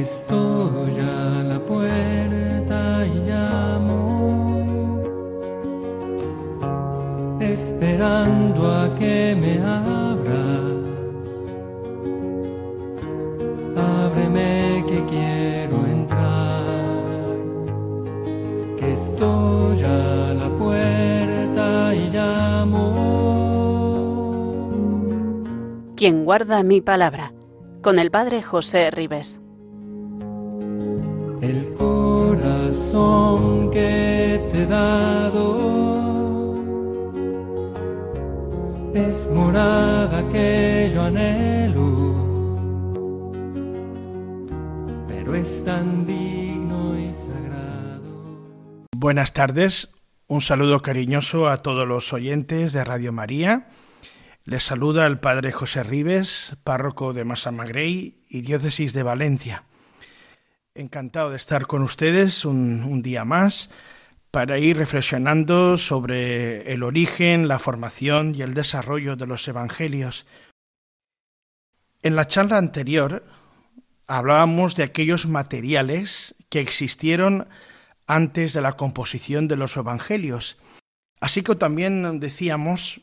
Estoy 0.00 0.98
a 0.98 1.42
la 1.42 1.58
puerta 1.60 3.04
y 3.06 3.18
llamo, 3.28 5.02
esperando 7.38 8.70
a 8.70 8.94
que 8.94 9.36
me 9.38 9.58
abras. 9.62 10.72
Ábreme 13.76 14.86
que 14.88 15.04
quiero 15.04 15.84
entrar, 15.84 16.64
que 18.78 18.94
estoy 18.94 19.82
a 19.82 20.32
la 20.32 20.48
puerta 20.58 21.94
y 21.94 22.08
llamo. 22.08 22.94
Quien 25.94 26.24
guarda 26.24 26.62
mi 26.62 26.80
palabra, 26.80 27.34
con 27.82 27.98
el 27.98 28.10
Padre 28.10 28.40
José 28.40 28.90
Ribes. 28.90 29.39
Que 32.90 34.48
te 34.50 34.62
he 34.62 34.66
dado 34.66 35.44
es 38.92 39.28
morada 39.30 40.28
que 40.30 40.90
yo 40.92 41.02
anhelo, 41.02 42.14
pero 45.06 45.36
es 45.36 45.64
tan 45.64 46.04
digno 46.04 46.98
y 46.98 47.12
sagrado. 47.12 48.40
Buenas 48.96 49.32
tardes, 49.34 49.92
un 50.26 50.40
saludo 50.40 50.82
cariñoso 50.82 51.48
a 51.48 51.58
todos 51.58 51.86
los 51.86 52.12
oyentes 52.12 52.72
de 52.72 52.82
Radio 52.82 53.12
María. 53.12 53.68
Les 54.44 54.64
saluda 54.64 55.06
el 55.06 55.20
Padre 55.20 55.52
José 55.52 55.84
Ribes, 55.84 56.56
párroco 56.64 57.12
de 57.12 57.24
Massamagrey 57.24 58.24
y 58.28 58.40
diócesis 58.40 58.92
de 58.94 59.04
Valencia. 59.04 59.69
Encantado 60.76 61.30
de 61.30 61.36
estar 61.36 61.66
con 61.66 61.82
ustedes 61.82 62.44
un, 62.44 63.02
día 63.02 63.24
más 63.24 63.70
para 64.30 64.60
ir 64.60 64.76
reflexionando 64.76 65.76
sobre 65.78 66.72
el 66.72 66.84
origen, 66.84 67.48
la 67.48 67.58
formación 67.58 68.36
y 68.36 68.42
el 68.42 68.54
desarrollo 68.54 69.16
de 69.16 69.26
los 69.26 69.48
evangelios. 69.48 70.26
En 72.02 72.14
la 72.14 72.28
charla 72.28 72.56
anterior 72.56 73.24
hablábamos 74.06 74.76
de 74.76 74.84
aquellos 74.84 75.26
materiales 75.26 76.36
que 76.48 76.60
existieron 76.60 77.48
antes 78.06 78.52
de 78.52 78.60
la 78.60 78.74
composición 78.74 79.48
de 79.48 79.56
los 79.56 79.76
evangelios, 79.76 80.56
así 81.20 81.42
que 81.42 81.56
también 81.56 82.20
decíamos 82.20 83.00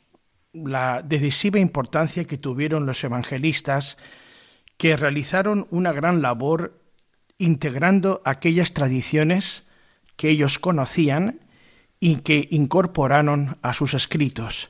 la 0.53 1.01
decisiva 1.01 1.59
importancia 1.59 2.23
que 2.23 2.37
tuvieron 2.37 2.85
los 2.85 3.03
evangelistas 3.03 3.97
que 4.77 4.95
realizaron 4.95 5.67
una 5.69 5.91
gran 5.91 6.21
labor 6.21 6.86
integrando 7.37 8.21
aquellas 8.25 8.73
tradiciones 8.73 9.63
que 10.15 10.29
ellos 10.29 10.59
conocían 10.59 11.41
y 11.99 12.17
que 12.17 12.47
incorporaron 12.51 13.57
a 13.61 13.73
sus 13.73 13.93
escritos, 13.93 14.69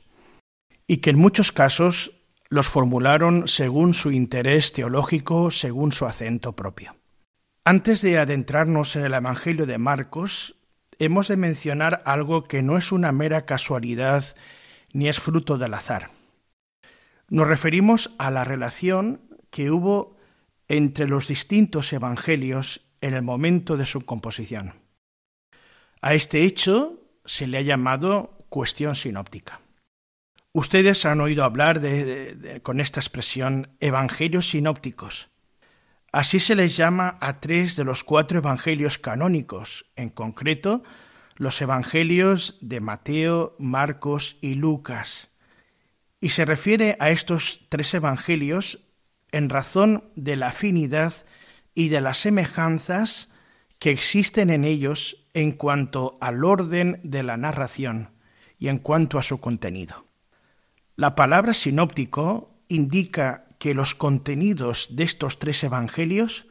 y 0.86 0.98
que 0.98 1.10
en 1.10 1.18
muchos 1.18 1.52
casos 1.52 2.12
los 2.48 2.68
formularon 2.68 3.48
según 3.48 3.94
su 3.94 4.10
interés 4.10 4.72
teológico, 4.72 5.50
según 5.50 5.92
su 5.92 6.06
acento 6.06 6.52
propio. 6.52 6.96
Antes 7.64 8.00
de 8.00 8.18
adentrarnos 8.18 8.96
en 8.96 9.04
el 9.04 9.12
Evangelio 9.12 9.66
de 9.66 9.76
Marcos, 9.76 10.56
hemos 10.98 11.28
de 11.28 11.36
mencionar 11.36 12.02
algo 12.06 12.44
que 12.44 12.62
no 12.62 12.78
es 12.78 12.92
una 12.92 13.12
mera 13.12 13.44
casualidad 13.44 14.24
ni 14.92 15.08
es 15.08 15.20
fruto 15.20 15.58
del 15.58 15.74
azar. 15.74 16.10
Nos 17.28 17.46
referimos 17.46 18.14
a 18.18 18.30
la 18.30 18.44
relación 18.44 19.20
que 19.50 19.70
hubo 19.70 20.16
entre 20.68 21.08
los 21.08 21.28
distintos 21.28 21.92
evangelios 21.92 22.82
en 23.00 23.14
el 23.14 23.22
momento 23.22 23.76
de 23.76 23.86
su 23.86 24.02
composición. 24.02 24.74
A 26.00 26.14
este 26.14 26.42
hecho 26.42 27.00
se 27.24 27.46
le 27.46 27.58
ha 27.58 27.62
llamado 27.62 28.38
cuestión 28.48 28.94
sinóptica. 28.94 29.60
Ustedes 30.52 31.04
han 31.04 31.20
oído 31.20 31.44
hablar 31.44 31.80
de, 31.80 32.60
con 32.62 32.80
esta 32.80 33.00
expresión 33.00 33.76
evangelios 33.80 34.48
sinópticos. 34.50 35.28
Así 36.10 36.40
se 36.40 36.54
les 36.54 36.76
llama 36.76 37.18
a 37.20 37.40
tres 37.40 37.76
de 37.76 37.84
los 37.84 38.02
cuatro 38.02 38.38
evangelios 38.38 38.98
canónicos, 38.98 39.86
en 39.94 40.08
concreto 40.08 40.82
los 41.36 41.60
evangelios 41.62 42.56
de 42.60 42.80
Mateo, 42.80 43.54
Marcos 43.58 44.36
y 44.40 44.54
Lucas. 44.54 45.28
Y 46.20 46.30
se 46.30 46.44
refiere 46.44 46.96
a 46.98 47.10
estos 47.10 47.60
tres 47.68 47.94
evangelios 47.94 48.87
en 49.32 49.48
razón 49.48 50.04
de 50.16 50.36
la 50.36 50.48
afinidad 50.48 51.12
y 51.74 51.88
de 51.88 52.00
las 52.00 52.18
semejanzas 52.18 53.28
que 53.78 53.90
existen 53.90 54.50
en 54.50 54.64
ellos 54.64 55.24
en 55.34 55.52
cuanto 55.52 56.18
al 56.20 56.44
orden 56.44 57.00
de 57.04 57.22
la 57.22 57.36
narración 57.36 58.10
y 58.58 58.68
en 58.68 58.78
cuanto 58.78 59.18
a 59.18 59.22
su 59.22 59.38
contenido. 59.38 60.04
La 60.96 61.14
palabra 61.14 61.54
sinóptico 61.54 62.50
indica 62.66 63.46
que 63.58 63.74
los 63.74 63.94
contenidos 63.94 64.88
de 64.90 65.04
estos 65.04 65.38
tres 65.38 65.62
evangelios 65.62 66.46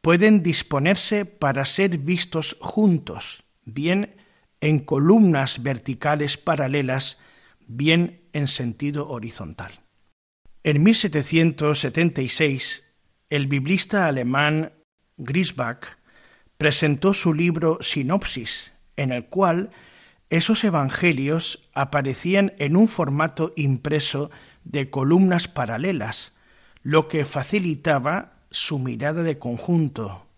pueden 0.00 0.42
disponerse 0.42 1.24
para 1.24 1.64
ser 1.64 1.98
vistos 1.98 2.56
juntos, 2.60 3.44
bien 3.64 4.16
en 4.60 4.80
columnas 4.80 5.62
verticales 5.62 6.36
paralelas, 6.36 7.18
bien 7.66 8.22
en 8.32 8.46
sentido 8.46 9.08
horizontal. 9.08 9.81
En 10.64 10.84
1776, 10.84 12.84
el 13.30 13.48
biblista 13.48 14.06
alemán 14.06 14.72
Griesbach 15.16 15.98
presentó 16.56 17.14
su 17.14 17.34
libro 17.34 17.78
Sinopsis, 17.80 18.70
en 18.94 19.10
el 19.10 19.26
cual 19.26 19.70
esos 20.30 20.62
evangelios 20.62 21.68
aparecían 21.74 22.52
en 22.58 22.76
un 22.76 22.86
formato 22.86 23.52
impreso 23.56 24.30
de 24.62 24.88
columnas 24.88 25.48
paralelas, 25.48 26.32
lo 26.84 27.08
que 27.08 27.24
facilitaba 27.24 28.34
su 28.52 28.78
mirada 28.78 29.24
de 29.24 29.40
conjunto. 29.40 30.28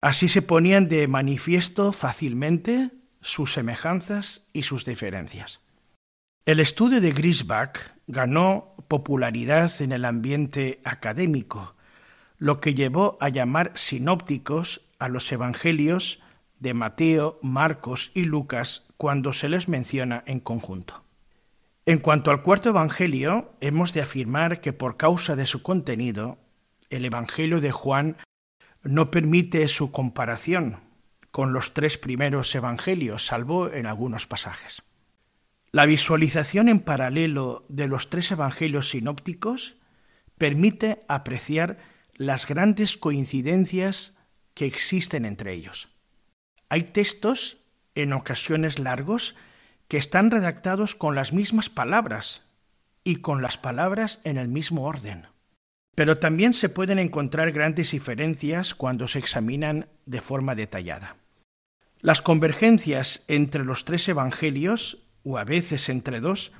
Así 0.00 0.28
se 0.28 0.42
ponían 0.42 0.88
de 0.88 1.08
manifiesto 1.08 1.92
fácilmente 1.92 2.92
sus 3.20 3.52
semejanzas 3.52 4.42
y 4.52 4.62
sus 4.62 4.84
diferencias. 4.84 5.58
El 6.44 6.58
estudio 6.58 7.00
de 7.00 7.12
Griesbach 7.12 7.78
ganó 8.08 8.74
popularidad 8.88 9.70
en 9.80 9.92
el 9.92 10.04
ambiente 10.04 10.80
académico, 10.82 11.76
lo 12.36 12.58
que 12.58 12.74
llevó 12.74 13.16
a 13.20 13.28
llamar 13.28 13.70
sinópticos 13.76 14.80
a 14.98 15.06
los 15.06 15.30
evangelios 15.30 16.20
de 16.58 16.74
Mateo, 16.74 17.38
Marcos 17.42 18.10
y 18.12 18.22
Lucas 18.22 18.88
cuando 18.96 19.32
se 19.32 19.48
les 19.48 19.68
menciona 19.68 20.24
en 20.26 20.40
conjunto. 20.40 21.04
En 21.86 22.00
cuanto 22.00 22.32
al 22.32 22.42
cuarto 22.42 22.70
evangelio, 22.70 23.52
hemos 23.60 23.92
de 23.92 24.02
afirmar 24.02 24.60
que 24.60 24.72
por 24.72 24.96
causa 24.96 25.36
de 25.36 25.46
su 25.46 25.62
contenido, 25.62 26.38
el 26.90 27.04
evangelio 27.04 27.60
de 27.60 27.70
Juan 27.70 28.16
no 28.82 29.12
permite 29.12 29.68
su 29.68 29.92
comparación 29.92 30.80
con 31.30 31.52
los 31.52 31.72
tres 31.72 31.98
primeros 31.98 32.52
evangelios, 32.52 33.26
salvo 33.26 33.70
en 33.70 33.86
algunos 33.86 34.26
pasajes. 34.26 34.82
La 35.74 35.86
visualización 35.86 36.68
en 36.68 36.80
paralelo 36.80 37.64
de 37.70 37.88
los 37.88 38.10
tres 38.10 38.30
evangelios 38.30 38.90
sinópticos 38.90 39.76
permite 40.36 41.02
apreciar 41.08 41.78
las 42.14 42.46
grandes 42.46 42.98
coincidencias 42.98 44.12
que 44.52 44.66
existen 44.66 45.24
entre 45.24 45.54
ellos. 45.54 45.88
Hay 46.68 46.82
textos, 46.82 47.56
en 47.94 48.12
ocasiones 48.12 48.78
largos, 48.78 49.34
que 49.88 49.96
están 49.96 50.30
redactados 50.30 50.94
con 50.94 51.14
las 51.14 51.32
mismas 51.32 51.70
palabras 51.70 52.42
y 53.02 53.16
con 53.16 53.40
las 53.40 53.56
palabras 53.56 54.20
en 54.24 54.36
el 54.36 54.48
mismo 54.48 54.84
orden. 54.84 55.26
Pero 55.94 56.18
también 56.18 56.52
se 56.52 56.68
pueden 56.68 56.98
encontrar 56.98 57.50
grandes 57.50 57.92
diferencias 57.92 58.74
cuando 58.74 59.08
se 59.08 59.18
examinan 59.18 59.88
de 60.04 60.20
forma 60.20 60.54
detallada. 60.54 61.16
Las 62.00 62.20
convergencias 62.20 63.22
entre 63.28 63.64
los 63.64 63.84
tres 63.84 64.08
evangelios, 64.08 65.01
o 65.24 65.38
a 65.38 65.44
veces 65.44 65.88
entre 65.88 66.20
dos, 66.20 66.52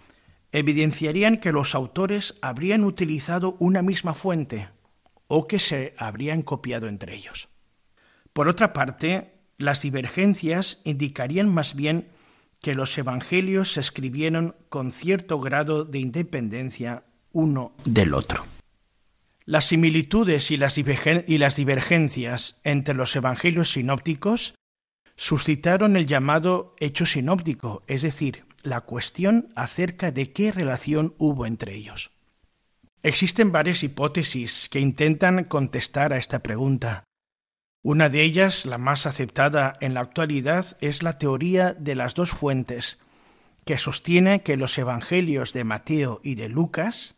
evidenciarían 0.53 1.39
que 1.39 1.53
los 1.53 1.75
autores 1.75 2.35
habrían 2.43 2.85
utilizado 2.85 3.57
una 3.59 3.83
misma 3.83 4.15
fuente 4.15 4.69
o 5.27 5.47
que 5.47 5.59
se 5.59 5.95
habrían 5.97 6.43
copiado 6.43 6.89
entre 6.89 7.15
ellos. 7.15 7.49
Por 8.33 8.49
otra 8.49 8.73
parte, 8.73 9.33
las 9.59 9.83
divergencias 9.83 10.81
indicarían 10.85 11.53
más 11.53 11.75
bien 11.75 12.09
que 12.61 12.75
los 12.75 12.97
evangelios 12.97 13.73
se 13.73 13.81
escribieron 13.81 14.55
con 14.69 14.93
cierto 14.93 15.41
grado 15.41 15.85
de 15.85 15.99
independencia 15.99 17.05
uno 17.33 17.73
del 17.85 18.15
otro. 18.15 18.45
Las 19.45 19.67
similitudes 19.67 20.51
y 20.51 20.57
las, 20.57 20.77
divergencias 20.77 22.61
entre 22.63 22.95
los 22.95 23.17
evangelios 23.17 23.73
sinópticos 23.73 24.55
suscitaron 25.17 25.97
el 25.97 26.07
llamado 26.07 26.77
hecho 26.79 27.05
sinóptico, 27.07 27.83
es 27.89 28.03
decir, 28.03 28.45
la 28.63 28.83
cuestión 28.83 29.53
acerca 29.57 30.13
de 30.13 30.33
qué 30.33 30.53
relación 30.53 31.15
hubo 31.19 31.47
entre 31.47 31.75
ellos. 31.75 32.11
Existen 33.03 33.51
varias 33.51 33.83
hipótesis 33.83 34.69
que 34.69 34.79
intentan 34.79 35.45
contestar 35.45 36.13
a 36.13 36.19
esta 36.19 36.41
pregunta, 36.41 37.05
Una 37.85 38.09
de 38.09 38.23
ellas, 38.23 38.65
la 38.65 38.79
más 38.79 39.07
aceptada 39.07 39.77
en 39.81 39.95
la 39.95 40.01
actualidad, 40.01 40.77
es 40.81 41.03
la 41.03 41.19
teoría 41.19 41.73
de 41.73 41.97
las 41.97 42.15
dos 42.15 42.31
fuentes, 42.31 43.01
que 43.65 43.77
sostiene 43.77 44.43
que 44.43 44.57
los 44.57 44.79
evangelios 44.79 45.53
de 45.53 45.65
Mateo 45.65 46.21
y 46.23 46.37
de 46.37 46.49
Lucas, 46.49 47.17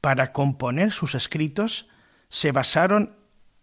para 0.00 0.32
componer 0.32 0.92
sus 0.92 1.14
escritos, 1.14 1.90
se 2.30 2.52
basaron 2.52 3.16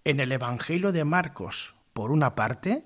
en 0.04 0.20
el 0.20 0.32
Evangelio 0.32 0.92
de 0.92 1.04
Marcos, 1.04 1.74
por 1.94 2.12
una 2.12 2.36
parte, 2.36 2.84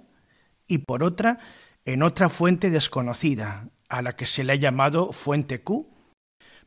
y 0.65 0.79
por 0.79 1.03
otra, 1.03 1.39
en 1.83 2.01
otra 2.01 2.29
fuente 2.29 2.69
desconocida, 2.69 3.67
a 3.93 4.01
la 4.01 4.15
que 4.15 4.25
se 4.25 4.43
le 4.43 4.53
ha 4.53 4.55
llamado 4.55 5.11
fuente 5.11 5.61
Q. 5.61 5.87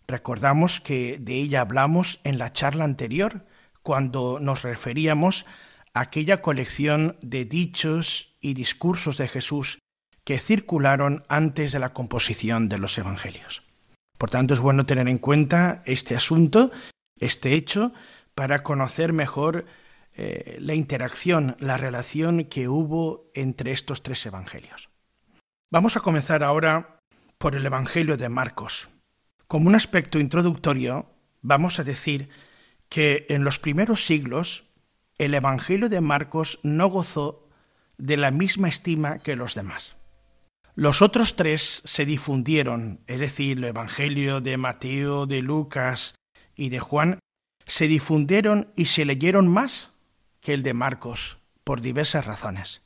Recordamos 0.06 0.80
que 0.80 1.18
de 1.18 1.34
ella 1.34 1.60
hablamos 1.60 2.20
en 2.22 2.38
la 2.38 2.52
charla 2.52 2.84
anterior, 2.84 3.44
cuando 3.82 4.38
nos 4.40 4.62
referíamos 4.62 5.44
a 5.92 6.02
aquella 6.02 6.40
colección 6.40 7.18
de 7.22 7.44
dichos 7.44 8.36
y 8.40 8.54
discursos 8.54 9.18
de 9.18 9.26
Jesús 9.26 9.80
que 10.22 10.38
circularon 10.38 11.24
antes 11.28 11.72
de 11.72 11.80
la 11.80 11.92
composición 11.92 12.68
de 12.68 12.78
los 12.78 12.96
Evangelios. 12.96 13.64
Por 14.18 14.30
tanto, 14.30 14.54
es 14.54 14.60
bueno 14.60 14.86
tener 14.86 15.08
en 15.08 15.18
cuenta 15.18 15.82
este 15.84 16.14
asunto, 16.14 16.70
este 17.18 17.54
hecho, 17.54 17.92
para 18.36 18.62
conocer 18.62 19.12
mejor 19.12 19.66
eh, 20.14 20.58
la 20.60 20.74
interacción, 20.74 21.56
la 21.58 21.76
relación 21.76 22.44
que 22.44 22.68
hubo 22.68 23.32
entre 23.34 23.72
estos 23.72 24.04
tres 24.04 24.24
Evangelios. 24.26 24.90
Vamos 25.72 25.96
a 25.96 26.00
comenzar 26.00 26.44
ahora 26.44 26.95
por 27.38 27.54
el 27.54 27.66
Evangelio 27.66 28.16
de 28.16 28.28
Marcos. 28.28 28.88
Como 29.46 29.68
un 29.68 29.74
aspecto 29.74 30.18
introductorio, 30.18 31.10
vamos 31.42 31.78
a 31.78 31.84
decir 31.84 32.28
que 32.88 33.26
en 33.28 33.44
los 33.44 33.58
primeros 33.58 34.04
siglos 34.06 34.64
el 35.18 35.34
Evangelio 35.34 35.88
de 35.88 36.00
Marcos 36.00 36.58
no 36.62 36.88
gozó 36.88 37.48
de 37.98 38.16
la 38.16 38.30
misma 38.30 38.68
estima 38.68 39.18
que 39.18 39.36
los 39.36 39.54
demás. 39.54 39.96
Los 40.74 41.00
otros 41.00 41.36
tres 41.36 41.82
se 41.86 42.04
difundieron, 42.04 43.00
es 43.06 43.20
decir, 43.20 43.58
el 43.58 43.64
Evangelio 43.64 44.42
de 44.42 44.58
Mateo, 44.58 45.26
de 45.26 45.40
Lucas 45.40 46.14
y 46.54 46.68
de 46.68 46.80
Juan, 46.80 47.18
se 47.64 47.88
difundieron 47.88 48.72
y 48.76 48.86
se 48.86 49.04
leyeron 49.04 49.48
más 49.48 49.92
que 50.40 50.52
el 50.52 50.62
de 50.62 50.74
Marcos, 50.74 51.38
por 51.64 51.80
diversas 51.80 52.26
razones. 52.26 52.82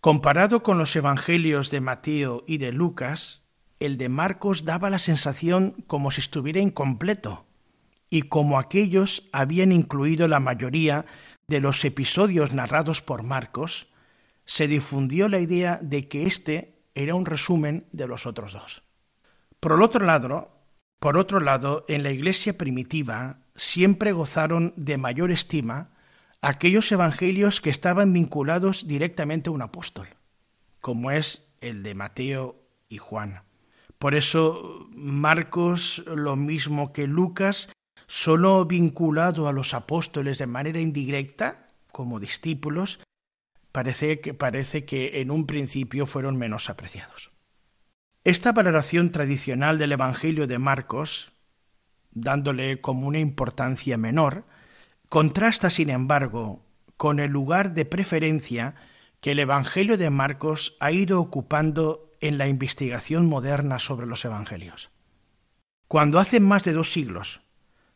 Comparado 0.00 0.62
con 0.62 0.78
los 0.78 0.94
Evangelios 0.94 1.70
de 1.70 1.80
Mateo 1.80 2.44
y 2.46 2.58
de 2.58 2.72
Lucas, 2.72 3.45
el 3.80 3.98
de 3.98 4.08
Marcos 4.08 4.64
daba 4.64 4.90
la 4.90 4.98
sensación 4.98 5.84
como 5.86 6.10
si 6.10 6.20
estuviera 6.20 6.60
incompleto, 6.60 7.46
y 8.08 8.22
como 8.22 8.58
aquellos 8.58 9.28
habían 9.32 9.72
incluido 9.72 10.28
la 10.28 10.40
mayoría 10.40 11.06
de 11.48 11.60
los 11.60 11.84
episodios 11.84 12.52
narrados 12.52 13.02
por 13.02 13.22
Marcos, 13.22 13.88
se 14.44 14.68
difundió 14.68 15.28
la 15.28 15.40
idea 15.40 15.78
de 15.82 16.08
que 16.08 16.26
éste 16.26 16.78
era 16.94 17.14
un 17.14 17.26
resumen 17.26 17.86
de 17.92 18.06
los 18.06 18.26
otros 18.26 18.52
dos. 18.52 18.82
Por 19.60 19.80
otro 19.82 20.04
lado, 20.04 20.56
por 20.98 21.18
otro 21.18 21.40
lado, 21.40 21.84
en 21.88 22.02
la 22.02 22.10
iglesia 22.10 22.56
primitiva 22.56 23.40
siempre 23.54 24.12
gozaron 24.12 24.72
de 24.76 24.96
mayor 24.98 25.30
estima 25.30 25.90
aquellos 26.40 26.90
evangelios 26.92 27.60
que 27.60 27.70
estaban 27.70 28.12
vinculados 28.12 28.86
directamente 28.86 29.48
a 29.48 29.52
un 29.52 29.62
apóstol, 29.62 30.08
como 30.80 31.10
es 31.10 31.48
el 31.60 31.82
de 31.82 31.94
Mateo 31.94 32.56
y 32.88 32.98
Juan. 32.98 33.42
Por 33.98 34.14
eso 34.14 34.88
Marcos, 34.90 36.04
lo 36.06 36.36
mismo 36.36 36.92
que 36.92 37.06
Lucas, 37.06 37.70
solo 38.06 38.64
vinculado 38.64 39.48
a 39.48 39.52
los 39.52 39.74
apóstoles 39.74 40.38
de 40.38 40.46
manera 40.46 40.80
indirecta, 40.80 41.68
como 41.92 42.20
discípulos, 42.20 43.00
parece 43.72 44.20
que, 44.20 44.34
parece 44.34 44.84
que 44.84 45.20
en 45.20 45.30
un 45.30 45.46
principio 45.46 46.06
fueron 46.06 46.36
menos 46.36 46.68
apreciados. 46.70 47.30
Esta 48.24 48.52
valoración 48.52 49.12
tradicional 49.12 49.78
del 49.78 49.92
Evangelio 49.92 50.46
de 50.46 50.58
Marcos, 50.58 51.32
dándole 52.10 52.80
como 52.80 53.06
una 53.06 53.20
importancia 53.20 53.96
menor, 53.96 54.44
contrasta, 55.08 55.70
sin 55.70 55.90
embargo, 55.90 56.64
con 56.96 57.20
el 57.20 57.30
lugar 57.30 57.72
de 57.74 57.84
preferencia 57.84 58.74
que 59.20 59.32
el 59.32 59.38
Evangelio 59.38 59.96
de 59.96 60.10
Marcos 60.10 60.76
ha 60.80 60.90
ido 60.90 61.20
ocupando 61.20 62.10
en 62.26 62.38
la 62.38 62.48
investigación 62.48 63.26
moderna 63.26 63.78
sobre 63.78 64.06
los 64.06 64.24
Evangelios. 64.24 64.90
Cuando 65.88 66.18
hace 66.18 66.40
más 66.40 66.64
de 66.64 66.72
dos 66.72 66.92
siglos 66.92 67.40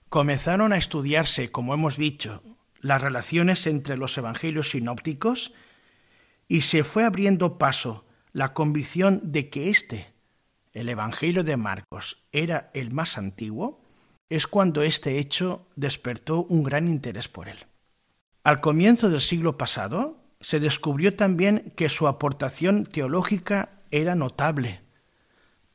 comenzaron 0.09 0.73
a 0.73 0.77
estudiarse, 0.77 1.50
como 1.50 1.75
hemos 1.75 1.97
dicho, 1.97 2.43
las 2.81 3.03
relaciones 3.03 3.67
entre 3.67 3.97
los 3.97 4.17
evangelios 4.17 4.71
sinópticos 4.71 5.53
y 6.49 6.62
se 6.62 6.85
fue 6.85 7.05
abriendo 7.05 7.59
paso 7.59 8.06
la 8.32 8.55
convicción 8.55 9.21
de 9.32 9.50
que 9.50 9.71
éste, 9.71 10.12
el 10.73 10.88
Evangelio 10.88 11.44
de 11.44 11.56
Marcos, 11.56 12.25
era 12.32 12.71
el 12.75 12.93
más 12.93 13.19
antiguo, 13.19 13.85
es 14.29 14.47
cuando 14.47 14.82
este 14.82 15.19
hecho 15.19 15.67
despertó 15.77 16.44
un 16.44 16.62
gran 16.62 16.87
interés 16.87 17.29
por 17.29 17.49
él. 17.49 17.59
Al 18.44 18.61
comienzo 18.61 19.11
del 19.11 19.21
siglo 19.21 19.59
pasado 19.59 20.23
se 20.41 20.61
descubrió 20.61 21.15
también 21.15 21.73
que 21.77 21.88
su 21.88 22.06
aportación 22.06 22.87
teológica 22.87 23.80
era 23.91 24.15
notable, 24.15 24.81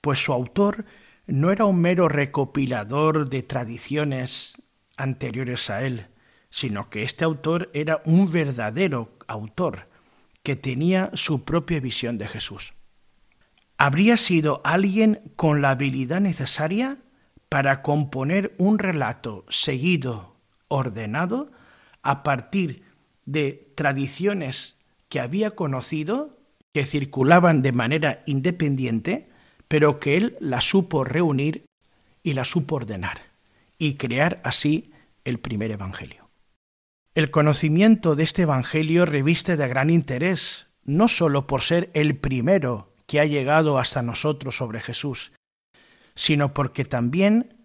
pues 0.02 0.20
su 0.24 0.34
autor 0.34 0.86
no 1.28 1.52
era 1.52 1.66
un 1.66 1.80
mero 1.80 2.08
recopilador 2.08 3.30
de 3.30 3.44
tradiciones 3.44 4.62
anteriores 4.98 5.70
a 5.70 5.84
él, 5.84 6.08
sino 6.50 6.90
que 6.90 7.04
este 7.04 7.26
autor 7.26 7.70
era 7.74 8.02
un 8.06 8.32
verdadero 8.32 9.18
autor 9.28 9.90
que 10.44 10.56
tenía 10.56 11.10
su 11.14 11.44
propia 11.44 11.80
visión 11.80 12.18
de 12.18 12.28
Jesús. 12.28 12.74
Habría 13.78 14.16
sido 14.16 14.62
alguien 14.64 15.34
con 15.36 15.62
la 15.62 15.72
habilidad 15.72 16.22
necesaria 16.22 17.00
para 17.50 17.82
componer 17.82 18.56
un 18.58 18.80
relato 18.80 19.46
seguido, 19.50 20.36
ordenado, 20.68 21.52
a 22.04 22.24
partir 22.24 22.84
de 23.26 23.74
tradiciones 23.76 24.78
que 25.10 25.20
había 25.20 25.52
conocido, 25.52 26.35
que 26.76 26.86
circulaban 26.86 27.62
de 27.62 27.72
manera 27.72 28.22
independiente, 28.26 29.30
pero 29.70 29.98
que 29.98 30.18
él 30.18 30.36
la 30.42 30.60
supo 30.60 31.06
reunir 31.06 31.64
y 32.22 32.34
la 32.34 32.44
supo 32.44 32.76
ordenar 32.76 33.22
y 33.78 33.94
crear 33.94 34.42
así 34.44 34.92
el 35.24 35.40
primer 35.40 35.72
Evangelio. 35.72 36.28
El 37.14 37.32
conocimiento 37.32 38.18
de 38.18 38.24
este 38.24 38.42
Evangelio 38.42 39.06
reviste 39.06 39.56
de 39.56 39.70
gran 39.70 39.90
interés, 39.90 40.68
no 40.84 41.08
sólo 41.08 41.48
por 41.48 41.62
ser 41.62 41.92
el 41.94 42.18
primero 42.18 42.92
que 43.08 43.22
ha 43.22 43.26
llegado 43.26 43.80
hasta 43.80 44.02
nosotros 44.02 44.58
sobre 44.58 44.82
Jesús, 44.82 45.32
sino 46.14 46.54
porque 46.54 46.84
también 46.84 47.56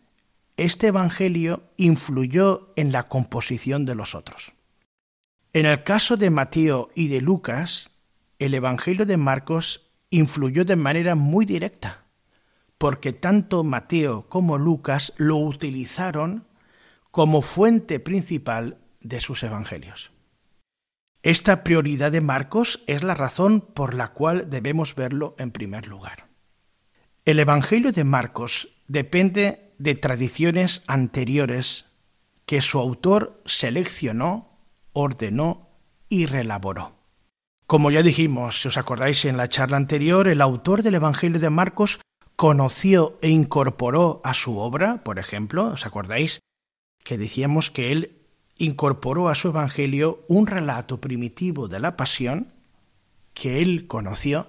este 0.57 0.87
Evangelio 0.87 1.65
influyó 1.77 2.73
en 2.77 2.93
la 2.93 3.07
composición 3.07 3.87
de 3.87 3.97
los 3.97 4.15
otros. 4.15 4.53
En 5.53 5.67
el 5.67 5.83
caso 5.83 6.17
de 6.17 6.31
Mateo 6.31 6.91
y 6.95 7.09
de 7.09 7.21
Lucas, 7.21 7.91
el 8.41 8.55
Evangelio 8.55 9.07
de 9.07 9.19
Marcos 9.19 9.93
influyó 10.09 10.65
de 10.65 10.75
manera 10.75 11.15
muy 11.15 11.45
directa, 11.45 12.07
porque 12.79 13.13
tanto 13.13 13.63
Mateo 13.63 14.29
como 14.29 14.57
Lucas 14.57 15.13
lo 15.19 15.37
utilizaron 15.37 16.47
como 17.11 17.43
fuente 17.43 18.01
principal 18.01 18.79
de 19.01 19.21
sus 19.21 19.43
evangelios. 19.43 20.11
Esta 21.23 21.63
prioridad 21.63 22.13
de 22.13 22.23
Marcos 22.23 22.83
es 22.87 23.03
la 23.03 23.15
razón 23.15 23.61
por 23.61 23.93
la 23.93 24.09
cual 24.09 24.49
debemos 24.49 24.95
verlo 24.95 25.35
en 25.39 25.51
primer 25.51 25.87
lugar. 25.87 26.29
El 27.27 27.41
Evangelio 27.41 27.93
de 27.93 28.05
Marcos 28.05 28.71
depende 28.89 29.75
de 29.77 29.95
tradiciones 29.97 30.83
anteriores 30.87 31.91
que 32.47 32.63
su 32.63 32.79
autor 32.79 33.43
seleccionó, 33.45 34.59
ordenó 34.95 35.69
y 36.09 36.25
relaboró. 36.25 37.00
Como 37.71 37.93
ya 37.93 38.03
dijimos, 38.03 38.61
si 38.61 38.67
os 38.67 38.77
acordáis 38.77 39.25
en 39.25 39.37
la 39.37 39.49
charla 39.49 39.77
anterior, 39.77 40.27
el 40.27 40.41
autor 40.41 40.83
del 40.83 40.97
Evangelio 40.97 41.39
de 41.39 41.51
Marcos 41.51 42.01
conoció 42.35 43.17
e 43.23 43.29
incorporó 43.29 44.21
a 44.25 44.35
su 44.35 44.59
obra, 44.59 45.05
por 45.05 45.21
ejemplo, 45.21 45.67
¿os 45.67 45.87
acordáis 45.87 46.41
que 47.05 47.17
decíamos 47.17 47.71
que 47.71 47.93
él 47.93 48.17
incorporó 48.59 49.29
a 49.29 49.37
su 49.37 49.51
Evangelio 49.51 50.25
un 50.27 50.49
relato 50.49 51.01
primitivo 51.01 51.69
de 51.69 51.79
la 51.79 51.97
pasión 51.97 52.53
que 53.35 53.63
él 53.63 53.87
conoció 53.87 54.49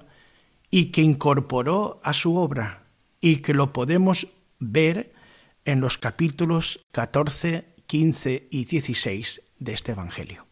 y 0.71 0.85
que 0.85 1.03
incorporó 1.03 2.01
a 2.03 2.13
su 2.13 2.37
obra 2.37 2.87
y 3.19 3.43
que 3.43 3.53
lo 3.53 3.71
podemos 3.71 4.29
ver 4.57 5.13
en 5.65 5.79
los 5.79 5.99
capítulos 5.99 6.83
14, 6.91 7.75
15 7.85 8.47
y 8.49 8.65
16 8.65 9.43
de 9.59 9.73
este 9.73 9.91
Evangelio. 9.91 10.47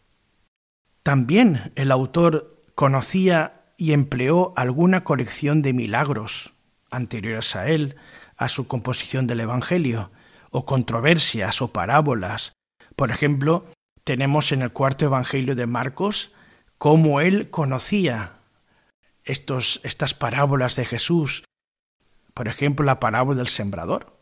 También 1.02 1.72
el 1.76 1.92
autor 1.92 2.59
conocía 2.80 3.66
y 3.76 3.92
empleó 3.92 4.54
alguna 4.56 5.04
colección 5.04 5.62
de 5.62 5.74
milagros 5.74 6.54
anteriores 6.90 7.58
a 7.58 7.68
él, 7.68 7.98
a 8.38 8.48
su 8.48 8.70
composición 8.70 9.28
del 9.28 9.42
Evangelio, 9.42 10.12
o 10.50 10.66
controversias 10.66 11.62
o 11.62 11.74
parábolas. 11.74 12.54
Por 12.96 13.12
ejemplo, 13.12 13.66
tenemos 14.06 14.54
en 14.54 14.62
el 14.62 14.72
cuarto 14.72 15.04
Evangelio 15.04 15.56
de 15.56 15.68
Marcos 15.68 16.32
cómo 16.78 17.20
él 17.20 17.50
conocía 17.50 18.38
estos, 19.26 19.82
estas 19.84 20.14
parábolas 20.14 20.78
de 20.78 20.86
Jesús. 20.86 21.44
Por 22.34 22.48
ejemplo, 22.48 22.86
la 22.86 23.02
parábola 23.02 23.40
del 23.40 23.50
sembrador. 23.50 24.18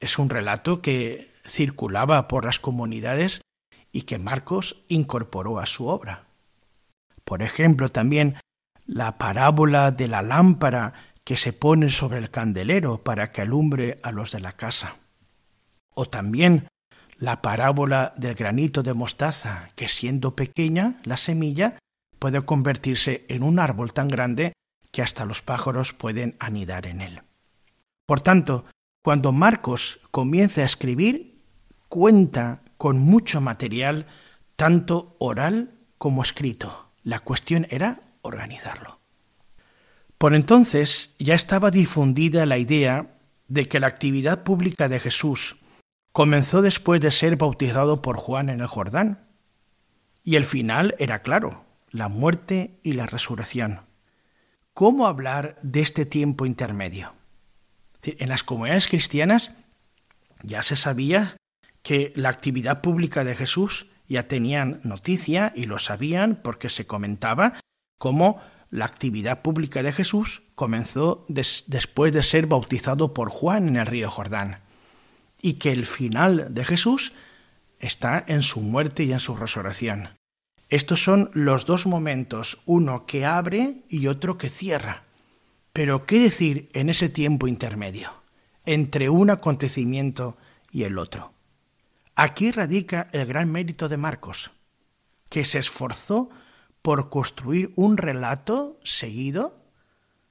Es 0.00 0.18
un 0.18 0.30
relato 0.30 0.80
que 0.80 1.30
circulaba 1.46 2.26
por 2.26 2.46
las 2.46 2.58
comunidades 2.58 3.42
y 3.92 4.04
que 4.04 4.16
Marcos 4.16 4.82
incorporó 4.88 5.58
a 5.58 5.66
su 5.66 5.88
obra. 5.88 6.24
Por 7.24 7.42
ejemplo, 7.42 7.88
también 7.88 8.36
la 8.86 9.18
parábola 9.18 9.90
de 9.90 10.08
la 10.08 10.22
lámpara 10.22 10.92
que 11.24 11.36
se 11.36 11.52
pone 11.52 11.88
sobre 11.88 12.18
el 12.18 12.30
candelero 12.30 13.02
para 13.02 13.32
que 13.32 13.42
alumbre 13.42 13.98
a 14.02 14.12
los 14.12 14.30
de 14.32 14.40
la 14.40 14.52
casa. 14.52 14.96
O 15.94 16.06
también 16.06 16.68
la 17.18 17.40
parábola 17.40 18.12
del 18.16 18.34
granito 18.34 18.82
de 18.82 18.92
mostaza, 18.92 19.68
que 19.74 19.88
siendo 19.88 20.36
pequeña, 20.36 21.00
la 21.04 21.16
semilla 21.16 21.78
puede 22.18 22.42
convertirse 22.42 23.24
en 23.28 23.42
un 23.42 23.58
árbol 23.58 23.92
tan 23.92 24.08
grande 24.08 24.52
que 24.90 25.02
hasta 25.02 25.24
los 25.24 25.42
pájaros 25.42 25.92
pueden 25.92 26.36
anidar 26.38 26.86
en 26.86 27.00
él. 27.00 27.22
Por 28.06 28.20
tanto, 28.20 28.66
cuando 29.02 29.32
Marcos 29.32 30.00
comienza 30.10 30.60
a 30.60 30.64
escribir, 30.64 31.42
cuenta 31.88 32.62
con 32.76 32.98
mucho 32.98 33.40
material, 33.40 34.06
tanto 34.56 35.16
oral 35.18 35.74
como 35.98 36.22
escrito. 36.22 36.83
La 37.04 37.20
cuestión 37.20 37.66
era 37.70 38.00
organizarlo. 38.22 38.98
Por 40.16 40.34
entonces 40.34 41.14
ya 41.18 41.34
estaba 41.34 41.70
difundida 41.70 42.46
la 42.46 42.58
idea 42.58 43.18
de 43.46 43.68
que 43.68 43.78
la 43.78 43.88
actividad 43.88 44.42
pública 44.42 44.88
de 44.88 44.98
Jesús 44.98 45.56
comenzó 46.12 46.62
después 46.62 47.02
de 47.02 47.10
ser 47.10 47.36
bautizado 47.36 48.00
por 48.00 48.16
Juan 48.16 48.48
en 48.48 48.60
el 48.60 48.66
Jordán. 48.66 49.28
Y 50.22 50.36
el 50.36 50.46
final 50.46 50.94
era 50.98 51.20
claro, 51.20 51.66
la 51.90 52.08
muerte 52.08 52.80
y 52.82 52.94
la 52.94 53.04
resurrección. 53.04 53.82
¿Cómo 54.72 55.06
hablar 55.06 55.58
de 55.60 55.82
este 55.82 56.06
tiempo 56.06 56.46
intermedio? 56.46 57.12
En 58.02 58.30
las 58.30 58.44
comunidades 58.44 58.88
cristianas 58.88 59.52
ya 60.42 60.62
se 60.62 60.76
sabía 60.76 61.36
que 61.82 62.12
la 62.16 62.30
actividad 62.30 62.80
pública 62.80 63.24
de 63.24 63.36
Jesús 63.36 63.90
ya 64.08 64.28
tenían 64.28 64.80
noticia 64.84 65.52
y 65.54 65.66
lo 65.66 65.78
sabían 65.78 66.40
porque 66.42 66.68
se 66.68 66.86
comentaba 66.86 67.60
cómo 67.98 68.40
la 68.70 68.84
actividad 68.84 69.42
pública 69.42 69.82
de 69.82 69.92
Jesús 69.92 70.42
comenzó 70.54 71.24
después 71.28 72.12
de 72.12 72.22
ser 72.22 72.46
bautizado 72.46 73.14
por 73.14 73.30
Juan 73.30 73.68
en 73.68 73.76
el 73.76 73.86
río 73.86 74.10
Jordán 74.10 74.60
y 75.40 75.54
que 75.54 75.72
el 75.72 75.86
final 75.86 76.52
de 76.52 76.64
Jesús 76.64 77.12
está 77.78 78.24
en 78.26 78.42
su 78.42 78.60
muerte 78.60 79.04
y 79.04 79.12
en 79.12 79.20
su 79.20 79.36
resurrección. 79.36 80.08
Estos 80.70 81.04
son 81.04 81.30
los 81.34 81.66
dos 81.66 81.86
momentos, 81.86 82.62
uno 82.64 83.04
que 83.06 83.26
abre 83.26 83.82
y 83.88 84.06
otro 84.06 84.38
que 84.38 84.48
cierra. 84.48 85.04
Pero 85.72 86.06
¿qué 86.06 86.18
decir 86.18 86.70
en 86.72 86.88
ese 86.88 87.08
tiempo 87.08 87.46
intermedio, 87.46 88.10
entre 88.64 89.10
un 89.10 89.30
acontecimiento 89.30 90.36
y 90.72 90.84
el 90.84 90.98
otro? 90.98 91.33
Aquí 92.16 92.52
radica 92.52 93.08
el 93.12 93.26
gran 93.26 93.50
mérito 93.50 93.88
de 93.88 93.96
Marcos, 93.96 94.52
que 95.28 95.44
se 95.44 95.58
esforzó 95.58 96.30
por 96.80 97.10
construir 97.10 97.72
un 97.74 97.96
relato 97.96 98.78
seguido, 98.84 99.64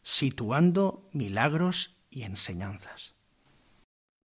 situando 0.01 1.09
milagros 1.11 1.95
y 2.09 2.23
enseñanzas. 2.23 3.15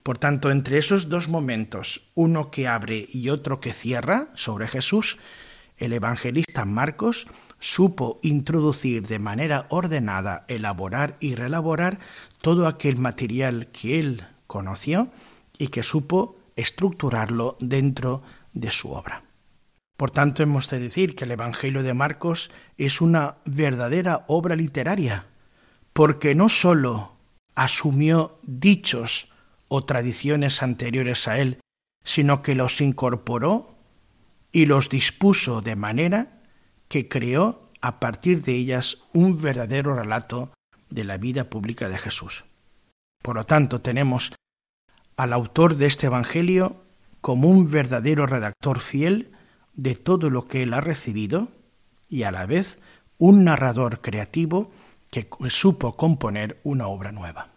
Por 0.05 0.19
tanto, 0.19 0.51
entre 0.51 0.79
esos 0.79 1.09
dos 1.09 1.29
momentos, 1.29 2.11
uno 2.15 2.51
que 2.51 2.69
abre 2.69 3.09
y 3.13 3.29
otro 3.29 3.61
que 3.61 3.73
cierra 3.73 4.29
sobre 4.35 4.69
Jesús, 4.69 5.19
el 5.77 5.93
evangelista 5.93 6.65
Marcos 6.65 7.27
supo 7.59 8.21
introducir 8.23 9.07
de 9.07 9.19
manera 9.19 9.67
ordenada, 9.69 10.45
elaborar 10.49 11.17
y 11.19 11.35
relaborar 11.35 11.99
todo 12.41 12.69
aquel 12.69 12.99
material 12.99 13.69
que 13.73 13.99
él 13.99 14.25
conoció 14.47 15.11
y 15.59 15.69
que 15.69 15.83
supo 15.83 16.37
estructurarlo 16.59 17.57
dentro 17.61 18.23
de 18.53 18.71
su 18.71 18.93
obra. 18.93 19.23
Por 19.97 20.11
tanto, 20.11 20.43
hemos 20.43 20.69
de 20.69 20.79
decir 20.79 21.17
que 21.17 21.25
el 21.25 21.31
Evangelio 21.31 21.83
de 21.83 21.95
Marcos 21.95 22.51
es 22.77 23.01
una 23.01 23.39
verdadera 23.45 24.25
obra 24.29 24.55
literaria, 24.57 25.27
porque 25.93 26.35
no 26.35 26.49
sólo 26.49 27.17
asumió 27.55 28.39
dichos 28.43 29.33
o 29.69 29.85
tradiciones 29.85 30.63
anteriores 30.63 31.27
a 31.27 31.39
él, 31.39 31.61
sino 32.05 32.43
que 32.43 32.55
los 32.55 32.81
incorporó 32.81 33.75
y 34.53 34.67
los 34.67 34.89
dispuso 34.89 35.61
de 35.61 35.77
manera 35.77 36.43
que 36.89 37.09
creó 37.09 37.71
a 37.81 38.01
partir 38.01 38.43
de 38.43 38.55
ellas 38.55 38.99
un 39.13 39.41
verdadero 39.41 39.95
relato 39.95 40.51
de 40.91 41.05
la 41.05 41.19
vida 41.19 41.51
pública 41.51 41.89
de 41.89 41.99
Jesús. 41.99 42.45
Por 43.23 43.37
lo 43.37 43.45
tanto, 43.45 43.81
tenemos 43.81 44.33
al 45.19 45.33
autor 45.33 45.75
de 45.75 45.87
este 45.87 46.07
Evangelio 46.07 46.77
como 47.21 47.49
un 47.49 47.69
verdadero 47.69 48.27
redactor 48.27 48.79
fiel 48.79 49.33
de 49.75 49.97
todo 49.97 50.31
lo 50.31 50.47
que 50.47 50.63
él 50.63 50.73
ha 50.73 50.81
recibido 50.81 51.49
y 52.09 52.23
a 52.23 52.31
la 52.31 52.47
vez 52.47 52.79
un 53.19 53.43
narrador 53.45 54.01
creativo 54.01 54.71
que 55.11 55.29
supo 55.51 55.97
componer 55.97 56.61
una 56.63 56.87
obra 56.87 57.11
nueva. 57.11 57.49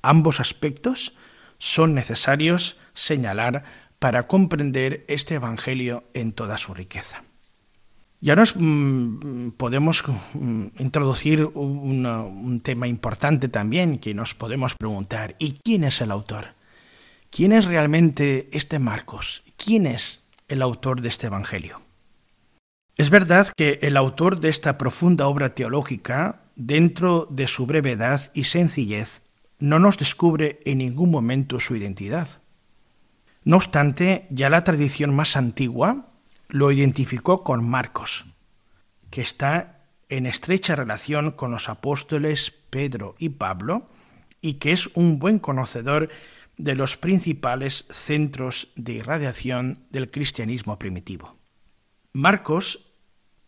Ambos 0.00 0.40
aspectos 0.40 1.14
son 1.58 1.94
necesarios 1.94 2.78
señalar 2.94 3.64
para 3.98 4.26
comprender 4.26 5.04
este 5.06 5.34
Evangelio 5.34 6.04
en 6.14 6.32
toda 6.32 6.56
su 6.56 6.72
riqueza. 6.72 7.24
Ya 8.22 8.36
nos 8.36 8.54
mm, 8.56 9.50
podemos 9.58 10.02
mm, 10.32 10.66
introducir 10.78 11.44
un 11.44 12.60
tema 12.64 12.88
importante 12.88 13.48
también 13.48 13.98
que 13.98 14.14
nos 14.14 14.34
podemos 14.34 14.74
preguntar, 14.76 15.36
¿y 15.38 15.58
quién 15.62 15.84
es 15.84 16.00
el 16.00 16.10
autor? 16.10 16.59
¿Quién 17.30 17.52
es 17.52 17.64
realmente 17.64 18.48
este 18.52 18.80
Marcos? 18.80 19.44
¿Quién 19.56 19.86
es 19.86 20.20
el 20.48 20.62
autor 20.62 21.00
de 21.00 21.08
este 21.08 21.28
Evangelio? 21.28 21.80
Es 22.96 23.08
verdad 23.08 23.46
que 23.56 23.78
el 23.82 23.96
autor 23.96 24.40
de 24.40 24.48
esta 24.48 24.76
profunda 24.76 25.28
obra 25.28 25.54
teológica, 25.54 26.42
dentro 26.56 27.28
de 27.30 27.46
su 27.46 27.66
brevedad 27.66 28.32
y 28.34 28.44
sencillez, 28.44 29.22
no 29.60 29.78
nos 29.78 29.96
descubre 29.96 30.58
en 30.64 30.78
ningún 30.78 31.12
momento 31.12 31.60
su 31.60 31.76
identidad. 31.76 32.26
No 33.44 33.56
obstante, 33.56 34.26
ya 34.30 34.50
la 34.50 34.64
tradición 34.64 35.14
más 35.14 35.36
antigua 35.36 36.08
lo 36.48 36.72
identificó 36.72 37.44
con 37.44 37.64
Marcos, 37.64 38.26
que 39.10 39.20
está 39.20 39.84
en 40.08 40.26
estrecha 40.26 40.74
relación 40.74 41.30
con 41.30 41.52
los 41.52 41.68
apóstoles 41.68 42.52
Pedro 42.70 43.14
y 43.20 43.28
Pablo, 43.28 43.88
y 44.40 44.54
que 44.54 44.72
es 44.72 44.88
un 44.94 45.20
buen 45.20 45.38
conocedor 45.38 46.08
de 46.64 46.74
los 46.74 46.96
principales 46.96 47.86
centros 47.90 48.68
de 48.76 48.92
irradiación 48.92 49.86
del 49.90 50.10
cristianismo 50.10 50.78
primitivo. 50.78 51.38
Marcos, 52.12 52.92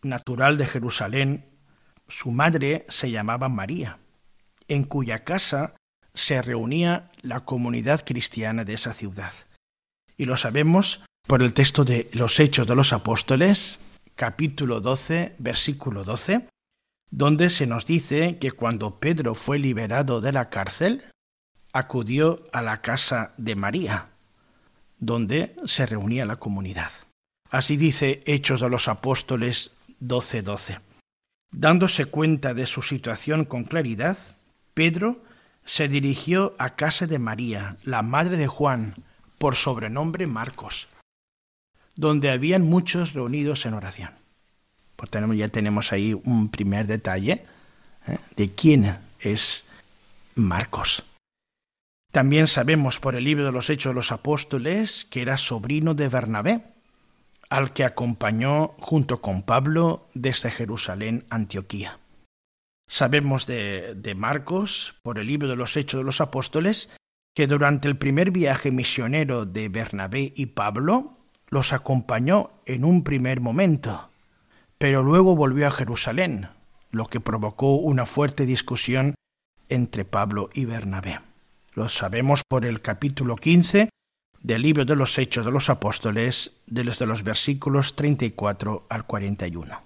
natural 0.01 0.57
de 0.57 0.65
Jerusalén, 0.65 1.45
su 2.07 2.31
madre 2.31 2.85
se 2.89 3.11
llamaba 3.11 3.49
María, 3.49 3.99
en 4.67 4.83
cuya 4.83 5.23
casa 5.23 5.75
se 6.13 6.41
reunía 6.41 7.11
la 7.21 7.41
comunidad 7.41 8.03
cristiana 8.03 8.65
de 8.65 8.73
esa 8.73 8.93
ciudad. 8.93 9.33
Y 10.17 10.25
lo 10.25 10.35
sabemos 10.37 11.03
por 11.27 11.41
el 11.43 11.53
texto 11.53 11.85
de 11.85 12.09
los 12.13 12.39
Hechos 12.39 12.67
de 12.67 12.75
los 12.75 12.93
Apóstoles, 12.93 13.79
capítulo 14.15 14.81
12, 14.81 15.35
versículo 15.37 16.03
12, 16.03 16.47
donde 17.11 17.49
se 17.49 17.67
nos 17.67 17.85
dice 17.85 18.37
que 18.39 18.51
cuando 18.51 18.99
Pedro 18.99 19.35
fue 19.35 19.59
liberado 19.59 20.19
de 20.19 20.31
la 20.31 20.49
cárcel, 20.49 21.03
acudió 21.73 22.43
a 22.53 22.61
la 22.61 22.81
casa 22.81 23.33
de 23.37 23.55
María, 23.55 24.09
donde 24.99 25.55
se 25.65 25.85
reunía 25.85 26.25
la 26.25 26.37
comunidad. 26.37 26.91
Así 27.49 27.77
dice 27.77 28.21
Hechos 28.25 28.61
de 28.61 28.69
los 28.69 28.87
Apóstoles 28.87 29.71
12:12. 29.99 30.79
Dándose 31.51 32.05
cuenta 32.05 32.53
de 32.53 32.65
su 32.65 32.81
situación 32.81 33.45
con 33.45 33.63
claridad, 33.63 34.17
Pedro 34.73 35.21
se 35.65 35.87
dirigió 35.87 36.55
a 36.57 36.75
casa 36.75 37.07
de 37.07 37.19
María, 37.19 37.77
la 37.83 38.01
madre 38.01 38.37
de 38.37 38.47
Juan, 38.47 38.95
por 39.37 39.55
sobrenombre 39.55 40.25
Marcos, 40.25 40.87
donde 41.95 42.31
habían 42.31 42.63
muchos 42.63 43.13
reunidos 43.13 43.65
en 43.65 43.73
oración. 43.73 44.11
Tanto, 45.09 45.33
ya 45.33 45.49
tenemos 45.49 45.91
ahí 45.91 46.13
un 46.13 46.49
primer 46.49 46.87
detalle 46.87 47.43
¿eh? 48.07 48.17
de 48.37 48.51
quién 48.51 48.97
es 49.19 49.65
Marcos. 50.35 51.03
También 52.13 52.45
sabemos 52.45 52.99
por 52.99 53.15
el 53.15 53.23
libro 53.23 53.43
de 53.43 53.51
los 53.51 53.71
Hechos 53.71 53.89
de 53.89 53.95
los 53.95 54.11
Apóstoles 54.11 55.07
que 55.09 55.23
era 55.23 55.35
sobrino 55.35 55.95
de 55.95 56.09
Bernabé, 56.09 56.61
al 57.49 57.73
que 57.73 57.83
acompañó 57.83 58.75
junto 58.77 59.19
con 59.19 59.41
Pablo 59.41 60.07
desde 60.13 60.51
Jerusalén 60.51 61.25
a 61.31 61.37
Antioquía. 61.37 61.97
Sabemos 62.87 63.47
de, 63.47 63.95
de, 63.95 64.13
Marcos, 64.13 64.93
por 65.01 65.17
el 65.17 65.25
libro 65.25 65.47
de 65.47 65.55
los 65.55 65.75
Hechos 65.75 66.01
de 66.01 66.03
los 66.03 66.21
Apóstoles, 66.21 66.91
que 67.33 67.47
durante 67.47 67.87
el 67.87 67.97
primer 67.97 68.29
viaje 68.29 68.69
misionero 68.71 69.47
de 69.47 69.69
Bernabé 69.69 70.33
y 70.35 70.45
Pablo 70.45 71.17
los 71.49 71.73
acompañó 71.73 72.51
en 72.67 72.85
un 72.85 73.03
primer 73.03 73.41
momento, 73.41 74.11
pero 74.77 75.01
luego 75.01 75.35
volvió 75.35 75.65
a 75.65 75.71
Jerusalén, 75.71 76.49
lo 76.91 77.07
que 77.07 77.19
provocó 77.19 77.73
una 77.77 78.05
fuerte 78.05 78.45
discusión 78.45 79.15
entre 79.67 80.05
Pablo 80.05 80.51
y 80.53 80.65
Bernabé. 80.65 81.32
Lo 81.75 81.89
sabemos 81.89 82.43
por 82.47 82.65
el 82.65 82.81
capítulo 82.81 83.35
15 83.35 83.89
del 84.41 84.61
libro 84.61 84.85
de 84.85 84.95
los 84.95 85.17
Hechos 85.17 85.45
de 85.45 85.51
los 85.51 85.71
Apóstoles, 85.71 86.51
desde 86.67 87.07
los 87.07 87.23
versículos 87.23 87.95
34 87.95 88.85
al 88.89 89.05
41. 89.05 89.81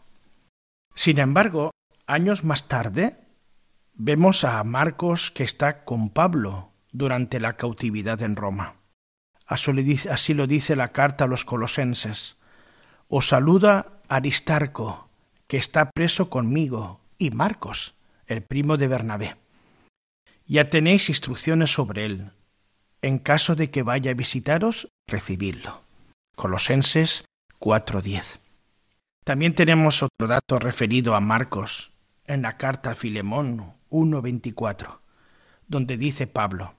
Sin 0.96 1.20
embargo, 1.20 1.72
años 2.06 2.44
más 2.44 2.68
tarde, 2.68 3.16
vemos 3.94 4.44
a 4.44 4.62
Marcos 4.66 5.32
que 5.32 5.46
está 5.46 5.86
con 5.86 6.10
Pablo 6.10 6.72
durante 6.92 7.40
la 7.40 7.54
cautividad 7.54 8.22
en 8.22 8.36
Roma. 8.36 8.76
Así 9.46 10.34
lo 10.34 10.46
dice 10.46 10.76
la 10.76 10.92
carta 10.92 11.24
a 11.24 11.28
los 11.28 11.46
colosenses. 11.46 12.36
Os 13.08 13.30
saluda 13.30 14.02
Aristarco, 14.10 15.08
que 15.48 15.56
está 15.56 15.90
preso 15.92 16.30
conmigo, 16.30 17.00
y 17.18 17.30
Marcos, 17.30 17.94
el 18.26 18.42
primo 18.44 18.76
de 18.76 18.88
Bernabé. 18.90 19.47
Ya 20.50 20.70
tenéis 20.70 21.10
instrucciones 21.10 21.74
sobre 21.74 22.06
él. 22.06 22.32
En 23.02 23.20
caso 23.20 23.56
de 23.56 23.70
que 23.70 23.84
vaya 23.84 24.12
a 24.12 24.14
visitaros, 24.14 24.88
recibidlo. 25.06 25.82
Colosenses 26.38 27.26
4:10. 27.60 28.40
También 29.26 29.56
tenemos 29.56 30.04
otro 30.04 30.28
dato 30.28 30.58
referido 30.58 31.16
a 31.16 31.20
Marcos 31.20 31.92
en 32.28 32.44
la 32.44 32.56
carta 32.56 32.92
a 32.92 32.96
Filemón 32.96 33.74
1:24, 33.90 35.02
donde 35.68 35.98
dice 35.98 36.28
Pablo: 36.28 36.76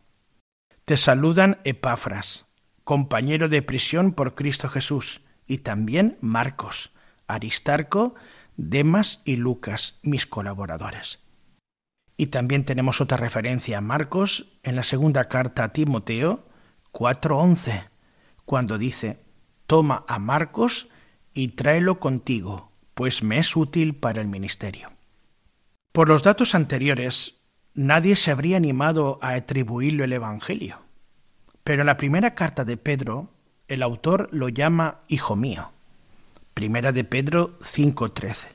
Te 0.87 0.97
saludan 0.97 1.59
Epafras, 1.65 2.47
compañero 2.85 3.51
de 3.51 3.61
prisión 3.61 4.13
por 4.13 4.35
Cristo 4.35 4.71
Jesús, 4.71 5.21
y 5.47 5.59
también 5.59 6.17
Marcos, 6.23 6.91
Aristarco, 7.27 8.15
Demas 8.57 9.21
y 9.27 9.37
Lucas, 9.37 9.99
mis 10.03 10.27
colaboradores. 10.27 11.21
Y 12.21 12.27
también 12.27 12.65
tenemos 12.65 13.01
otra 13.01 13.17
referencia 13.17 13.79
a 13.79 13.81
Marcos 13.81 14.59
en 14.65 14.75
la 14.75 14.83
segunda 14.83 15.29
carta 15.29 15.63
a 15.63 15.73
Timoteo 15.73 16.45
4:11, 16.93 17.89
cuando 18.45 18.77
dice, 18.77 19.21
Toma 19.69 20.05
a 20.09 20.19
Marcos 20.19 20.89
y 21.33 21.49
tráelo 21.49 22.01
contigo, 22.01 22.73
pues 22.95 23.23
me 23.23 23.39
es 23.39 23.55
útil 23.55 23.95
para 23.95 24.21
el 24.21 24.27
ministerio. 24.27 24.91
Por 25.93 26.09
los 26.09 26.25
datos 26.25 26.57
anteriores, 26.57 27.45
nadie 27.75 28.17
se 28.17 28.33
habría 28.33 28.57
animado 28.57 29.21
a 29.23 29.35
atribuirlo 29.35 30.03
el 30.03 30.13
Evangelio. 30.13 30.81
Pero 31.63 31.83
en 31.83 31.87
la 31.87 31.97
primera 31.97 32.35
carta 32.35 32.65
de 32.65 32.77
Pedro, 32.77 33.31
el 33.69 33.81
autor 33.81 34.29
lo 34.33 34.49
llama 34.49 35.03
Hijo 35.07 35.37
mío. 35.37 35.71
Primera 36.53 36.91
de 36.91 37.05
Pedro 37.05 37.61
5:13. 37.61 38.49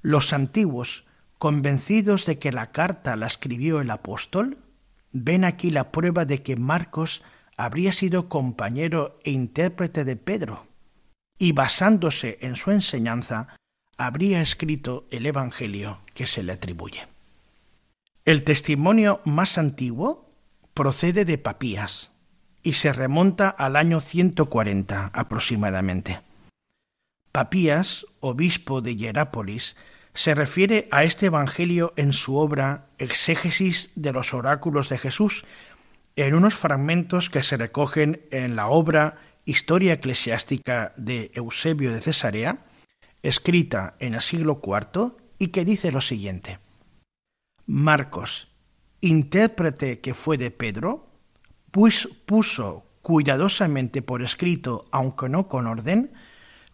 Los 0.00 0.32
antiguos 0.32 1.04
convencidos 1.40 2.26
de 2.26 2.38
que 2.38 2.52
la 2.52 2.70
carta 2.70 3.16
la 3.16 3.26
escribió 3.26 3.80
el 3.80 3.90
apóstol, 3.90 4.58
ven 5.10 5.44
aquí 5.44 5.70
la 5.70 5.90
prueba 5.90 6.26
de 6.26 6.42
que 6.42 6.54
Marcos 6.56 7.22
habría 7.56 7.94
sido 7.94 8.28
compañero 8.28 9.18
e 9.24 9.30
intérprete 9.30 10.04
de 10.04 10.16
Pedro, 10.16 10.66
y 11.38 11.52
basándose 11.52 12.36
en 12.42 12.56
su 12.56 12.72
enseñanza, 12.72 13.56
habría 13.96 14.42
escrito 14.42 15.06
el 15.10 15.24
Evangelio 15.24 16.00
que 16.12 16.26
se 16.26 16.42
le 16.42 16.52
atribuye. 16.52 17.08
El 18.26 18.44
testimonio 18.44 19.22
más 19.24 19.56
antiguo 19.56 20.30
procede 20.74 21.24
de 21.24 21.38
Papías 21.38 22.10
y 22.62 22.74
se 22.74 22.92
remonta 22.92 23.48
al 23.48 23.76
año 23.76 24.02
140 24.02 25.10
aproximadamente. 25.14 26.20
Papías, 27.32 28.04
obispo 28.20 28.82
de 28.82 28.94
Hierápolis, 28.94 29.74
se 30.14 30.34
refiere 30.34 30.88
a 30.90 31.04
este 31.04 31.26
Evangelio 31.26 31.92
en 31.96 32.12
su 32.12 32.36
obra 32.36 32.86
Exégesis 32.98 33.92
de 33.94 34.12
los 34.12 34.34
oráculos 34.34 34.88
de 34.88 34.98
Jesús, 34.98 35.44
en 36.16 36.34
unos 36.34 36.54
fragmentos 36.54 37.30
que 37.30 37.42
se 37.42 37.56
recogen 37.56 38.22
en 38.30 38.56
la 38.56 38.68
obra 38.68 39.16
Historia 39.46 39.94
eclesiástica 39.94 40.92
de 40.96 41.30
Eusebio 41.34 41.92
de 41.92 42.00
Cesarea, 42.00 42.58
escrita 43.22 43.94
en 43.98 44.14
el 44.14 44.20
siglo 44.20 44.60
IV 44.62 45.16
y 45.38 45.48
que 45.48 45.64
dice 45.64 45.90
lo 45.90 46.00
siguiente. 46.00 46.58
Marcos, 47.66 48.48
intérprete 49.00 50.00
que 50.00 50.14
fue 50.14 50.36
de 50.36 50.50
Pedro, 50.50 51.08
pues 51.70 52.08
puso 52.26 52.84
cuidadosamente 53.02 54.02
por 54.02 54.22
escrito, 54.22 54.84
aunque 54.90 55.28
no 55.28 55.48
con 55.48 55.66
orden, 55.66 56.12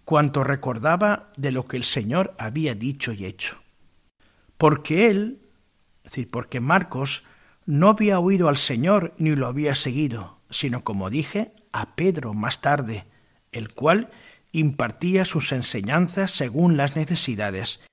cuanto 0.07 0.45
recordaba 0.45 1.33
de 1.37 1.51
lo 1.51 1.67
que 1.67 1.77
el 1.77 1.83
Señor 1.83 2.33
había 2.39 2.77
dicho 2.77 3.13
y 3.13 3.27
hecho. 3.27 3.59
Porque 4.57 5.11
él, 5.11 5.41
es 6.05 6.13
decir, 6.13 6.31
porque 6.31 6.61
Marcos 6.61 7.25
no 7.67 7.89
había 7.89 8.21
oído 8.21 8.49
al 8.49 8.57
Señor 8.57 9.15
ni 9.19 9.35
lo 9.35 9.49
había 9.49 9.75
seguido, 9.75 10.39
sino 10.49 10.85
como 10.85 11.11
dije, 11.11 11.53
a 11.73 11.97
Pedro 11.97 12.35
más 12.35 12.61
tarde, 12.61 13.05
el 13.51 13.75
cual 13.75 14.11
impartía 14.53 15.25
sus 15.25 15.51
enseñanzas 15.51 16.31
según 16.31 16.77
las 16.77 16.95
necesidades, 16.95 17.85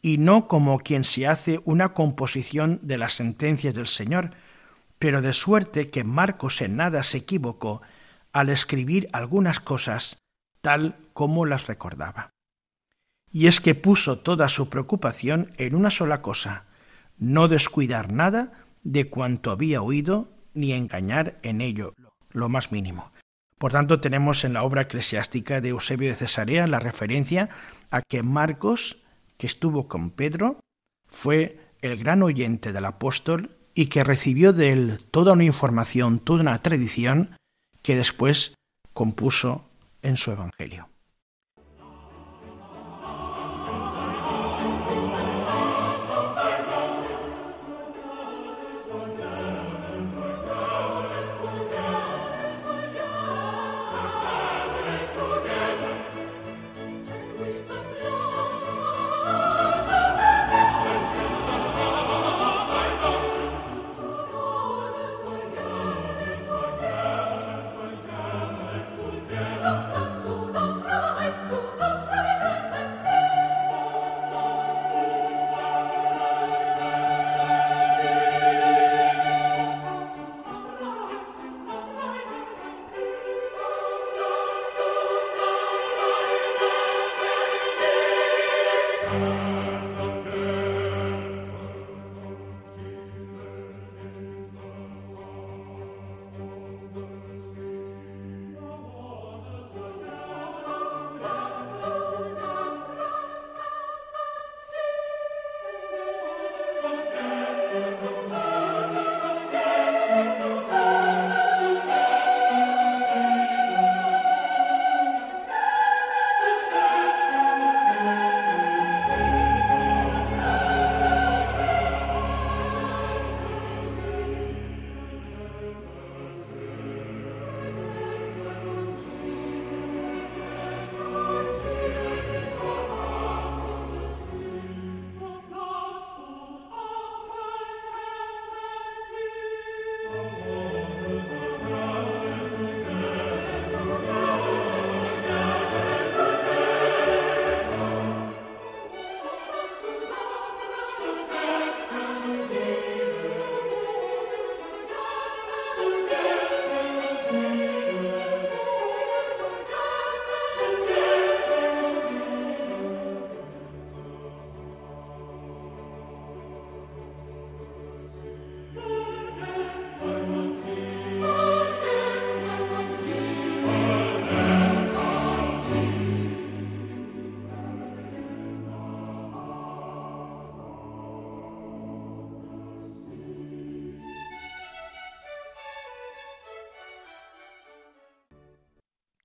y 0.00 0.18
no 0.18 0.46
como 0.46 0.78
quien 0.78 1.02
se 1.02 1.26
hace 1.26 1.60
una 1.64 1.94
composición 1.94 2.78
de 2.82 2.96
las 2.96 3.14
sentencias 3.14 3.74
del 3.74 3.88
Señor, 3.88 4.30
pero 5.00 5.20
de 5.20 5.32
suerte 5.32 5.90
que 5.90 6.04
Marcos 6.04 6.62
en 6.62 6.76
nada 6.76 7.02
se 7.02 7.18
equivocó 7.18 7.82
al 8.32 8.50
escribir 8.50 9.08
algunas 9.12 9.58
cosas 9.58 10.18
tal 10.62 10.96
como 11.16 11.46
las 11.46 11.66
recordaba. 11.66 12.34
Y 13.32 13.46
es 13.46 13.58
que 13.58 13.74
puso 13.74 14.18
toda 14.18 14.50
su 14.50 14.68
preocupación 14.68 15.50
en 15.56 15.74
una 15.74 15.90
sola 15.90 16.20
cosa, 16.20 16.66
no 17.16 17.48
descuidar 17.48 18.12
nada 18.12 18.52
de 18.84 19.08
cuanto 19.08 19.50
había 19.50 19.80
oído, 19.80 20.28
ni 20.52 20.74
engañar 20.74 21.38
en 21.42 21.62
ello 21.62 21.94
lo 22.32 22.50
más 22.50 22.70
mínimo. 22.70 23.12
Por 23.56 23.72
tanto, 23.72 23.98
tenemos 23.98 24.44
en 24.44 24.52
la 24.52 24.62
obra 24.62 24.82
eclesiástica 24.82 25.62
de 25.62 25.70
Eusebio 25.70 26.10
de 26.10 26.16
Cesarea 26.16 26.66
la 26.66 26.80
referencia 26.80 27.48
a 27.90 28.02
que 28.02 28.22
Marcos, 28.22 28.98
que 29.38 29.46
estuvo 29.46 29.88
con 29.88 30.10
Pedro, 30.10 30.60
fue 31.08 31.58
el 31.80 31.96
gran 31.96 32.22
oyente 32.22 32.74
del 32.74 32.84
apóstol 32.84 33.56
y 33.74 33.86
que 33.86 34.04
recibió 34.04 34.52
de 34.52 34.70
él 34.72 34.98
toda 35.10 35.32
una 35.32 35.44
información, 35.44 36.18
toda 36.18 36.42
una 36.42 36.60
tradición 36.60 37.38
que 37.82 37.96
después 37.96 38.52
compuso 38.92 39.70
en 40.02 40.18
su 40.18 40.30
Evangelio. 40.30 40.90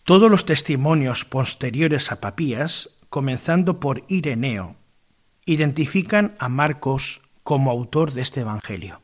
Todos 0.04 0.32
los 0.32 0.46
testimonios 0.46 1.26
posteriores 1.26 2.12
a 2.12 2.20
Papías, 2.20 2.98
comenzando 3.10 3.80
por 3.80 4.04
Ireneo, 4.08 4.76
identifican 5.46 6.36
a 6.40 6.50
Marcos 6.50 7.22
como 7.44 7.72
autor 7.72 8.12
de 8.14 8.22
este 8.22 8.42
Evangelio. 8.42 9.02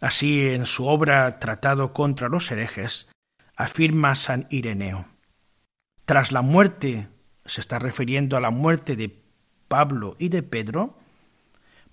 Así, 0.00 0.46
en 0.48 0.66
su 0.66 0.86
obra 0.86 1.38
Tratado 1.38 1.92
contra 1.92 2.28
los 2.28 2.50
herejes, 2.50 3.08
afirma 3.56 4.14
San 4.14 4.46
Ireneo, 4.50 5.06
tras 6.06 6.30
la 6.30 6.40
muerte, 6.40 7.08
se 7.44 7.60
está 7.60 7.80
refiriendo 7.80 8.36
a 8.36 8.40
la 8.40 8.50
muerte 8.50 8.94
de 8.94 9.14
Pablo 9.66 10.14
y 10.20 10.28
de 10.28 10.44
Pedro, 10.44 10.96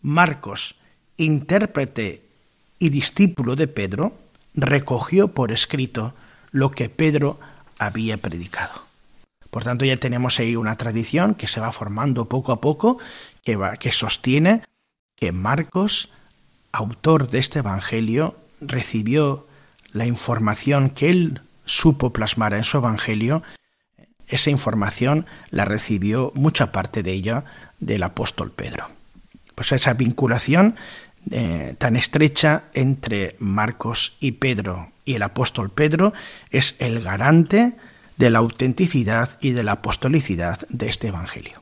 Marcos, 0.04 0.76
intérprete 1.18 2.24
y 2.78 2.90
discípulo 2.90 3.56
de 3.56 3.68
Pedro, 3.68 4.16
recogió 4.54 5.30
por 5.30 5.52
escrito 5.52 6.14
lo 6.52 6.70
que 6.70 6.90
Pedro 6.90 7.40
había 7.80 8.18
predicado. 8.18 8.74
Por 9.50 9.64
tanto, 9.64 9.86
ya 9.86 9.98
tenemos 9.98 10.40
ahí 10.40 10.56
una 10.56 10.78
tradición 10.78 11.36
que 11.36 11.48
se 11.48 11.60
va 11.60 11.72
formando 11.72 12.26
poco 12.26 12.52
a 12.52 12.60
poco, 12.62 12.98
que, 13.44 13.56
va, 13.56 13.78
que 13.78 13.92
sostiene 13.92 14.64
que 15.16 15.32
Marcos, 15.32 16.10
autor 16.72 17.30
de 17.30 17.40
este 17.40 17.60
Evangelio, 17.60 18.36
recibió 18.62 19.48
la 19.92 20.06
información 20.06 20.90
que 20.90 21.10
él 21.10 21.42
supo 21.66 22.12
plasmar 22.12 22.54
en 22.54 22.64
su 22.64 22.78
Evangelio, 22.78 23.44
esa 24.28 24.50
información 24.50 25.28
la 25.52 25.66
recibió 25.66 26.32
mucha 26.34 26.72
parte 26.72 27.04
de 27.04 27.12
ella 27.12 27.46
del 27.80 28.04
apóstol 28.04 28.52
Pedro. 28.52 28.88
Pues 29.54 29.72
esa 29.72 29.94
vinculación 29.94 30.76
eh, 31.30 31.76
tan 31.78 31.96
estrecha 31.96 32.64
entre 32.74 33.36
Marcos 33.40 34.18
y 34.20 34.34
Pedro 34.34 34.93
y 35.06 35.16
el 35.16 35.24
apóstol 35.24 35.70
Pedro 35.70 36.14
es 36.50 36.76
el 36.80 37.02
garante 37.02 37.76
de 38.18 38.30
la 38.30 38.40
autenticidad 38.40 39.38
y 39.42 39.52
de 39.52 39.64
la 39.64 39.74
apostolicidad 39.74 40.68
de 40.70 40.88
este 40.88 41.08
Evangelio. 41.08 41.62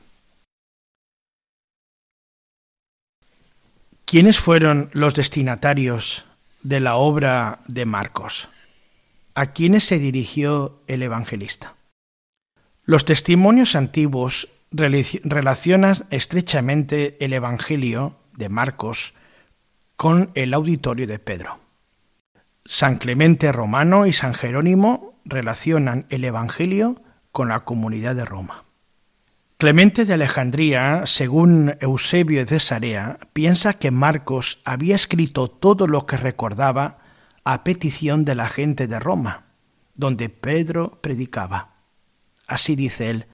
¿Quiénes 4.04 4.38
fueron 4.38 4.90
los 4.92 5.14
destinatarios 5.14 6.26
de 6.62 6.80
la 6.80 6.96
obra 6.96 7.60
de 7.66 7.86
Marcos? 7.86 8.48
¿A 9.34 9.46
quiénes 9.52 9.84
se 9.84 9.98
dirigió 9.98 10.82
el 10.86 11.02
evangelista? 11.02 11.74
Los 12.84 13.06
testimonios 13.06 13.74
antiguos 13.74 14.48
relacionan 14.72 16.04
estrechamente 16.10 17.16
el 17.24 17.32
Evangelio 17.32 18.16
de 18.36 18.48
Marcos 18.48 19.14
con 19.96 20.30
el 20.34 20.52
auditorio 20.52 21.06
de 21.06 21.18
Pedro. 21.18 21.58
San 22.64 22.98
Clemente 22.98 23.50
Romano 23.50 24.06
y 24.06 24.12
San 24.12 24.34
Jerónimo 24.34 25.20
relacionan 25.24 26.06
el 26.10 26.24
Evangelio 26.24 27.02
con 27.32 27.48
la 27.48 27.60
comunidad 27.60 28.14
de 28.14 28.24
Roma. 28.24 28.62
Clemente 29.58 30.04
de 30.04 30.14
Alejandría, 30.14 31.02
según 31.06 31.76
Eusebio 31.80 32.40
de 32.40 32.46
Cesarea, 32.46 33.18
piensa 33.32 33.74
que 33.74 33.90
Marcos 33.90 34.60
había 34.64 34.96
escrito 34.96 35.48
todo 35.48 35.86
lo 35.86 36.06
que 36.06 36.16
recordaba 36.16 36.98
a 37.44 37.64
petición 37.64 38.24
de 38.24 38.34
la 38.34 38.48
gente 38.48 38.86
de 38.86 38.98
Roma, 38.98 39.44
donde 39.94 40.28
Pedro 40.28 41.00
predicaba. 41.00 41.74
Así 42.46 42.76
dice 42.76 43.10
él, 43.10 43.26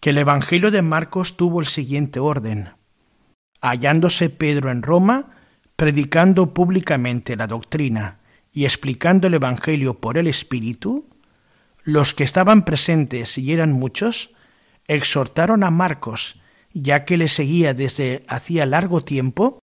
que 0.00 0.10
el 0.10 0.18
Evangelio 0.18 0.70
de 0.70 0.82
Marcos 0.82 1.36
tuvo 1.36 1.60
el 1.60 1.66
siguiente 1.66 2.20
orden. 2.20 2.70
Hallándose 3.60 4.30
Pedro 4.30 4.70
en 4.70 4.82
Roma, 4.82 5.30
predicando 5.76 6.54
públicamente 6.54 7.36
la 7.36 7.46
doctrina 7.46 8.19
y 8.52 8.64
explicando 8.64 9.26
el 9.26 9.34
Evangelio 9.34 9.94
por 9.94 10.18
el 10.18 10.26
Espíritu, 10.26 11.06
los 11.82 12.14
que 12.14 12.24
estaban 12.24 12.64
presentes 12.64 13.38
y 13.38 13.52
eran 13.52 13.72
muchos, 13.72 14.30
exhortaron 14.86 15.62
a 15.62 15.70
Marcos, 15.70 16.40
ya 16.72 17.04
que 17.04 17.16
le 17.16 17.28
seguía 17.28 17.74
desde 17.74 18.24
hacía 18.28 18.66
largo 18.66 19.02
tiempo 19.02 19.60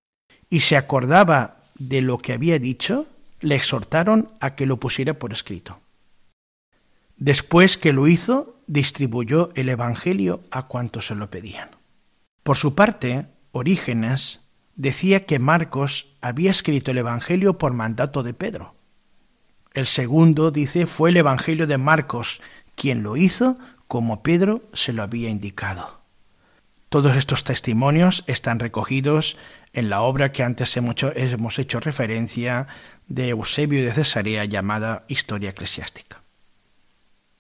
y 0.50 0.62
se 0.62 0.78
acordaba 0.78 1.58
de 1.78 2.02
lo 2.02 2.18
que 2.18 2.34
había 2.34 2.60
dicho, 2.60 3.08
le 3.40 3.56
exhortaron 3.56 4.30
a 4.40 4.56
que 4.56 4.66
lo 4.66 4.78
pusiera 4.78 5.14
por 5.14 5.32
escrito. 5.32 5.80
Después 7.18 7.78
que 7.78 7.94
lo 7.94 8.08
hizo, 8.08 8.62
distribuyó 8.68 9.52
el 9.56 9.70
Evangelio 9.70 10.42
a 10.52 10.68
cuantos 10.68 11.08
se 11.08 11.16
lo 11.16 11.30
pedían. 11.30 11.70
Por 12.44 12.58
su 12.58 12.76
parte, 12.76 13.28
Orígenes 13.52 14.42
decía 14.76 15.26
que 15.26 15.40
Marcos 15.40 16.16
había 16.22 16.52
escrito 16.52 16.92
el 16.92 17.00
Evangelio 17.00 17.58
por 17.58 17.74
mandato 17.74 18.24
de 18.24 18.34
Pedro. 18.34 18.77
El 19.78 19.86
segundo, 19.86 20.50
dice, 20.50 20.88
fue 20.88 21.12
el 21.12 21.18
Evangelio 21.18 21.68
de 21.68 21.78
Marcos, 21.78 22.42
quien 22.74 23.04
lo 23.04 23.16
hizo 23.16 23.60
como 23.88 24.24
Pedro 24.24 24.64
se 24.74 24.92
lo 24.92 25.04
había 25.04 25.30
indicado. 25.30 26.02
Todos 26.90 27.16
estos 27.16 27.44
testimonios 27.44 28.24
están 28.26 28.60
recogidos 28.60 29.38
en 29.74 29.92
la 29.92 30.02
obra 30.02 30.32
que 30.32 30.42
antes 30.42 30.76
hemos 30.78 31.60
hecho 31.60 31.80
referencia 31.80 32.66
de 33.08 33.30
Eusebio 33.30 33.86
de 33.86 33.94
Cesarea 33.94 34.46
llamada 34.46 35.06
Historia 35.10 35.52
Eclesiástica. 35.52 36.24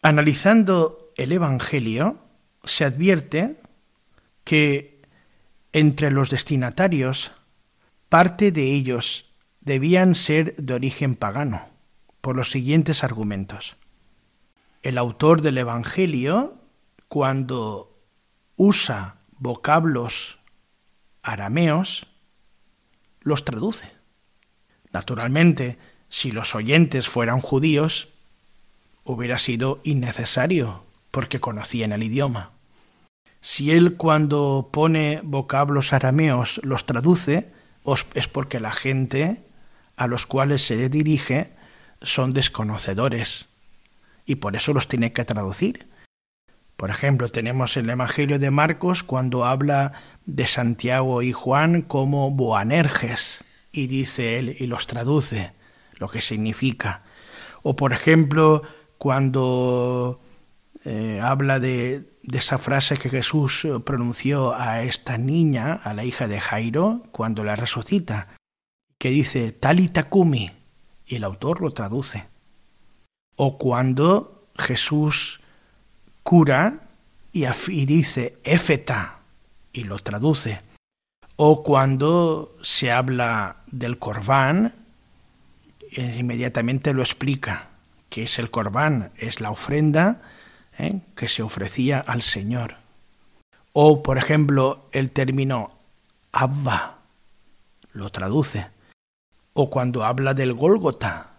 Analizando 0.03 1.11
el 1.15 1.31
Evangelio, 1.31 2.19
se 2.65 2.85
advierte 2.85 3.59
que 4.43 5.01
entre 5.73 6.11
los 6.11 6.29
destinatarios, 6.29 7.31
parte 8.09 8.51
de 8.51 8.61
ellos 8.73 9.25
debían 9.61 10.13
ser 10.13 10.55
de 10.57 10.75
origen 10.75 11.15
pagano, 11.15 11.75
por 12.27 12.35
los 12.35 12.51
siguientes 12.51 13.05
argumentos. 13.05 13.77
El 14.83 14.97
autor 14.97 15.41
del 15.41 15.57
Evangelio, 15.59 16.55
cuando 17.07 17.97
usa 18.57 19.15
vocablos 19.37 20.37
arameos, 21.23 22.05
los 23.21 23.45
traduce. 23.45 23.93
Naturalmente, 24.91 25.77
si 26.09 26.33
los 26.33 26.53
oyentes 26.53 27.07
fueran 27.07 27.39
judíos, 27.39 28.09
hubiera 29.05 29.37
sido 29.37 29.79
innecesario, 29.85 30.83
porque 31.11 31.39
conocían 31.39 31.93
el 31.93 32.03
idioma. 32.03 32.51
Si 33.39 33.71
él 33.71 33.95
cuando 33.95 34.67
pone 34.73 35.21
vocablos 35.23 35.93
arameos 35.93 36.59
los 36.61 36.85
traduce, 36.85 37.53
es 38.15 38.27
porque 38.27 38.59
la 38.59 38.73
gente 38.73 39.45
a 39.95 40.07
los 40.07 40.25
cuales 40.25 40.67
se 40.67 40.89
dirige 40.89 41.55
son 42.01 42.31
desconocedores 42.31 43.47
y 44.25 44.35
por 44.35 44.55
eso 44.55 44.73
los 44.73 44.87
tiene 44.87 45.13
que 45.13 45.25
traducir. 45.25 45.87
Por 46.75 46.91
ejemplo, 46.91 47.29
tenemos 47.29 47.75
el 47.75 47.89
Evangelio 47.89 48.37
de 48.37 48.51
Marcos 48.51 49.01
cuando 49.01 49.45
habla 49.45 49.93
de 50.25 50.45
Santiago 50.45 51.23
y 51.23 51.31
Juan 51.31 51.81
como 51.81 52.29
Boanerges 52.29 53.43
y 53.71 53.87
dice 53.87 54.37
él 54.37 54.55
y 54.59 54.67
los 54.67 54.85
traduce 54.85 55.53
lo 55.95 56.07
que 56.07 56.21
significa. 56.21 57.03
O 57.63 57.75
por 57.75 57.93
ejemplo, 57.93 58.61
cuando 58.97 60.21
eh, 60.85 61.19
habla 61.21 61.59
de, 61.59 62.03
esa 62.31 62.57
frase 62.57 62.97
que 62.97 63.09
Jesús 63.09 63.67
pronunció 63.83 64.53
a 64.55 64.83
esta 64.83 65.17
niña, 65.17 65.73
a 65.73 65.93
la 65.93 66.03
hija 66.03 66.27
de 66.27 66.39
Jairo, 66.39 67.03
cuando 67.11 67.43
la 67.43 67.55
resucita, 67.55 68.35
que 68.97 69.09
dice 69.09 69.51
Talitakumi, 69.51 70.51
y 71.07 71.15
el 71.15 71.23
autor 71.23 71.61
lo 71.61 71.71
traduce. 71.71 72.25
O 73.35 73.57
cuando 73.57 74.47
Jesús 74.57 75.39
cura 76.23 76.81
y, 77.31 77.45
dice 77.85 78.37
Éfeta, 78.43 79.19
y 79.71 79.83
lo 79.83 79.99
traduce. 79.99 80.61
O 81.35 81.63
cuando 81.63 82.57
se 82.63 82.91
habla 82.91 83.57
del 83.67 83.99
corbán, 83.99 84.73
eh, 85.91 86.17
inmediatamente 86.19 86.93
lo 86.93 87.03
explica 87.03 87.69
que 88.09 88.23
es 88.23 88.39
el 88.39 88.49
corbán, 88.49 89.11
es 89.17 89.41
la 89.41 89.51
ofrenda 89.51 90.21
¿eh? 90.77 90.99
que 91.15 91.27
se 91.27 91.43
ofrecía 91.43 91.99
al 91.99 92.21
Señor. 92.21 92.75
O, 93.73 94.01
por 94.01 94.17
ejemplo, 94.17 94.87
el 94.91 95.11
término 95.11 95.71
Abba, 96.31 96.97
lo 97.93 98.09
traduce. 98.09 98.67
O 99.59 99.71
cuando 99.71 100.03
habla 100.03 100.35
del 100.35 100.53
Gólgota, 100.53 101.31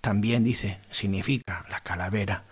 también 0.00 0.42
dice, 0.42 0.80
significa 0.90 1.64
la 1.70 1.78
calavera. 1.78 2.42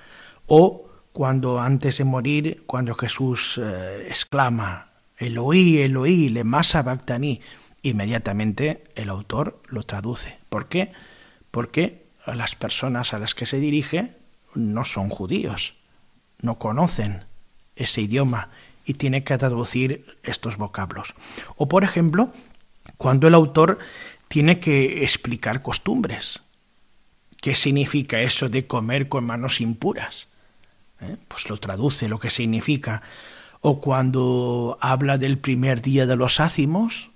O 0.46 0.86
cuando 1.12 1.58
antes 1.58 1.98
de 1.98 2.04
morir, 2.04 2.62
cuando 2.66 2.94
Jesús 2.94 3.60
eh, 3.60 4.06
exclama, 4.08 4.92
Eloí, 5.16 5.78
Eloí, 5.78 6.28
le 6.28 6.44
masa 6.44 6.82
bactaní, 6.82 7.40
inmediatamente 7.82 8.84
el 8.94 9.08
autor 9.08 9.60
lo 9.66 9.82
traduce. 9.82 10.38
¿Por 10.48 10.68
qué? 10.68 10.92
Porque 11.50 12.06
las 12.24 12.54
personas 12.54 13.12
a 13.12 13.18
las 13.18 13.34
que 13.34 13.46
se 13.46 13.58
dirige 13.58 14.12
no 14.54 14.84
son 14.84 15.08
judíos, 15.08 15.74
no 16.42 16.60
conocen 16.60 17.24
ese 17.74 18.02
idioma 18.02 18.50
y 18.84 18.94
tiene 18.94 19.24
que 19.24 19.36
traducir 19.36 20.06
estos 20.22 20.58
vocablos. 20.58 21.16
O 21.56 21.66
por 21.66 21.82
ejemplo, 21.82 22.32
cuando 22.96 23.26
el 23.26 23.34
autor 23.34 23.78
tiene 24.28 24.60
que 24.60 25.04
explicar 25.04 25.62
costumbres. 25.62 26.42
¿Qué 27.40 27.54
significa 27.54 28.20
eso 28.20 28.48
de 28.48 28.66
comer 28.66 29.08
con 29.08 29.24
manos 29.24 29.60
impuras? 29.60 30.28
¿eh? 31.00 31.16
pues 31.28 31.48
lo 31.48 31.58
traduce 31.58 32.08
lo 32.08 32.18
que 32.18 32.30
significa. 32.30 33.02
O 33.60 33.80
cuando 33.80 34.78
habla 34.80 35.18
del 35.18 35.38
primer 35.38 35.82
día 35.82 36.06
de 36.06 36.16
los 36.16 36.40
ácimos, 36.40 37.10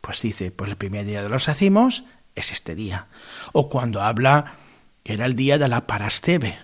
pues 0.00 0.22
dice, 0.22 0.50
pues 0.50 0.70
el 0.70 0.76
primer 0.76 1.04
día 1.04 1.22
de 1.22 1.28
los 1.28 1.48
ácimos 1.48 2.04
es 2.34 2.52
este 2.52 2.74
día. 2.74 3.08
O 3.52 3.68
cuando 3.68 4.00
habla 4.00 4.54
que 5.02 5.14
era 5.14 5.26
el 5.26 5.34
día 5.34 5.58
de 5.58 5.68
la 5.68 5.86
parastebe, 5.86 6.58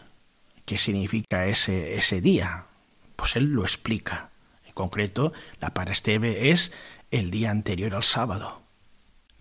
¿qué 0.65 0.79
significa 0.79 1.47
ese, 1.47 1.97
ese 1.97 2.21
día? 2.21 2.67
Pues 3.17 3.37
él 3.37 3.47
lo 3.47 3.63
explica. 3.63 4.31
En 4.65 4.73
concreto, 4.73 5.33
la 5.61 5.75
parastebe 5.75 6.51
es 6.51 6.73
el 7.11 7.31
día 7.31 7.51
anterior 7.51 7.95
al 7.95 8.05
sábado. 8.05 8.64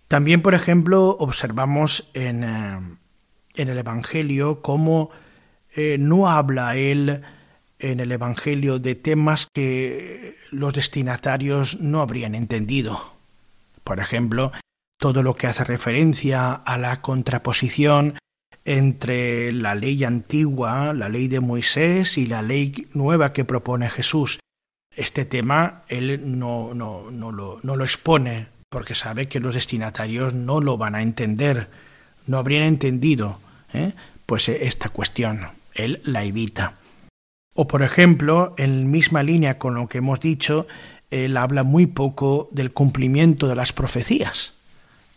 También, 0.08 0.42
por 0.42 0.54
ejemplo, 0.54 1.16
observamos 1.18 2.10
en, 2.14 2.44
eh, 2.44 2.78
en 3.56 3.68
el 3.68 3.78
Evangelio 3.78 4.62
cómo 4.62 5.10
eh, 5.74 5.96
no 5.98 6.28
habla 6.28 6.76
él 6.76 7.22
en 7.78 8.00
el 8.00 8.12
Evangelio 8.12 8.78
de 8.78 8.94
temas 8.94 9.48
que 9.52 10.36
los 10.50 10.72
destinatarios 10.72 11.80
no 11.80 12.00
habrían 12.00 12.34
entendido. 12.34 13.14
Por 13.82 14.00
ejemplo, 14.00 14.52
todo 14.98 15.22
lo 15.22 15.34
que 15.34 15.46
hace 15.46 15.64
referencia 15.64 16.52
a 16.52 16.78
la 16.78 17.02
contraposición 17.02 18.18
entre 18.64 19.52
la 19.52 19.74
ley 19.74 20.02
antigua, 20.04 20.94
la 20.94 21.08
ley 21.08 21.28
de 21.28 21.40
Moisés 21.40 22.16
y 22.16 22.26
la 22.26 22.40
ley 22.40 22.86
nueva 22.94 23.32
que 23.32 23.44
propone 23.44 23.90
Jesús. 23.90 24.38
Este 24.96 25.24
tema 25.24 25.82
él 25.88 26.38
no, 26.38 26.72
no, 26.72 27.10
no, 27.10 27.32
lo, 27.32 27.58
no 27.62 27.76
lo 27.76 27.84
expone 27.84 28.53
porque 28.74 28.96
sabe 28.96 29.28
que 29.28 29.38
los 29.38 29.54
destinatarios 29.54 30.34
no 30.34 30.60
lo 30.60 30.76
van 30.76 30.96
a 30.96 31.02
entender, 31.02 31.68
no 32.26 32.38
habrían 32.38 32.64
entendido 32.64 33.38
¿eh? 33.72 33.92
pues 34.26 34.48
esta 34.48 34.88
cuestión. 34.88 35.46
Él 35.74 36.00
la 36.02 36.24
evita. 36.24 36.74
O 37.54 37.68
por 37.68 37.84
ejemplo, 37.84 38.52
en 38.58 38.90
misma 38.90 39.22
línea 39.22 39.58
con 39.58 39.74
lo 39.74 39.86
que 39.86 39.98
hemos 39.98 40.18
dicho, 40.18 40.66
él 41.12 41.36
habla 41.36 41.62
muy 41.62 41.86
poco 41.86 42.48
del 42.50 42.72
cumplimiento 42.72 43.46
de 43.46 43.54
las 43.54 43.72
profecías. 43.72 44.54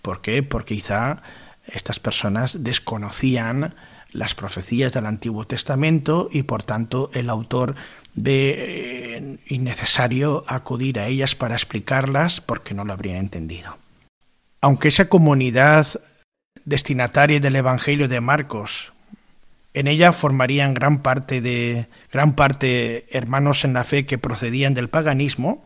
¿Por 0.03 0.21
qué? 0.21 0.43
Porque 0.43 0.75
quizá 0.75 1.23
estas 1.65 1.99
personas 1.99 2.63
desconocían 2.63 3.73
las 4.17 4.33
profecías 4.33 4.91
del 4.93 5.05
Antiguo 5.05 5.45
Testamento 5.45 6.27
y 6.31 6.41
por 6.43 6.63
tanto 6.63 7.11
el 7.13 7.29
autor 7.29 7.75
ve 8.15 8.55
eh, 8.57 9.37
innecesario 9.45 10.43
acudir 10.47 10.99
a 10.99 11.05
ellas 11.05 11.35
para 11.35 11.53
explicarlas 11.53 12.41
porque 12.41 12.73
no 12.73 12.83
lo 12.83 12.93
habrían 12.93 13.17
entendido. 13.17 13.77
Aunque 14.59 14.87
esa 14.87 15.07
comunidad 15.07 15.85
destinataria 16.65 17.39
del 17.39 17.57
Evangelio 17.57 18.07
de 18.07 18.19
Marcos, 18.19 18.91
en 19.75 19.85
ella 19.85 20.11
formarían 20.11 20.73
gran 20.73 21.03
parte 21.03 21.39
de 21.39 21.85
gran 22.11 22.33
parte 22.33 23.05
hermanos 23.15 23.63
en 23.65 23.73
la 23.73 23.83
fe 23.83 24.07
que 24.07 24.17
procedían 24.17 24.73
del 24.73 24.89
paganismo, 24.89 25.63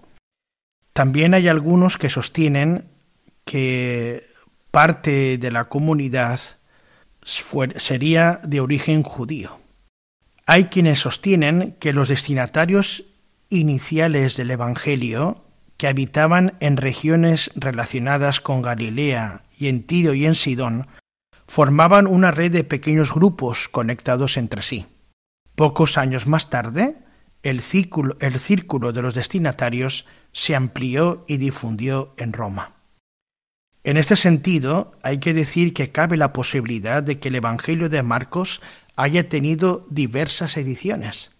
también 0.91 1.33
hay 1.33 1.47
algunos 1.47 1.97
que 1.97 2.09
sostienen 2.09 2.83
que 3.45 4.27
parte 4.71 5.37
de 5.37 5.51
la 5.51 5.69
comunidad 5.69 6.41
sería 7.23 8.39
de 8.43 8.59
origen 8.59 9.03
judío. 9.03 9.59
Hay 10.45 10.65
quienes 10.65 10.99
sostienen 10.99 11.75
que 11.79 11.93
los 11.93 12.07
destinatarios 12.09 13.05
iniciales 13.49 14.37
del 14.37 14.51
Evangelio, 14.51 15.43
que 15.77 15.87
habitaban 15.87 16.53
en 16.59 16.77
regiones 16.77 17.51
relacionadas 17.55 18.41
con 18.41 18.61
Galilea 18.61 19.43
y 19.57 19.67
en 19.67 19.83
Tiro 19.83 20.13
y 20.13 20.25
en 20.25 20.35
Sidón, 20.35 20.87
formaban 21.47 22.07
una 22.07 22.31
red 22.31 22.51
de 22.51 22.63
pequeños 22.63 23.13
grupos 23.13 23.67
conectados 23.67 24.37
entre 24.37 24.61
sí. 24.61 24.87
Pocos 25.55 25.97
años 25.97 26.27
más 26.27 26.49
tarde, 26.49 26.97
el 27.43 27.61
círculo, 27.61 28.15
el 28.19 28.39
círculo 28.39 28.93
de 28.93 29.01
los 29.01 29.13
destinatarios 29.13 30.05
se 30.31 30.55
amplió 30.55 31.25
y 31.27 31.37
difundió 31.37 32.13
en 32.17 32.33
Roma. 32.33 32.80
En 33.83 33.97
este 33.97 34.15
sentido, 34.15 34.93
hay 35.01 35.17
que 35.17 35.33
decir 35.33 35.73
que 35.73 35.91
cabe 35.91 36.15
la 36.15 36.33
posibilidad 36.33 37.01
de 37.01 37.19
que 37.19 37.29
el 37.29 37.35
Evangelio 37.35 37.89
de 37.89 38.03
Marcos 38.03 38.61
haya 38.95 39.27
tenido 39.27 39.87
diversas 39.89 40.55
ediciones, 40.57 41.31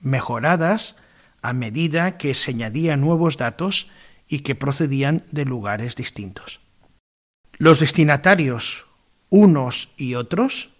mejoradas 0.00 0.96
a 1.42 1.52
medida 1.52 2.16
que 2.16 2.34
se 2.34 2.52
añadían 2.52 3.00
nuevos 3.00 3.36
datos 3.36 3.90
y 4.26 4.40
que 4.40 4.54
procedían 4.54 5.24
de 5.30 5.44
lugares 5.44 5.94
distintos. 5.96 6.60
Los 7.58 7.80
destinatarios, 7.80 8.86
unos 9.28 9.90
y 9.98 10.14
otros, 10.14 10.70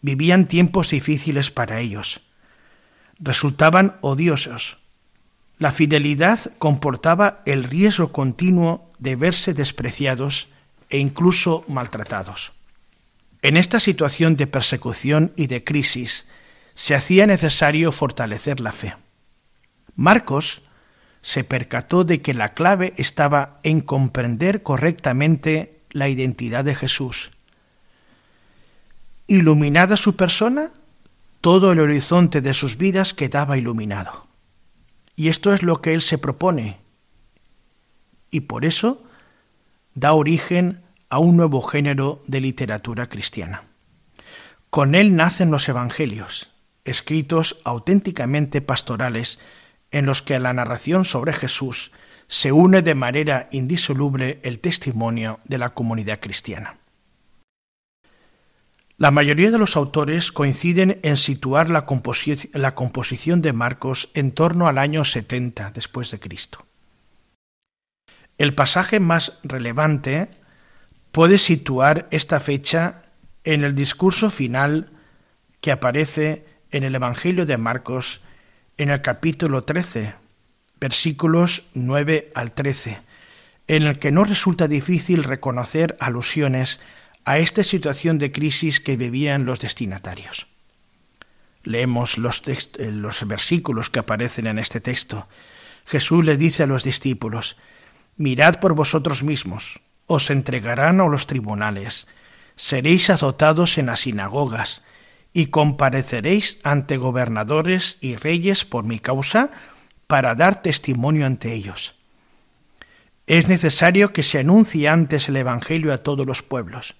vivían 0.00 0.48
tiempos 0.48 0.90
difíciles 0.90 1.50
para 1.52 1.78
ellos. 1.78 2.22
Resultaban 3.20 3.98
odiosos, 4.00 4.78
la 5.58 5.72
fidelidad 5.72 6.40
comportaba 6.58 7.42
el 7.44 7.64
riesgo 7.64 8.08
continuo 8.08 8.89
de 9.00 9.16
verse 9.16 9.54
despreciados 9.54 10.48
e 10.88 10.98
incluso 10.98 11.64
maltratados. 11.68 12.52
En 13.42 13.56
esta 13.56 13.80
situación 13.80 14.36
de 14.36 14.46
persecución 14.46 15.32
y 15.34 15.46
de 15.46 15.64
crisis 15.64 16.26
se 16.74 16.94
hacía 16.94 17.26
necesario 17.26 17.90
fortalecer 17.90 18.60
la 18.60 18.72
fe. 18.72 18.94
Marcos 19.96 20.62
se 21.22 21.44
percató 21.44 22.04
de 22.04 22.22
que 22.22 22.34
la 22.34 22.54
clave 22.54 22.94
estaba 22.96 23.60
en 23.62 23.80
comprender 23.80 24.62
correctamente 24.62 25.80
la 25.90 26.08
identidad 26.08 26.64
de 26.64 26.74
Jesús. 26.74 27.30
Iluminada 29.26 29.96
su 29.96 30.16
persona, 30.16 30.70
todo 31.40 31.72
el 31.72 31.80
horizonte 31.80 32.40
de 32.40 32.54
sus 32.54 32.76
vidas 32.76 33.14
quedaba 33.14 33.56
iluminado. 33.56 34.26
Y 35.16 35.28
esto 35.28 35.52
es 35.52 35.62
lo 35.62 35.80
que 35.80 35.94
él 35.94 36.02
se 36.02 36.18
propone. 36.18 36.78
Y 38.30 38.40
por 38.40 38.64
eso 38.64 39.02
da 39.94 40.12
origen 40.12 40.82
a 41.08 41.18
un 41.18 41.36
nuevo 41.36 41.62
género 41.62 42.22
de 42.26 42.40
literatura 42.40 43.08
cristiana. 43.08 43.64
Con 44.70 44.94
él 44.94 45.16
nacen 45.16 45.50
los 45.50 45.68
Evangelios, 45.68 46.52
escritos 46.84 47.58
auténticamente 47.64 48.60
pastorales, 48.60 49.38
en 49.90 50.06
los 50.06 50.22
que 50.22 50.36
a 50.36 50.40
la 50.40 50.52
narración 50.52 51.04
sobre 51.04 51.32
Jesús 51.32 51.90
se 52.28 52.52
une 52.52 52.82
de 52.82 52.94
manera 52.94 53.48
indisoluble 53.50 54.38
el 54.44 54.60
testimonio 54.60 55.40
de 55.44 55.58
la 55.58 55.70
comunidad 55.70 56.20
cristiana. 56.20 56.78
La 58.96 59.10
mayoría 59.10 59.50
de 59.50 59.58
los 59.58 59.76
autores 59.76 60.30
coinciden 60.30 61.00
en 61.02 61.16
situar 61.16 61.70
la, 61.70 61.86
composición 61.86 63.42
de 63.42 63.52
Marcos 63.52 64.10
en 64.14 64.30
torno 64.32 64.68
al 64.68 64.78
año 64.78 65.04
70 65.04 65.72
después 65.72 66.10
de 66.10 66.20
Cristo. 66.20 66.66
El 68.40 68.54
pasaje 68.54 69.00
más 69.00 69.34
relevante 69.42 70.30
puede 71.12 71.36
situar 71.36 72.08
esta 72.10 72.40
fecha 72.40 73.02
en 73.44 73.64
el 73.64 73.74
discurso 73.74 74.30
final 74.30 74.88
que 75.60 75.70
aparece 75.70 76.46
en 76.70 76.84
el 76.84 76.94
Evangelio 76.94 77.44
de 77.44 77.58
Marcos 77.58 78.22
en 78.78 78.88
el 78.88 79.02
capítulo 79.02 79.64
13, 79.64 80.14
versículos 80.80 81.64
9 81.74 82.30
al 82.34 82.52
13, 82.52 83.02
en 83.68 83.82
el 83.82 83.98
que 83.98 84.10
no 84.10 84.24
resulta 84.24 84.68
difícil 84.68 85.22
reconocer 85.22 85.98
alusiones 86.00 86.80
a 87.26 87.36
esta 87.36 87.62
situación 87.62 88.16
de 88.16 88.32
crisis 88.32 88.80
que 88.80 88.96
vivían 88.96 89.44
los 89.44 89.60
destinatarios. 89.60 90.46
Leemos 91.62 92.16
los, 92.16 92.42
los 92.78 93.28
versículos 93.28 93.90
que 93.90 93.98
aparecen 93.98 94.46
en 94.46 94.58
este 94.58 94.80
texto. 94.80 95.28
Jesús 95.84 96.24
le 96.24 96.38
dice 96.38 96.62
a 96.62 96.66
los 96.66 96.84
discípulos, 96.84 97.58
Mirad 98.16 98.60
por 98.60 98.74
vosotros 98.74 99.22
mismos, 99.22 99.80
os 100.06 100.30
entregarán 100.30 101.00
a 101.00 101.06
los 101.06 101.26
tribunales, 101.26 102.06
seréis 102.56 103.10
azotados 103.10 103.78
en 103.78 103.86
las 103.86 104.00
sinagogas, 104.00 104.82
y 105.32 105.46
compareceréis 105.46 106.58
ante 106.64 106.96
gobernadores 106.96 107.98
y 108.00 108.16
reyes 108.16 108.64
por 108.64 108.84
mi 108.84 108.98
causa, 108.98 109.50
para 110.06 110.34
dar 110.34 110.60
testimonio 110.60 111.24
ante 111.24 111.54
ellos. 111.54 111.94
Es 113.28 113.46
necesario 113.46 114.12
que 114.12 114.24
se 114.24 114.40
anuncie 114.40 114.88
antes 114.88 115.28
el 115.28 115.36
Evangelio 115.36 115.92
a 115.92 115.98
todos 115.98 116.26
los 116.26 116.42
pueblos. 116.42 116.96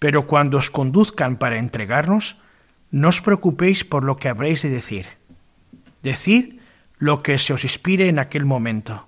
Pero 0.00 0.26
cuando 0.26 0.58
os 0.58 0.70
conduzcan 0.70 1.36
para 1.36 1.58
entregarnos, 1.58 2.36
no 2.90 3.08
os 3.08 3.20
preocupéis 3.20 3.84
por 3.84 4.02
lo 4.02 4.16
que 4.16 4.28
habréis 4.28 4.62
de 4.62 4.70
decir. 4.70 5.06
Decid 6.02 6.58
lo 6.98 7.22
que 7.22 7.38
se 7.38 7.52
os 7.52 7.62
inspire 7.62 8.08
en 8.08 8.18
aquel 8.18 8.44
momento, 8.44 9.05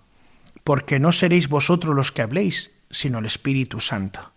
porque 0.69 0.99
no 1.01 1.13
seréis 1.13 1.49
vosotros 1.49 1.97
los 1.97 2.13
que 2.13 2.21
habléis, 2.21 2.73
sino 2.91 3.21
el 3.21 3.25
Espíritu 3.25 3.81
Santo. 3.81 4.33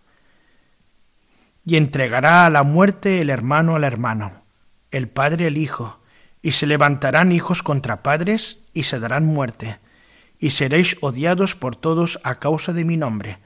Y 1.62 1.76
entregará 1.76 2.46
a 2.46 2.50
la 2.50 2.62
muerte 2.62 3.20
el 3.20 3.28
hermano 3.28 3.76
al 3.76 3.84
hermano, 3.84 4.42
el 4.90 5.08
padre 5.08 5.48
al 5.48 5.58
hijo, 5.58 6.00
y 6.40 6.52
se 6.52 6.66
levantarán 6.66 7.32
hijos 7.32 7.62
contra 7.62 8.02
padres 8.02 8.60
y 8.72 8.84
se 8.84 8.98
darán 8.98 9.26
muerte, 9.26 9.78
y 10.38 10.52
seréis 10.52 10.96
odiados 11.02 11.54
por 11.54 11.76
todos 11.76 12.18
a 12.24 12.36
causa 12.36 12.72
de 12.72 12.86
mi 12.86 12.96
nombre 12.96 13.38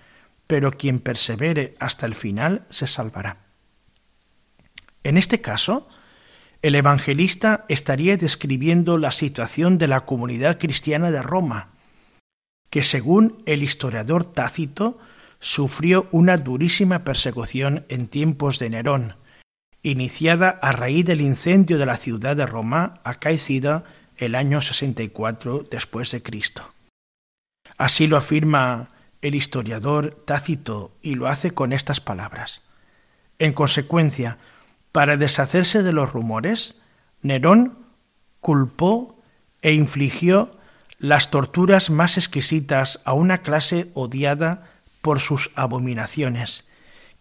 pero 0.46 0.72
quien 0.72 1.00
persevere 1.00 1.74
hasta 1.78 2.06
el 2.06 2.14
final 2.14 2.66
se 2.70 2.86
salvará. 2.86 3.38
En 5.02 5.16
este 5.16 5.40
caso, 5.40 5.88
el 6.62 6.74
evangelista 6.74 7.64
estaría 7.68 8.16
describiendo 8.16 8.98
la 8.98 9.10
situación 9.10 9.78
de 9.78 9.88
la 9.88 10.04
comunidad 10.04 10.58
cristiana 10.58 11.10
de 11.10 11.22
Roma, 11.22 11.70
que 12.70 12.82
según 12.82 13.42
el 13.46 13.62
historiador 13.62 14.24
Tácito 14.24 14.98
sufrió 15.38 16.08
una 16.10 16.36
durísima 16.38 17.04
persecución 17.04 17.84
en 17.88 18.08
tiempos 18.08 18.58
de 18.58 18.70
Nerón, 18.70 19.14
iniciada 19.82 20.50
a 20.50 20.72
raíz 20.72 21.04
del 21.04 21.20
incendio 21.20 21.78
de 21.78 21.86
la 21.86 21.96
ciudad 21.96 22.36
de 22.36 22.46
Roma 22.46 23.00
acaecida 23.04 23.84
el 24.16 24.34
año 24.34 24.60
64 24.60 25.66
después 25.70 26.10
de 26.10 26.22
Cristo. 26.22 26.62
Así 27.76 28.06
lo 28.06 28.16
afirma 28.16 28.88
el 29.22 29.34
historiador 29.34 30.22
Tácito 30.24 30.92
y 31.02 31.14
lo 31.14 31.26
hace 31.26 31.52
con 31.52 31.72
estas 31.72 32.00
palabras. 32.00 32.62
En 33.38 33.52
consecuencia, 33.52 34.38
para 34.92 35.16
deshacerse 35.16 35.82
de 35.82 35.92
los 35.92 36.12
rumores, 36.12 36.80
Nerón 37.22 37.78
culpó 38.40 39.20
e 39.62 39.72
infligió 39.74 40.55
las 40.98 41.30
torturas 41.30 41.90
más 41.90 42.16
exquisitas 42.16 43.00
a 43.04 43.12
una 43.12 43.38
clase 43.38 43.90
odiada 43.94 44.70
por 45.02 45.20
sus 45.20 45.50
abominaciones, 45.54 46.64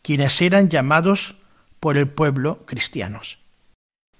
quienes 0.02 0.42
eran 0.42 0.70
llamados 0.70 1.36
por 1.80 1.98
el 1.98 2.08
pueblo 2.08 2.66
cristianos. 2.66 3.40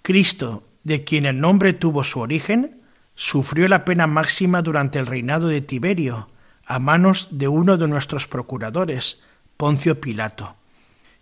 Cristo, 0.02 0.64
de 0.84 1.04
quien 1.04 1.26
el 1.26 1.40
nombre 1.40 1.74
tuvo 1.74 2.04
su 2.04 2.20
origen, 2.20 2.82
sufrió 3.16 3.68
la 3.68 3.86
pena 3.86 4.08
máxima 4.08 4.62
durante 4.62 5.00
el 5.00 5.08
reinado 5.08 5.48
de 5.48 5.62
Tiberio, 5.62 6.30
a 6.66 6.80
manos 6.80 7.30
de 7.32 7.48
uno 7.48 7.78
de 7.78 7.88
nuestros 7.88 8.28
procuradores, 8.28 9.22
Poncio 9.58 10.02
Pilato. 10.02 10.56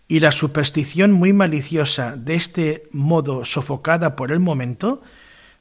Y 0.07 0.19
la 0.19 0.31
superstición 0.31 1.11
muy 1.11 1.33
maliciosa 1.33 2.17
de 2.17 2.35
este 2.35 2.89
modo 2.91 3.45
sofocada 3.45 4.15
por 4.15 4.31
el 4.31 4.39
momento, 4.39 5.01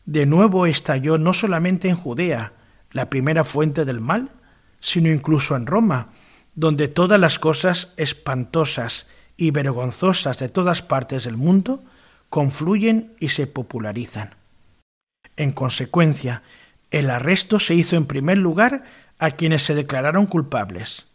de 0.05 0.27
nuevo 0.27 0.67
estalló 0.67 1.19
no 1.19 1.33
solamente 1.33 1.89
en 1.89 1.97
Judea, 1.97 2.55
la 2.93 3.11
primera 3.11 3.45
fuente 3.45 3.85
del 3.85 4.01
mal, 4.01 4.31
sino 4.81 5.11
incluso 5.11 5.57
en 5.57 5.67
Roma, 5.67 6.09
donde 6.55 6.89
todas 6.89 7.19
las 7.19 7.39
cosas 7.39 7.93
espantosas 7.97 9.07
y 9.37 9.51
vergonzosas 9.51 10.39
de 10.39 10.49
todas 10.49 10.83
partes 10.83 11.25
del 11.25 11.37
mundo 11.37 11.83
confluyen 12.29 13.15
y 13.19 13.29
se 13.29 13.47
popularizan. 13.47 14.35
En 15.37 15.53
consecuencia, 15.53 16.43
el 16.91 17.11
arresto 17.11 17.59
se 17.59 17.75
hizo 17.75 17.97
en 17.97 18.07
primer 18.07 18.39
lugar 18.39 18.85
a 19.19 19.31
quienes 19.31 19.63
se 19.63 19.75
declararon 19.75 20.27
culpables. 20.27 21.07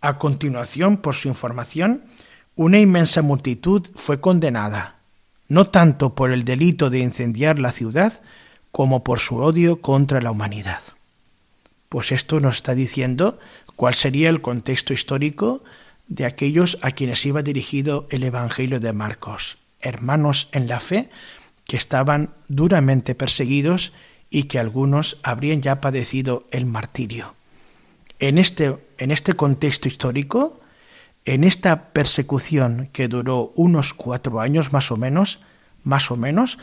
A 0.00 0.18
continuación, 0.18 0.98
por 0.98 1.14
su 1.14 1.28
información, 1.28 2.04
una 2.56 2.78
inmensa 2.78 3.22
multitud 3.22 3.88
fue 3.94 4.20
condenada, 4.20 4.96
no 5.48 5.66
tanto 5.66 6.14
por 6.14 6.32
el 6.32 6.44
delito 6.44 6.90
de 6.90 7.00
incendiar 7.00 7.58
la 7.58 7.72
ciudad, 7.72 8.20
como 8.72 9.04
por 9.04 9.20
su 9.20 9.36
odio 9.36 9.80
contra 9.80 10.20
la 10.20 10.30
humanidad. 10.30 10.80
Pues 11.96 12.12
esto 12.12 12.40
nos 12.40 12.56
está 12.56 12.74
diciendo 12.74 13.38
cuál 13.74 13.94
sería 13.94 14.28
el 14.28 14.42
contexto 14.42 14.92
histórico 14.92 15.64
de 16.08 16.26
aquellos 16.26 16.76
a 16.82 16.90
quienes 16.90 17.24
iba 17.24 17.40
dirigido 17.40 18.06
el 18.10 18.22
Evangelio 18.22 18.80
de 18.80 18.92
Marcos, 18.92 19.56
hermanos 19.80 20.48
en 20.52 20.68
la 20.68 20.78
fe 20.78 21.08
que 21.64 21.78
estaban 21.78 22.34
duramente 22.48 23.14
perseguidos 23.14 23.94
y 24.28 24.42
que 24.42 24.58
algunos 24.58 25.16
habrían 25.22 25.62
ya 25.62 25.80
padecido 25.80 26.46
el 26.50 26.66
martirio. 26.66 27.34
En 28.18 28.36
este, 28.36 28.76
en 28.98 29.10
este 29.10 29.32
contexto 29.32 29.88
histórico, 29.88 30.60
en 31.24 31.44
esta 31.44 31.94
persecución 31.94 32.90
que 32.92 33.08
duró 33.08 33.54
unos 33.56 33.94
cuatro 33.94 34.40
años 34.42 34.70
más 34.70 34.90
o 34.90 34.98
menos, 34.98 35.40
más 35.82 36.10
o 36.10 36.18
menos, 36.18 36.58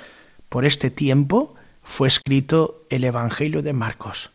por 0.50 0.64
este 0.64 0.92
tiempo 0.92 1.56
fue 1.82 2.08
escrito 2.08 2.86
el 2.92 3.04
Evangelio 3.04 3.64
de 3.64 3.74
Marcos 3.74 4.30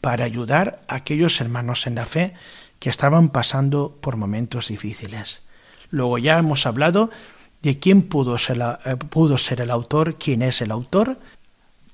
para 0.00 0.24
ayudar 0.24 0.80
a 0.88 0.96
aquellos 0.96 1.40
hermanos 1.40 1.86
en 1.86 1.96
la 1.96 2.06
fe 2.06 2.34
que 2.78 2.90
estaban 2.90 3.30
pasando 3.30 3.96
por 4.00 4.16
momentos 4.16 4.68
difíciles. 4.68 5.42
Luego 5.90 6.18
ya 6.18 6.38
hemos 6.38 6.66
hablado 6.66 7.10
de 7.62 7.78
quién 7.78 8.02
pudo 8.02 8.38
ser, 8.38 8.58
eh, 8.84 8.96
el 9.62 9.70
autor, 9.70 10.16
quién 10.16 10.42
es 10.42 10.60
el 10.62 10.70
autor. 10.70 11.18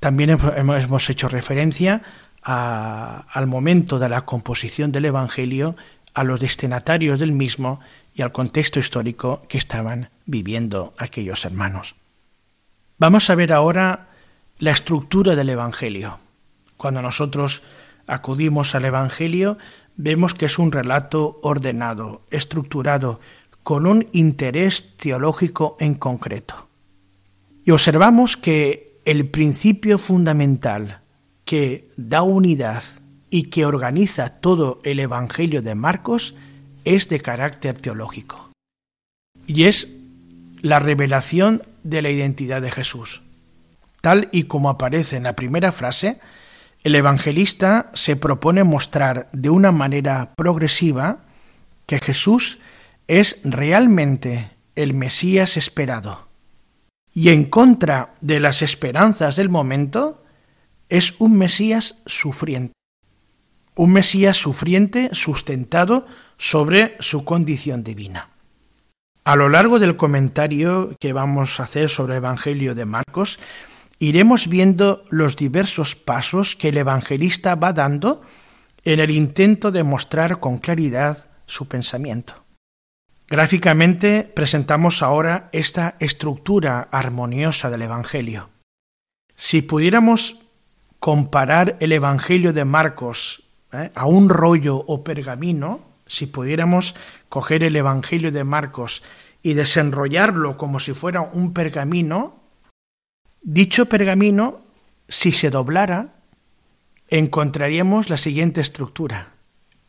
También 0.01 0.31
hemos 0.31 1.09
hecho 1.09 1.29
referencia 1.29 2.03
al 2.43 3.47
momento 3.47 3.99
de 3.99 4.11
la 4.11 4.27
composición 4.27 4.93
del 4.93 5.07
Evangelio, 5.07 5.77
a 6.13 6.25
los 6.25 6.41
destinatarios 6.41 7.19
del 7.19 7.33
mismo 7.33 7.81
y 8.15 8.21
al 8.21 8.33
contexto 8.33 8.79
histórico 8.79 9.43
que 9.49 9.57
estaban 9.57 10.11
viviendo 10.27 10.93
aquellos 10.99 11.45
hermanos. 11.47 11.95
Vamos 12.99 13.31
a 13.31 13.35
ver 13.35 13.53
ahora 13.53 14.09
la 14.59 14.71
estructura 14.71 15.35
del 15.35 15.49
Evangelio. 15.49 16.19
Cuando 16.77 17.01
nosotros 17.01 17.63
acudimos 18.07 18.75
al 18.75 18.85
Evangelio, 18.85 19.59
vemos 19.97 20.35
que 20.35 20.47
es 20.47 20.59
un 20.59 20.73
relato 20.73 21.39
ordenado, 21.43 22.23
estructurado, 22.31 23.21
con 23.63 23.87
un 23.87 24.09
interés 24.13 24.97
teológico 24.97 25.77
en 25.81 25.95
concreto. 25.95 26.69
Y 27.65 27.71
observamos 27.71 28.37
que 28.37 29.01
el 29.05 29.29
principio 29.29 29.99
fundamental 29.99 31.01
que 31.45 31.91
da 31.97 32.23
unidad 32.23 32.83
y 33.31 33.45
que 33.45 33.65
organiza 33.65 34.29
todo 34.41 34.81
el 34.85 35.01
Evangelio 35.01 35.63
de 35.63 35.75
Marcos 35.75 36.35
es 36.85 37.09
de 37.09 37.21
carácter 37.21 37.79
teológico. 37.79 38.51
Y 39.47 39.65
es 39.65 39.89
la 40.61 40.79
revelación 40.79 41.63
de 41.83 42.03
la 42.03 42.11
identidad 42.11 42.63
de 42.63 42.71
Jesús. 42.71 43.23
Tal 44.01 44.29
y 44.33 44.45
como 44.45 44.69
aparece 44.69 45.17
en 45.17 45.23
la 45.23 45.35
primera 45.35 45.73
frase, 45.73 46.21
el 46.85 46.95
evangelista 46.95 47.91
se 47.95 48.15
propone 48.15 48.63
mostrar 48.63 49.29
de 49.33 49.49
una 49.49 49.73
manera 49.73 50.35
progresiva 50.37 51.21
que 51.87 51.99
Jesús 51.99 52.59
es 53.09 53.39
realmente 53.43 54.51
el 54.77 54.93
Mesías 54.93 55.57
esperado. 55.57 56.29
Y 57.15 57.31
en 57.31 57.45
contra 57.45 58.15
de 58.21 58.39
las 58.39 58.61
esperanzas 58.61 59.37
del 59.37 59.49
momento, 59.49 60.23
es 60.91 61.15
un 61.19 61.39
Mesías 61.39 61.97
sufriente. 62.05 62.75
Un 63.77 63.93
Mesías 63.93 64.37
sufriente 64.37 65.09
sustentado 65.13 66.07
sobre 66.37 66.97
su 67.01 67.25
condición 67.25 67.83
divina. 67.83 68.29
A 69.25 69.37
lo 69.37 69.49
largo 69.49 69.79
del 69.79 69.97
comentario 69.97 70.95
que 71.01 71.15
vamos 71.15 71.59
a 71.59 71.63
hacer 71.63 71.89
sobre 71.89 72.13
el 72.13 72.19
Evangelio 72.19 72.75
de 72.75 72.85
Marcos, 72.85 73.39
iremos 73.99 74.49
viendo 74.49 75.05
los 75.11 75.37
diversos 75.37 75.95
pasos 75.95 76.57
que 76.57 76.69
el 76.69 76.79
evangelista 76.79 77.55
va 77.55 77.73
dando 77.73 78.23
en 78.85 79.01
el 79.01 79.11
intento 79.11 79.71
de 79.71 79.83
mostrar 79.83 80.41
con 80.41 80.59
claridad 80.59 81.31
su 81.47 81.69
pensamiento. 81.69 82.45
Gráficamente 83.27 84.31
presentamos 84.35 85.03
ahora 85.03 85.49
esta 85.53 85.97
estructura 85.99 86.89
armoniosa 86.93 87.71
del 87.71 87.83
Evangelio. 87.83 88.51
Si 89.35 89.63
pudiéramos 89.63 90.41
comparar 91.01 91.77
el 91.81 91.93
Evangelio 91.93 92.53
de 92.53 92.67
Marcos 92.67 93.43
¿eh? 93.73 93.91
a 93.95 94.07
un 94.07 94.29
rollo 94.29 94.77
o 94.77 95.03
pergamino, 95.03 95.81
si 96.07 96.27
pudiéramos 96.27 96.95
coger 97.31 97.65
el 97.65 97.77
Evangelio 97.77 98.31
de 98.31 98.45
Marcos 98.45 99.03
y 99.43 99.55
desenrollarlo 99.55 100.59
como 100.59 100.79
si 100.79 100.93
fuera 100.93 101.23
un 101.23 101.55
pergamino, 101.55 102.44
Dicho 103.47 103.91
pergamino, 103.91 104.63
si 105.07 105.31
se 105.31 105.51
doblara, 105.51 106.15
encontraríamos 107.09 108.09
la 108.09 108.17
siguiente 108.17 108.63
estructura. 108.63 109.35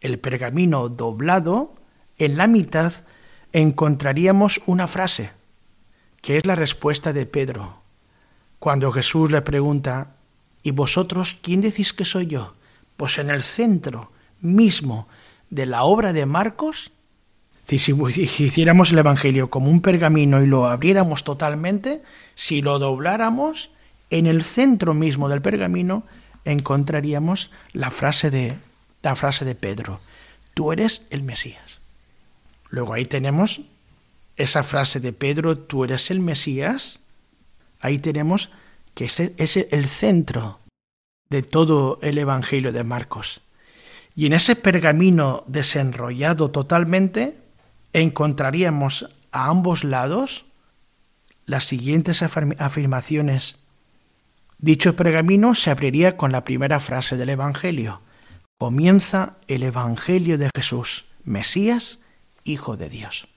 El 0.01 0.19
pergamino 0.19 0.89
doblado, 0.89 1.73
en 2.17 2.35
la 2.35 2.47
mitad 2.47 2.91
encontraríamos 3.53 4.61
una 4.65 4.89
frase, 4.89 5.31
que 6.21 6.35
es 6.35 6.45
la 6.45 6.55
respuesta 6.55 7.13
de 7.13 7.25
Pedro. 7.25 7.81
Cuando 8.59 8.91
Jesús 8.91 9.31
le 9.31 9.41
pregunta, 9.41 10.17
¿y 10.61 10.71
vosotros 10.71 11.37
quién 11.41 11.61
decís 11.61 11.93
que 11.93 12.03
soy 12.03 12.27
yo? 12.27 12.55
Pues 12.97 13.19
en 13.19 13.29
el 13.29 13.41
centro 13.41 14.11
mismo 14.41 15.07
de 15.49 15.65
la 15.65 15.85
obra 15.85 16.11
de 16.11 16.25
Marcos, 16.25 16.91
si, 17.67 17.79
si 17.79 18.43
hiciéramos 18.43 18.91
el 18.91 18.99
Evangelio 18.99 19.49
como 19.49 19.69
un 19.69 19.81
pergamino 19.81 20.43
y 20.43 20.47
lo 20.47 20.67
abriéramos 20.67 21.23
totalmente, 21.23 22.03
si 22.35 22.61
lo 22.61 22.79
dobláramos, 22.79 23.71
en 24.09 24.27
el 24.27 24.43
centro 24.43 24.93
mismo 24.93 25.29
del 25.29 25.41
pergamino 25.41 26.03
encontraríamos 26.45 27.51
la 27.73 27.89
frase 27.89 28.29
de, 28.29 28.57
la 29.01 29.15
frase 29.15 29.45
de 29.45 29.55
Pedro, 29.55 29.99
tú 30.53 30.71
eres 30.71 31.03
el 31.09 31.23
Mesías. 31.23 31.79
Luego 32.69 32.93
ahí 32.93 33.05
tenemos 33.05 33.61
esa 34.35 34.63
frase 34.63 34.99
de 34.99 35.13
Pedro, 35.13 35.57
tú 35.57 35.83
eres 35.83 36.11
el 36.11 36.19
Mesías, 36.19 36.99
ahí 37.79 37.99
tenemos 37.99 38.49
que 38.93 39.05
ese 39.05 39.33
es 39.37 39.57
el 39.57 39.87
centro 39.87 40.59
de 41.29 41.41
todo 41.41 41.99
el 42.01 42.17
Evangelio 42.17 42.71
de 42.71 42.83
Marcos. 42.83 43.41
Y 44.15 44.27
en 44.27 44.33
ese 44.33 44.55
pergamino 44.55 45.43
desenrollado 45.47 46.51
totalmente, 46.51 47.37
encontraríamos 47.95 49.09
a 49.31 49.47
ambos 49.47 49.85
lados 49.85 50.45
las 51.45 51.63
siguientes 51.63 52.21
afirmaciones. 52.21 53.63
Dicho 54.57 54.97
pergamino 54.97 55.55
se 55.55 55.71
abriría 55.71 56.17
con 56.17 56.33
la 56.33 56.43
primera 56.43 56.81
frase 56.81 57.15
del 57.15 57.29
Evangelio. 57.29 58.01
Comienza 58.57 59.37
el 59.47 59.63
Evangelio 59.63 60.37
de 60.37 60.49
Jesús, 60.53 61.05
Mesías, 61.23 61.99
Hijo 62.43 62.75
de 62.75 62.89
Dios. 62.89 63.29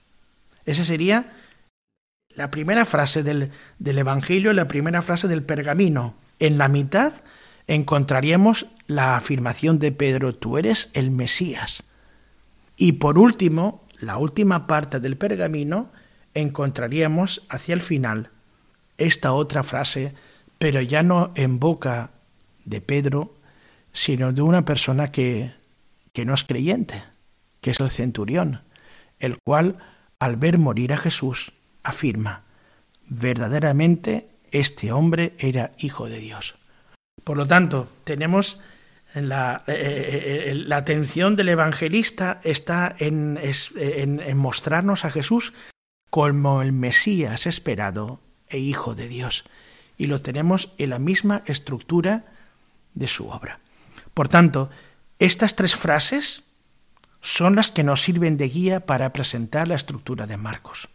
Esa 0.65 0.83
sería 0.83 1.33
la 2.35 2.51
primera 2.51 2.83
frase 2.83 3.23
del, 3.23 3.51
del 3.79 3.97
Evangelio, 3.97 4.51
la 4.51 4.67
primera 4.67 5.01
frase 5.01 5.29
del 5.29 5.43
pergamino. 5.43 6.15
En 6.39 6.57
la 6.57 6.67
mitad 6.67 7.13
encontraríamos 7.67 8.65
la 8.87 9.15
afirmación 9.15 9.79
de 9.79 9.93
Pedro, 9.93 10.35
tú 10.35 10.57
eres 10.57 10.89
el 10.93 11.11
Mesías. 11.11 11.83
Y 12.75 12.93
por 12.93 13.17
último, 13.17 13.87
la 13.99 14.17
última 14.17 14.67
parte 14.67 14.99
del 14.99 15.17
pergamino, 15.17 15.91
encontraríamos 16.33 17.45
hacia 17.49 17.73
el 17.73 17.81
final 17.81 18.29
esta 18.97 19.33
otra 19.33 19.63
frase, 19.63 20.13
pero 20.57 20.81
ya 20.81 21.03
no 21.03 21.31
en 21.35 21.59
boca 21.59 22.11
de 22.65 22.81
Pedro, 22.81 23.33
sino 23.93 24.31
de 24.33 24.41
una 24.41 24.65
persona 24.65 25.11
que, 25.11 25.53
que 26.13 26.25
no 26.25 26.33
es 26.33 26.43
creyente, 26.43 27.01
que 27.61 27.71
es 27.71 27.79
el 27.79 27.89
centurión, 27.89 28.61
el 29.19 29.37
cual, 29.39 29.77
al 30.19 30.35
ver 30.35 30.57
morir 30.57 30.93
a 30.93 30.97
Jesús, 30.97 31.53
afirma, 31.83 32.43
verdaderamente 33.07 34.29
este 34.51 34.91
hombre 34.91 35.33
era 35.39 35.71
hijo 35.77 36.07
de 36.09 36.19
Dios. 36.19 36.55
Por 37.23 37.37
lo 37.37 37.47
tanto, 37.47 37.87
tenemos 38.03 38.59
la, 39.13 39.63
eh, 39.67 39.73
eh, 39.73 40.51
eh, 40.51 40.55
la 40.55 40.77
atención 40.77 41.35
del 41.35 41.49
evangelista 41.49 42.39
está 42.43 42.95
en, 42.99 43.39
en, 43.75 44.37
mostrarnos 44.37 45.05
a 45.05 45.11
Jesús 45.11 45.53
como 46.09 46.61
el 46.61 46.71
Mesías 46.71 47.47
esperado 47.47 48.19
e 48.47 48.59
Hijo 48.59 48.95
de 48.95 49.07
Dios. 49.07 49.45
Y 49.97 50.07
lo 50.07 50.21
tenemos 50.21 50.73
en 50.77 50.91
la 50.91 50.99
misma 50.99 51.43
estructura 51.45 52.25
de 52.93 53.07
su 53.07 53.29
obra. 53.29 53.59
Por 54.13 54.27
tanto, 54.27 54.69
estas 55.19 55.55
tres 55.55 55.75
frases 55.75 56.43
son 57.21 57.55
las 57.55 57.71
que 57.71 57.83
nos 57.83 58.01
sirven 58.01 58.37
de 58.37 58.47
guía 58.47 58.85
para 58.85 59.11
presentar 59.11 59.67
la 59.67 59.75
estructura 59.75 60.25
de 60.25 60.37
Marcos. 60.37 60.87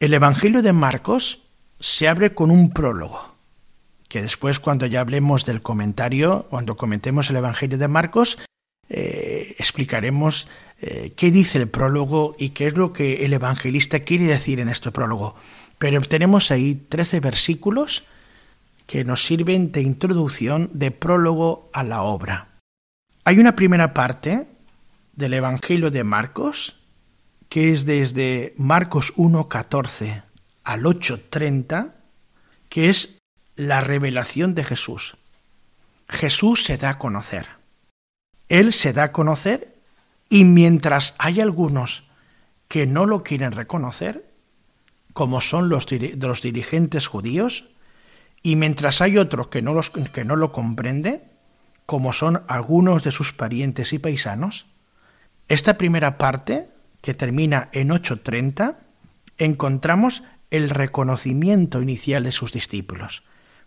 El 0.00 0.14
Evangelio 0.14 0.62
de 0.62 0.72
Marcos 0.72 1.42
se 1.80 2.06
abre 2.06 2.32
con 2.32 2.52
un 2.52 2.70
prólogo, 2.70 3.34
que 4.08 4.22
después 4.22 4.60
cuando 4.60 4.86
ya 4.86 5.00
hablemos 5.00 5.44
del 5.44 5.60
comentario, 5.60 6.46
cuando 6.50 6.76
comentemos 6.76 7.30
el 7.30 7.36
Evangelio 7.36 7.78
de 7.78 7.88
Marcos, 7.88 8.38
eh, 8.88 9.56
explicaremos 9.58 10.46
eh, 10.80 11.12
qué 11.16 11.32
dice 11.32 11.58
el 11.58 11.68
prólogo 11.68 12.36
y 12.38 12.50
qué 12.50 12.68
es 12.68 12.76
lo 12.76 12.92
que 12.92 13.24
el 13.24 13.32
evangelista 13.32 14.00
quiere 14.00 14.26
decir 14.26 14.60
en 14.60 14.68
este 14.68 14.92
prólogo. 14.92 15.34
Pero 15.78 16.00
tenemos 16.02 16.52
ahí 16.52 16.76
trece 16.76 17.18
versículos 17.18 18.04
que 18.86 19.02
nos 19.04 19.24
sirven 19.24 19.72
de 19.72 19.82
introducción, 19.82 20.70
de 20.72 20.92
prólogo 20.92 21.70
a 21.72 21.82
la 21.82 22.02
obra. 22.02 22.48
Hay 23.24 23.40
una 23.40 23.56
primera 23.56 23.92
parte 23.94 24.46
del 25.14 25.34
Evangelio 25.34 25.90
de 25.90 26.04
Marcos 26.04 26.76
que 27.48 27.72
es 27.72 27.84
desde 27.84 28.54
Marcos 28.56 29.14
1.14 29.16 30.22
al 30.64 30.82
8.30, 30.82 31.92
que 32.68 32.90
es 32.90 33.18
la 33.56 33.80
revelación 33.80 34.54
de 34.54 34.64
Jesús. 34.64 35.16
Jesús 36.08 36.64
se 36.64 36.76
da 36.76 36.90
a 36.90 36.98
conocer. 36.98 37.46
Él 38.48 38.72
se 38.72 38.92
da 38.92 39.04
a 39.04 39.12
conocer 39.12 39.74
y 40.28 40.44
mientras 40.44 41.14
hay 41.18 41.40
algunos 41.40 42.04
que 42.68 42.86
no 42.86 43.06
lo 43.06 43.22
quieren 43.22 43.52
reconocer, 43.52 44.30
como 45.14 45.40
son 45.40 45.68
los, 45.68 45.86
los 45.90 46.42
dirigentes 46.42 47.06
judíos, 47.06 47.64
y 48.42 48.56
mientras 48.56 49.00
hay 49.00 49.18
otros 49.18 49.48
que 49.48 49.62
no, 49.62 49.74
los, 49.74 49.90
que 49.90 50.24
no 50.24 50.36
lo 50.36 50.52
comprenden, 50.52 51.22
como 51.86 52.12
son 52.12 52.42
algunos 52.46 53.02
de 53.02 53.10
sus 53.10 53.32
parientes 53.32 53.92
y 53.92 53.98
paisanos, 53.98 54.66
esta 55.48 55.78
primera 55.78 56.18
parte 56.18 56.68
que 57.00 57.14
termina 57.14 57.68
en 57.72 57.88
8.30, 57.90 58.76
encontramos 59.38 60.22
el 60.50 60.70
reconocimiento 60.70 61.82
inicial 61.82 62.24
de 62.24 62.32
sus 62.32 62.52
discípulos, 62.52 63.22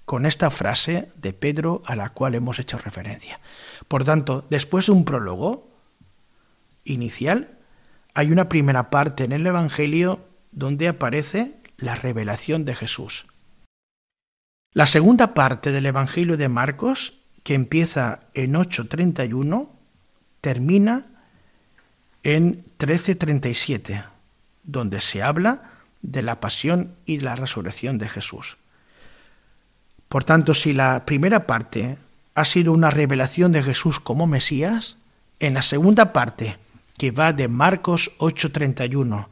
con 0.06 0.26
esta 0.26 0.50
frase 0.50 1.12
de 1.16 1.34
Pedro 1.34 1.84
a 1.86 1.96
la 1.96 2.10
cual 2.10 2.36
hemos 2.36 2.60
hecho 2.60 2.78
referencia. 2.78 3.40
Por 3.88 4.04
tanto, 4.04 4.46
después 4.50 4.88
de 4.88 4.92
un 4.94 5.06
prólogo 5.06 5.70
inicial, 6.84 7.58
hay 8.14 8.32
una 8.32 8.50
primera 8.50 8.90
parte 8.90 9.24
en 9.24 9.32
el 9.32 9.46
Evangelio 9.46 10.28
donde 10.52 10.88
aparece 10.88 11.56
la 11.78 11.96
revelación 11.96 12.66
de 12.66 12.76
Jesús. 12.76 13.26
La 14.74 14.86
segunda 14.86 15.34
parte 15.34 15.72
del 15.72 15.86
Evangelio 15.86 16.38
de 16.38 16.50
Marcos, 16.50 17.20
que 17.44 17.54
empieza 17.54 18.22
en 18.34 18.54
8.31, 18.54 19.70
termina 20.42 21.11
en 22.24 22.63
1337, 22.80 24.03
donde 24.63 25.01
se 25.01 25.24
habla 25.24 25.72
de 26.01 26.22
la 26.22 26.39
pasión 26.39 26.95
y 27.05 27.19
la 27.19 27.36
resurrección 27.36 27.97
de 27.97 28.09
Jesús. 28.09 28.57
Por 30.07 30.24
tanto, 30.24 30.53
si 30.53 30.74
la 30.74 31.05
primera 31.05 31.47
parte 31.47 31.97
ha 32.36 32.45
sido 32.45 32.74
una 32.74 32.91
revelación 32.91 33.51
de 33.51 33.63
Jesús 33.63 33.99
como 33.99 34.28
Mesías, 34.28 34.97
en 35.39 35.53
la 35.53 35.61
segunda 35.61 36.13
parte, 36.13 36.57
que 36.97 37.11
va 37.11 37.34
de 37.34 37.47
Marcos 37.47 38.11
8:31 38.19 39.30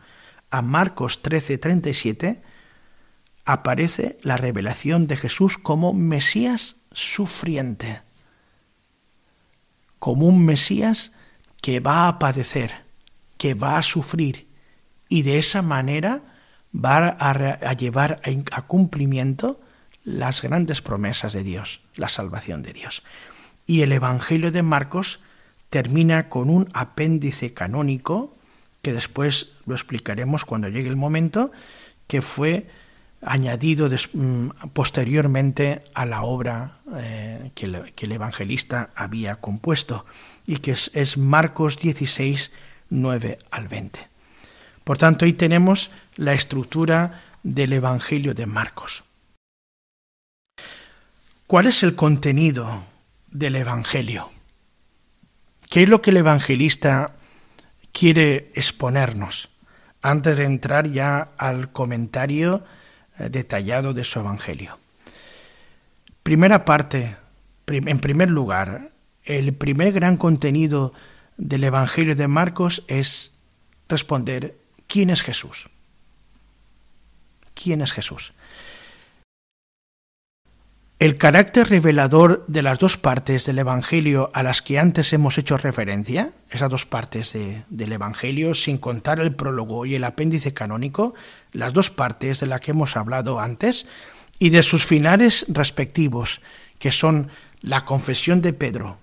a 0.51 0.61
Marcos 0.61 1.21
13:37, 1.21 2.41
aparece 3.45 4.17
la 4.21 4.37
revelación 4.37 5.07
de 5.07 5.17
Jesús 5.17 5.57
como 5.57 5.93
Mesías 5.93 6.77
sufriente, 6.91 8.01
como 9.99 10.27
un 10.27 10.45
Mesías 10.45 11.11
que 11.61 11.79
va 11.79 12.07
a 12.07 12.19
padecer, 12.19 12.71
que 13.37 13.53
va 13.53 13.77
a 13.77 13.83
sufrir 13.83 14.47
y 15.07 15.23
de 15.23 15.39
esa 15.39 15.61
manera 15.61 16.21
va 16.73 17.07
a, 17.07 17.73
llevar 17.73 18.21
a 18.51 18.61
cumplimiento 18.63 19.59
las 20.03 20.41
grandes 20.41 20.81
promesas 20.81 21.33
de 21.33 21.43
Dios, 21.43 21.81
la 21.95 22.09
salvación 22.09 22.61
de 22.61 22.73
Dios. 22.73 23.03
Y 23.65 23.81
el 23.81 23.91
Evangelio 23.91 24.51
de 24.51 24.63
Marcos 24.63 25.19
termina 25.69 26.29
con 26.29 26.49
un 26.49 26.67
apéndice 26.73 27.53
canónico, 27.53 28.35
que 28.81 28.93
después 28.93 29.53
lo 29.65 29.75
explicaremos 29.75 30.45
cuando 30.45 30.69
llegue 30.69 30.89
el 30.89 30.95
momento, 30.95 31.51
que 32.07 32.21
fue 32.21 32.67
añadido 33.21 33.89
mm, 33.89 34.49
posteriormente 34.73 35.83
a 35.93 36.05
la 36.05 36.23
obra 36.23 36.79
eh, 36.95 37.51
que, 37.53 37.65
el 37.65 38.11
evangelista 38.11 38.91
había 38.95 39.35
compuesto 39.35 40.05
y 40.49 40.57
que 40.57 40.71
es, 40.71 41.17
Marcos 41.17 41.77
16, 41.77 42.51
9 42.89 43.37
al 43.51 43.67
20. 43.67 43.99
Por 44.83 44.97
tanto, 44.97 45.25
ahí 45.25 45.33
tenemos 45.33 45.91
la 46.15 46.33
estructura 46.33 47.21
del 47.43 47.73
Evangelio 47.73 48.33
de 48.33 48.45
Marcos. 48.47 49.03
¿Cuál 51.45 51.67
es 51.67 51.83
el 51.83 51.95
contenido 51.95 52.83
del 53.29 53.55
Evangelio? 53.55 54.31
¿Qué 55.69 55.83
es 55.83 55.89
lo 55.89 56.01
que 56.01 56.09
el 56.09 56.17
evangelista 56.17 57.13
quiere 57.91 58.51
exponernos 58.55 59.49
antes 60.01 60.37
de 60.37 60.45
entrar 60.45 60.89
ya 60.89 61.29
al 61.37 61.71
comentario 61.71 62.63
eh, 63.17 63.29
detallado 63.29 63.93
de 63.93 64.03
su 64.03 64.19
Evangelio. 64.19 64.77
Primera 66.23 66.65
parte, 66.65 67.17
en 67.67 67.99
primer 67.99 68.29
lugar, 68.29 68.91
el 69.29 69.53
primer 69.53 69.93
gran 69.93 70.17
contenido 70.17 70.91
del 71.37 71.63
Evangelio 71.63 72.15
de 72.15 72.27
Marcos 72.27 72.83
es 72.87 73.31
responder, 73.87 74.57
¿quién 74.87 75.11
es 75.11 75.21
Jesús? 75.21 75.69
¿Quién 77.53 77.81
es 77.81 77.91
Jesús? 77.91 78.33
El 80.97 81.17
carácter 81.17 81.69
revelador 81.69 82.43
de 82.47 82.63
las 82.63 82.79
dos 82.79 82.97
partes 82.97 83.45
del 83.45 83.59
Evangelio 83.59 84.31
a 84.33 84.41
las 84.41 84.63
que 84.63 84.79
antes 84.79 85.13
hemos 85.13 85.37
hecho 85.37 85.57
referencia, 85.57 86.33
esas 86.49 86.69
dos 86.69 86.87
partes 86.87 87.31
del 87.33 87.91
Evangelio, 87.91 88.55
sin 88.55 88.79
contar 88.79 89.19
el 89.19 89.35
prólogo 89.35 89.85
y 89.85 89.95
el 89.95 90.03
apéndice 90.03 90.53
canónico, 90.53 91.13
las 91.53 91.71
dos 91.71 91.91
partes 91.91 92.39
de 92.39 92.47
las 92.47 92.61
que 92.61 92.71
hemos 92.71 92.97
hablado 92.97 93.39
antes, 93.39 93.85
y 94.39 94.49
de 94.49 94.63
sus 94.63 94.85
finales 94.85 95.45
respectivos, 95.47 96.41
que 96.79 96.91
son 96.91 97.29
la 97.61 97.85
confesión 97.85 98.41
de 98.41 98.53
Pedro, 98.53 98.97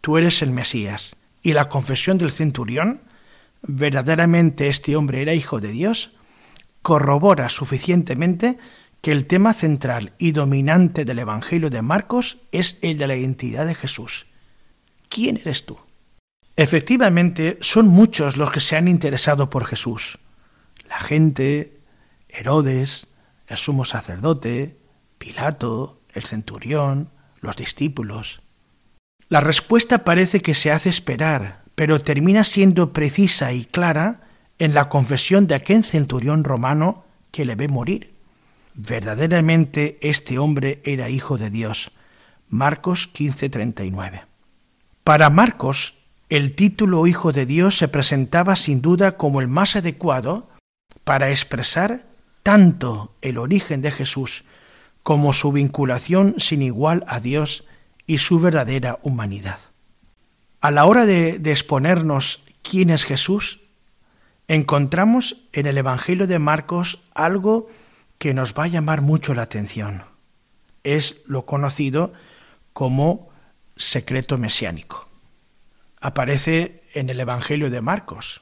tú 0.00 0.18
eres 0.18 0.42
el 0.42 0.50
Mesías, 0.50 1.16
y 1.42 1.52
la 1.52 1.68
confesión 1.68 2.18
del 2.18 2.30
centurión, 2.30 3.02
verdaderamente 3.62 4.68
este 4.68 4.96
hombre 4.96 5.22
era 5.22 5.34
hijo 5.34 5.60
de 5.60 5.70
Dios, 5.70 6.12
corrobora 6.82 7.48
suficientemente 7.48 8.58
que 9.00 9.12
el 9.12 9.26
tema 9.26 9.54
central 9.54 10.12
y 10.18 10.32
dominante 10.32 11.04
del 11.04 11.20
Evangelio 11.20 11.70
de 11.70 11.82
Marcos 11.82 12.38
es 12.52 12.78
el 12.82 12.98
de 12.98 13.06
la 13.06 13.16
identidad 13.16 13.66
de 13.66 13.74
Jesús. 13.74 14.26
¿Quién 15.08 15.38
eres 15.38 15.64
tú? 15.64 15.78
Efectivamente, 16.56 17.58
son 17.60 17.88
muchos 17.88 18.36
los 18.36 18.50
que 18.50 18.60
se 18.60 18.76
han 18.76 18.88
interesado 18.88 19.48
por 19.48 19.64
Jesús. 19.64 20.18
La 20.88 20.98
gente, 20.98 21.80
Herodes, 22.28 23.06
el 23.46 23.56
sumo 23.56 23.84
sacerdote, 23.84 24.78
Pilato, 25.18 26.02
el 26.12 26.24
centurión, 26.24 27.10
los 27.40 27.56
discípulos. 27.56 28.42
La 29.30 29.40
respuesta 29.40 29.98
parece 29.98 30.42
que 30.42 30.54
se 30.54 30.72
hace 30.72 30.88
esperar, 30.88 31.62
pero 31.76 32.00
termina 32.00 32.42
siendo 32.42 32.92
precisa 32.92 33.52
y 33.52 33.64
clara 33.64 34.22
en 34.58 34.74
la 34.74 34.88
confesión 34.88 35.46
de 35.46 35.54
aquel 35.54 35.84
centurión 35.84 36.42
romano 36.42 37.04
que 37.30 37.44
le 37.44 37.54
ve 37.54 37.68
morir. 37.68 38.12
Verdaderamente 38.74 39.98
este 40.02 40.40
hombre 40.40 40.80
era 40.84 41.10
hijo 41.10 41.38
de 41.38 41.48
Dios. 41.48 41.92
Marcos 42.48 43.08
15:39. 43.14 44.22
Para 45.04 45.30
Marcos, 45.30 45.94
el 46.28 46.56
título 46.56 47.06
Hijo 47.06 47.30
de 47.32 47.46
Dios 47.46 47.78
se 47.78 47.86
presentaba 47.86 48.56
sin 48.56 48.82
duda 48.82 49.16
como 49.16 49.40
el 49.40 49.46
más 49.46 49.76
adecuado 49.76 50.50
para 51.04 51.30
expresar 51.30 52.04
tanto 52.42 53.14
el 53.22 53.38
origen 53.38 53.80
de 53.80 53.92
Jesús 53.92 54.42
como 55.04 55.32
su 55.32 55.52
vinculación 55.52 56.34
sin 56.38 56.62
igual 56.62 57.04
a 57.06 57.20
Dios 57.20 57.64
y 58.10 58.18
su 58.18 58.40
verdadera 58.40 58.98
humanidad. 59.04 59.60
A 60.60 60.72
la 60.72 60.84
hora 60.84 61.06
de, 61.06 61.36
exponernos 61.44 62.42
quién 62.60 62.90
es 62.90 63.04
Jesús, 63.04 63.60
encontramos 64.48 65.36
en 65.52 65.66
el 65.66 65.78
Evangelio 65.78 66.26
de 66.26 66.40
Marcos 66.40 67.04
algo 67.14 67.68
que 68.18 68.34
nos 68.34 68.52
va 68.54 68.64
a 68.64 68.66
llamar 68.66 69.00
mucho 69.00 69.32
la 69.32 69.42
atención. 69.42 70.02
Es 70.82 71.20
lo 71.26 71.46
conocido 71.46 72.12
como 72.72 73.28
secreto 73.76 74.38
mesiánico. 74.38 75.06
Aparece 76.00 76.82
en 76.94 77.10
el 77.10 77.20
Evangelio 77.20 77.70
de 77.70 77.80
Marcos. 77.80 78.40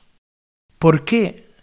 ¿Por 0.79 1.05
qué 1.05 1.55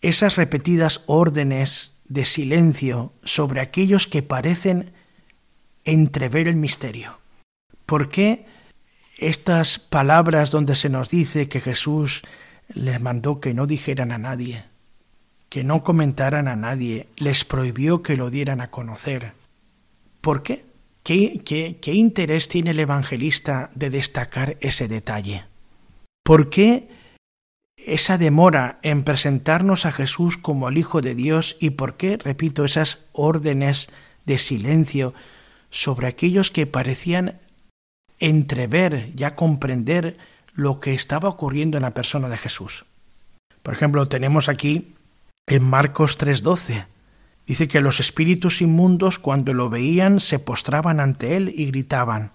esas 0.00 0.36
repetidas 0.36 1.02
órdenes 1.04 1.92
de 2.06 2.24
silencio 2.24 3.12
sobre 3.22 3.60
aquellos 3.60 4.06
que 4.06 4.22
parecen 4.22 4.94
entrever 5.84 6.48
el 6.48 6.56
misterio? 6.56 7.22
¿Por 7.86 8.08
qué 8.08 8.46
estas 9.18 9.78
palabras 9.78 10.50
donde 10.50 10.74
se 10.74 10.88
nos 10.88 11.08
dice 11.08 11.48
que 11.48 11.60
Jesús 11.60 12.22
les 12.68 13.00
mandó 13.00 13.40
que 13.40 13.54
no 13.54 13.66
dijeran 13.66 14.12
a 14.12 14.18
nadie? 14.18 14.64
que 15.54 15.62
no 15.62 15.84
comentaran 15.84 16.48
a 16.48 16.56
nadie, 16.56 17.06
les 17.14 17.44
prohibió 17.44 18.02
que 18.02 18.16
lo 18.16 18.28
dieran 18.28 18.60
a 18.60 18.72
conocer. 18.72 19.34
¿Por 20.20 20.42
qué? 20.42 20.64
¿Qué, 21.04 21.42
qué, 21.80 21.92
interés 21.94 22.48
tiene 22.48 22.72
el 22.72 22.80
evangelista 22.80 23.70
de 23.76 23.88
destacar 23.88 24.56
ese 24.60 24.88
detalle? 24.88 25.44
¿Por 26.24 26.50
qué 26.50 26.88
esa 27.76 28.18
demora 28.18 28.80
en 28.82 29.04
presentarnos 29.04 29.86
a 29.86 29.92
Jesús 29.92 30.38
como 30.38 30.68
el 30.68 30.76
Hijo 30.76 31.00
de 31.02 31.14
Dios 31.14 31.56
y 31.60 31.70
por 31.70 31.96
qué, 31.96 32.16
repito, 32.16 32.64
esas 32.64 32.98
órdenes 33.12 33.92
de 34.24 34.38
silencio 34.38 35.14
sobre 35.70 36.08
aquellos 36.08 36.50
que 36.50 36.66
parecían 36.66 37.38
entrever, 38.26 39.12
ya 39.14 39.34
comprender 39.34 40.16
lo 40.54 40.80
que 40.80 40.94
estaba 40.94 41.28
ocurriendo 41.28 41.76
en 41.76 41.82
la 41.82 41.94
persona 41.94 42.28
de 42.28 42.38
Jesús? 42.38 42.84
Por 43.62 43.74
ejemplo, 43.74 44.06
tenemos 44.08 44.48
aquí 44.48 44.94
en 45.46 45.64
Marcos 45.64 46.18
3:12. 46.18 46.86
Dice 47.46 47.68
que 47.68 47.80
los 47.80 48.00
espíritus 48.00 48.62
inmundos 48.62 49.18
cuando 49.18 49.52
lo 49.52 49.68
veían 49.68 50.20
se 50.20 50.38
postraban 50.38 51.00
ante 51.00 51.36
él 51.36 51.52
y 51.54 51.66
gritaban, 51.66 52.32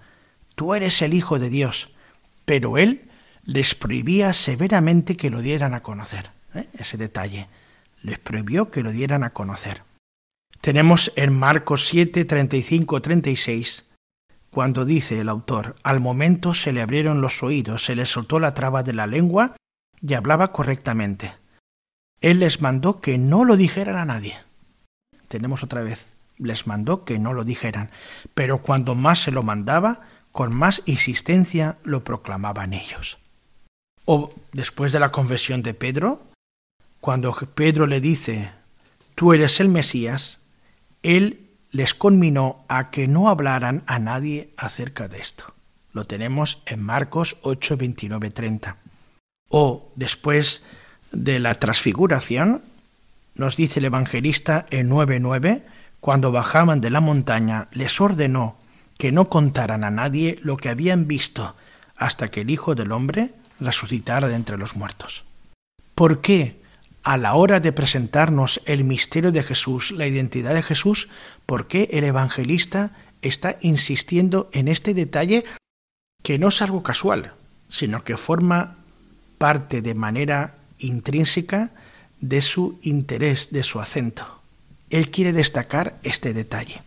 Tú 0.60 0.76
eres 0.76 1.02
el 1.02 1.14
Hijo 1.14 1.40
de 1.40 1.50
Dios. 1.50 1.90
Pero 2.44 2.78
él 2.78 3.04
les 3.46 3.76
prohibía 3.76 4.34
severamente 4.34 5.16
que 5.16 5.30
lo 5.30 5.42
dieran 5.42 5.74
a 5.74 5.82
conocer. 5.82 6.32
¿eh? 6.54 6.68
Ese 6.78 6.98
detalle. 6.98 7.48
Les 8.02 8.20
prohibió 8.20 8.70
que 8.70 8.84
lo 8.84 8.92
dieran 8.92 9.24
a 9.24 9.30
conocer. 9.30 9.84
Tenemos 10.60 11.14
en 11.16 11.32
Marcos 11.32 11.88
7, 11.88 12.26
35, 12.26 13.02
36, 13.02 13.86
cuando 14.52 14.86
dice 14.86 15.20
el 15.20 15.30
autor, 15.30 15.76
al 15.84 16.00
momento 16.00 16.54
se 16.54 16.74
le 16.74 16.82
abrieron 16.82 17.22
los 17.22 17.44
oídos, 17.44 17.86
se 17.86 17.96
le 17.96 18.06
soltó 18.06 18.40
la 18.40 18.54
traba 18.54 18.84
de 18.84 18.94
la 18.94 19.08
lengua 19.08 19.56
y 20.02 20.14
hablaba 20.14 20.52
correctamente. 20.52 21.34
Él 22.22 22.40
les 22.40 22.62
mandó 22.62 23.00
que 23.00 23.18
no 23.18 23.46
lo 23.46 23.56
dijeran 23.56 23.98
a 23.98 24.06
nadie. 24.06 24.38
Tenemos 25.28 25.64
otra 25.64 25.84
vez, 25.84 26.08
les 26.38 26.68
mandó 26.68 27.06
que 27.06 27.20
no 27.20 27.34
lo 27.34 27.44
dijeran, 27.44 27.92
pero 28.34 28.62
cuando 28.62 28.96
más 28.96 29.20
se 29.20 29.32
lo 29.32 29.44
mandaba, 29.44 30.02
con 30.32 30.56
más 30.56 30.82
insistencia 30.86 31.78
lo 31.84 32.04
proclamaban 32.04 32.74
ellos. 32.74 33.20
O 34.06 34.34
después 34.52 34.92
de 34.92 35.00
la 35.00 35.12
confesión 35.12 35.62
de 35.62 35.74
Pedro, 35.74 36.24
cuando 37.00 37.32
Pedro 37.54 37.86
le 37.86 38.02
dice, 38.02 38.50
tú 39.16 39.34
eres 39.34 39.60
el 39.60 39.70
Mesías, 39.70 40.40
él 41.04 41.49
les 41.72 41.94
conminó 41.94 42.66
a 42.68 42.90
que 42.90 43.08
no 43.08 43.30
hablaran 43.30 43.84
a 43.86 44.00
nadie 44.00 44.50
acerca 44.58 45.08
de 45.08 45.20
esto. 45.20 45.54
Lo 45.94 46.06
tenemos 46.06 46.62
en 46.66 46.82
Marcos 46.82 47.38
8, 47.42 47.78
29, 47.78 48.32
30. 48.32 48.78
O 49.50 49.92
después 49.96 50.64
de 51.12 51.40
la 51.40 51.56
transfiguración, 51.56 52.62
nos 53.36 53.56
dice 53.56 53.80
el 53.80 53.86
evangelista 53.86 54.66
en 54.70 54.90
9.9, 54.90 55.64
cuando 56.00 56.32
bajaban 56.32 56.82
de 56.82 56.90
la 56.90 57.02
montaña, 57.02 57.68
les 57.72 58.00
ordenó 58.00 58.58
que 58.98 59.12
no 59.12 59.30
contaran 59.30 59.84
a 59.84 59.90
nadie 59.90 60.40
lo 60.42 60.58
que 60.58 60.70
habían 60.70 61.08
visto 61.08 61.56
hasta 61.96 62.30
que 62.30 62.42
el 62.42 62.50
Hijo 62.50 62.76
del 62.76 62.92
Hombre 62.92 63.32
resucitara 63.60 64.28
de 64.28 64.36
entre 64.36 64.58
los 64.58 64.76
muertos. 64.76 65.24
¿Por 65.96 66.22
qué 66.22 66.62
a 67.04 67.18
la 67.18 67.36
hora 67.36 67.60
de 67.60 67.72
presentarnos 67.72 68.62
el 68.66 68.84
misterio 68.84 69.32
de 69.32 69.44
Jesús, 69.44 69.92
la 69.92 70.08
identidad 70.08 70.54
de 70.54 70.62
Jesús, 70.62 71.10
por 71.46 71.68
qué 71.68 71.90
el 71.92 72.04
evangelista 72.04 72.92
está 73.22 73.58
insistiendo 73.62 74.50
en 74.54 74.68
este 74.68 74.94
detalle 74.94 75.46
que 76.24 76.38
no 76.38 76.50
es 76.50 76.62
algo 76.62 76.84
casual, 76.84 77.34
sino 77.68 78.04
que 78.04 78.18
forma 78.18 78.78
parte 79.38 79.82
de 79.82 79.94
manera 79.94 80.56
intrínseca 80.80 81.72
de 82.20 82.42
su 82.42 82.80
interés, 82.82 83.52
de 83.52 83.64
su 83.64 83.80
acento. 83.80 84.42
Él 84.90 85.12
quiere 85.12 85.32
destacar 85.32 86.00
este 86.04 86.34
detalle. 86.34 86.82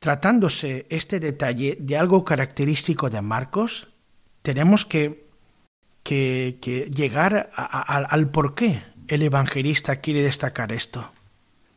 Tratándose 0.00 0.86
este 0.88 1.20
detalle 1.20 1.76
de 1.78 1.96
algo 1.98 2.24
característico 2.24 3.10
de 3.10 3.20
Marcos, 3.20 3.88
tenemos 4.42 4.86
que, 4.86 5.26
que, 6.02 6.90
llegar 6.94 7.50
al 7.54 8.30
por 8.30 8.54
qué 8.54 8.82
el 9.10 9.22
evangelista 9.22 9.96
quiere 9.96 10.22
destacar 10.22 10.70
esto. 10.70 11.10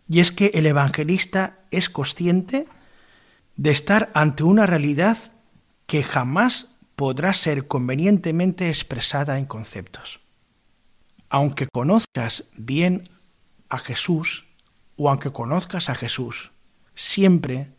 Y 0.07 0.19
es 0.19 0.31
que 0.31 0.51
el 0.53 0.67
evangelista 0.67 1.57
es 1.71 1.89
consciente 1.89 2.67
de 3.55 3.71
estar 3.71 4.11
ante 4.13 4.43
una 4.43 4.67
realidad 4.67 5.17
que 5.87 6.03
jamás 6.03 6.67
podrá 6.95 7.33
ser 7.33 7.67
convenientemente 7.67 8.69
expresada 8.69 9.39
en 9.39 9.45
conceptos. 9.45 10.19
Aunque 11.27 11.67
conozcas 11.67 12.45
bien 12.55 13.09
a 13.67 13.79
Jesús, 13.79 14.45
o 14.95 15.09
aunque 15.09 15.31
conozcas 15.31 15.89
a 15.89 15.95
Jesús, 15.95 16.51
siempre 16.93 17.69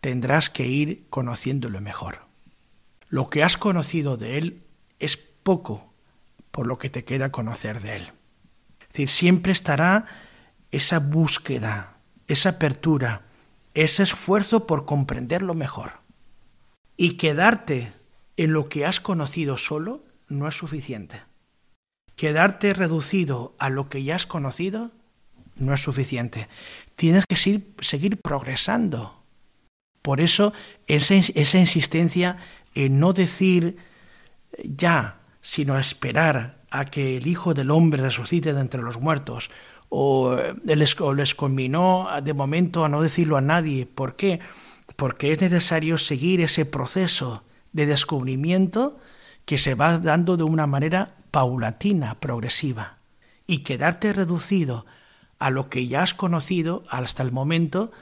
tendrás 0.00 0.48
que 0.48 0.66
ir 0.66 1.04
conociéndolo 1.10 1.82
mejor. 1.82 2.20
Lo 3.10 3.28
que 3.28 3.42
has 3.42 3.58
conocido 3.58 4.16
de 4.16 4.38
Él 4.38 4.62
es 4.98 5.18
poco 5.18 5.92
por 6.50 6.66
lo 6.66 6.78
que 6.78 6.88
te 6.88 7.04
queda 7.04 7.30
conocer 7.30 7.82
de 7.82 7.96
Él. 7.96 8.15
Decir, 8.96 9.10
siempre 9.10 9.52
estará 9.52 10.06
esa 10.70 11.00
búsqueda, 11.00 11.98
esa 12.28 12.48
apertura, 12.50 13.26
ese 13.74 14.04
esfuerzo 14.04 14.66
por 14.66 14.86
comprenderlo 14.86 15.52
mejor. 15.52 16.00
Y 16.96 17.18
quedarte 17.18 17.92
en 18.38 18.54
lo 18.54 18.70
que 18.70 18.86
has 18.86 19.00
conocido 19.00 19.58
solo 19.58 20.00
no 20.28 20.48
es 20.48 20.54
suficiente. 20.54 21.20
Quedarte 22.16 22.72
reducido 22.72 23.54
a 23.58 23.68
lo 23.68 23.90
que 23.90 24.02
ya 24.02 24.16
has 24.16 24.24
conocido 24.24 24.92
no 25.56 25.74
es 25.74 25.82
suficiente. 25.82 26.48
Tienes 26.96 27.26
que 27.26 27.36
seguir, 27.36 28.18
progresando. 28.22 29.22
Por 30.00 30.22
eso 30.22 30.54
esa, 30.86 31.16
esa 31.16 31.58
insistencia 31.58 32.38
en 32.74 32.98
no 32.98 33.12
decir 33.12 33.76
ya, 34.64 35.18
sino 35.42 35.78
esperar 35.78 36.55
a 36.78 36.84
que 36.84 37.16
el 37.16 37.26
Hijo 37.26 37.54
del 37.54 37.70
Hombre 37.70 38.02
resucite 38.02 38.52
de 38.52 38.60
entre 38.60 38.82
los 38.82 39.00
muertos, 39.00 39.50
o 39.88 40.36
les, 40.64 41.00
o 41.00 41.14
les 41.14 41.34
combinó 41.34 42.08
de 42.22 42.34
momento 42.34 42.84
a 42.84 42.88
no 42.88 43.02
decirlo 43.02 43.36
a 43.36 43.40
nadie. 43.40 43.86
¿Por 43.86 44.16
qué? 44.16 44.40
Porque 44.96 45.32
es 45.32 45.40
necesario 45.40 45.98
seguir 45.98 46.40
ese 46.40 46.64
proceso 46.64 47.44
de 47.72 47.86
descubrimiento 47.86 48.98
que 49.44 49.58
se 49.58 49.74
va 49.74 49.98
dando 49.98 50.36
de 50.36 50.42
una 50.42 50.66
manera 50.66 51.14
paulatina, 51.30 52.18
progresiva. 52.18 52.98
Y 53.46 53.58
quedarte 53.58 54.12
reducido 54.12 54.86
a 55.38 55.50
lo 55.50 55.68
que 55.68 55.86
ya 55.86 56.02
has 56.02 56.14
conocido 56.14 56.84
hasta 56.88 57.22
el 57.22 57.30
momento 57.30 57.92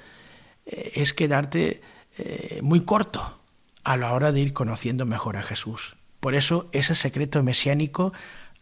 eh, 0.67 0.93
es 0.95 1.13
quedarte 1.13 1.83
eh, 2.17 2.61
muy 2.63 2.81
corto 2.85 3.39
a 3.83 3.97
la 3.97 4.13
hora 4.13 4.33
de 4.33 4.41
ir 4.41 4.53
conociendo 4.53 5.05
mejor 5.05 5.37
a 5.37 5.43
Jesús. 5.43 5.97
Por 6.21 6.35
eso 6.35 6.69
ese 6.73 6.95
secreto 6.95 7.43
mesiánico 7.43 8.15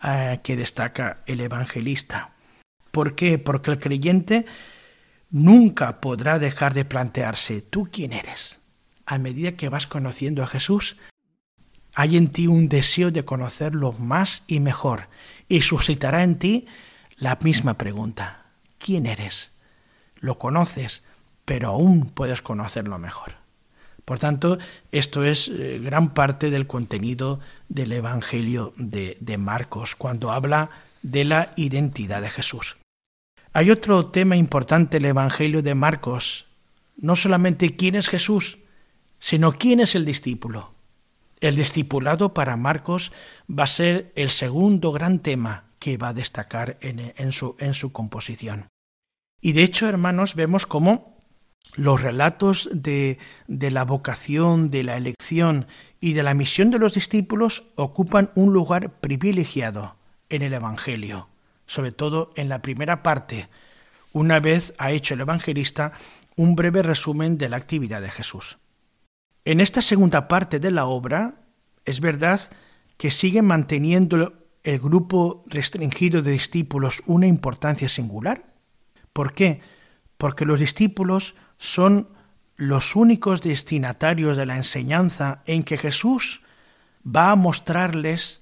eh, 0.02 0.40
que 0.42 0.56
destaca 0.56 1.22
el 1.26 1.40
evangelista. 1.40 2.32
¿Por 2.90 3.14
qué? 3.14 3.38
Porque 3.38 3.70
el 3.70 3.78
creyente 3.78 4.46
nunca 5.30 6.00
podrá 6.00 6.38
dejar 6.38 6.74
de 6.74 6.84
plantearse, 6.84 7.62
¿tú 7.62 7.88
quién 7.90 8.12
eres? 8.12 8.60
A 9.06 9.18
medida 9.18 9.52
que 9.52 9.68
vas 9.68 9.86
conociendo 9.86 10.42
a 10.42 10.46
Jesús, 10.46 10.96
hay 11.94 12.16
en 12.16 12.28
ti 12.28 12.46
un 12.46 12.68
deseo 12.68 13.10
de 13.10 13.24
conocerlo 13.24 13.92
más 13.92 14.44
y 14.46 14.60
mejor 14.60 15.08
y 15.48 15.62
suscitará 15.62 16.22
en 16.22 16.38
ti 16.38 16.66
la 17.16 17.38
misma 17.42 17.74
pregunta. 17.74 18.46
¿Quién 18.78 19.06
eres? 19.06 19.52
Lo 20.16 20.38
conoces, 20.38 21.02
pero 21.44 21.68
aún 21.68 22.10
puedes 22.10 22.42
conocerlo 22.42 22.98
mejor. 22.98 23.34
Por 24.04 24.18
tanto, 24.18 24.58
esto 24.90 25.24
es 25.24 25.48
eh, 25.48 25.78
gran 25.82 26.12
parte 26.14 26.50
del 26.50 26.66
contenido 26.66 27.40
del 27.72 27.92
Evangelio 27.92 28.74
de, 28.76 29.16
de 29.20 29.38
Marcos, 29.38 29.96
cuando 29.96 30.30
habla 30.30 30.70
de 31.02 31.24
la 31.24 31.54
identidad 31.56 32.20
de 32.20 32.28
Jesús. 32.28 32.76
Hay 33.54 33.70
otro 33.70 34.06
tema 34.06 34.36
importante 34.36 34.98
en 34.98 35.04
el 35.04 35.10
Evangelio 35.10 35.62
de 35.62 35.74
Marcos, 35.74 36.46
no 36.96 37.16
solamente 37.16 37.74
quién 37.74 37.94
es 37.94 38.10
Jesús, 38.10 38.58
sino 39.18 39.52
quién 39.52 39.80
es 39.80 39.94
el 39.94 40.04
discípulo. 40.04 40.74
El 41.40 41.56
discipulado 41.56 42.34
para 42.34 42.56
Marcos 42.56 43.10
va 43.48 43.64
a 43.64 43.68
ser 43.68 44.12
el 44.16 44.28
segundo 44.28 44.92
gran 44.92 45.20
tema 45.20 45.64
que 45.78 45.96
va 45.96 46.08
a 46.08 46.14
destacar 46.14 46.76
en, 46.80 47.32
su, 47.32 47.56
en 47.58 47.72
su 47.72 47.90
composición. 47.90 48.68
Y 49.40 49.52
de 49.52 49.62
hecho, 49.62 49.88
hermanos, 49.88 50.34
vemos 50.34 50.66
cómo 50.66 51.21
los 51.74 52.02
relatos 52.02 52.68
de, 52.72 53.18
de, 53.46 53.70
la 53.70 53.84
vocación, 53.84 54.70
de 54.70 54.82
la 54.82 54.96
elección 54.96 55.66
y 56.00 56.12
de 56.12 56.22
la 56.22 56.34
misión 56.34 56.70
de 56.70 56.78
los 56.78 56.94
discípulos 56.94 57.64
ocupan 57.76 58.30
un 58.34 58.52
lugar 58.52 59.00
privilegiado 59.00 59.96
en 60.28 60.42
el 60.42 60.52
Evangelio, 60.54 61.28
sobre 61.66 61.92
todo 61.92 62.32
en 62.36 62.48
la 62.48 62.60
primera 62.62 63.02
parte, 63.02 63.48
una 64.12 64.40
vez 64.40 64.74
ha 64.78 64.90
hecho 64.90 65.14
el 65.14 65.22
evangelista 65.22 65.92
un 66.36 66.54
breve 66.54 66.82
resumen 66.82 67.38
de 67.38 67.48
la 67.48 67.56
actividad 67.56 68.02
de 68.02 68.10
Jesús. 68.10 68.58
En 69.44 69.60
esta 69.60 69.82
segunda 69.82 70.28
parte 70.28 70.60
de 70.60 70.70
la 70.70 70.86
obra, 70.86 71.34
es 71.84 72.00
verdad 72.00 72.40
que 72.96 73.10
sigue 73.10 73.42
manteniendo 73.42 74.34
el 74.62 74.78
grupo 74.78 75.44
restringido 75.46 76.22
de 76.22 76.32
discípulos 76.32 77.02
una 77.06 77.26
importancia 77.26 77.88
singular. 77.88 78.44
¿Por 79.12 79.34
qué? 79.34 79.60
Porque 80.22 80.44
los 80.44 80.60
discípulos 80.60 81.34
son 81.58 82.08
los 82.54 82.94
únicos 82.94 83.42
destinatarios 83.42 84.36
de 84.36 84.46
la 84.46 84.54
enseñanza 84.54 85.42
en 85.46 85.64
que 85.64 85.76
Jesús 85.76 86.42
va 87.04 87.32
a 87.32 87.34
mostrarles 87.34 88.40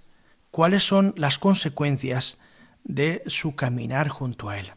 cuáles 0.50 0.82
son 0.84 1.14
las 1.16 1.38
consecuencias 1.38 2.36
de 2.84 3.22
su 3.28 3.56
caminar 3.56 4.08
junto 4.08 4.50
a 4.50 4.58
Él. 4.58 4.74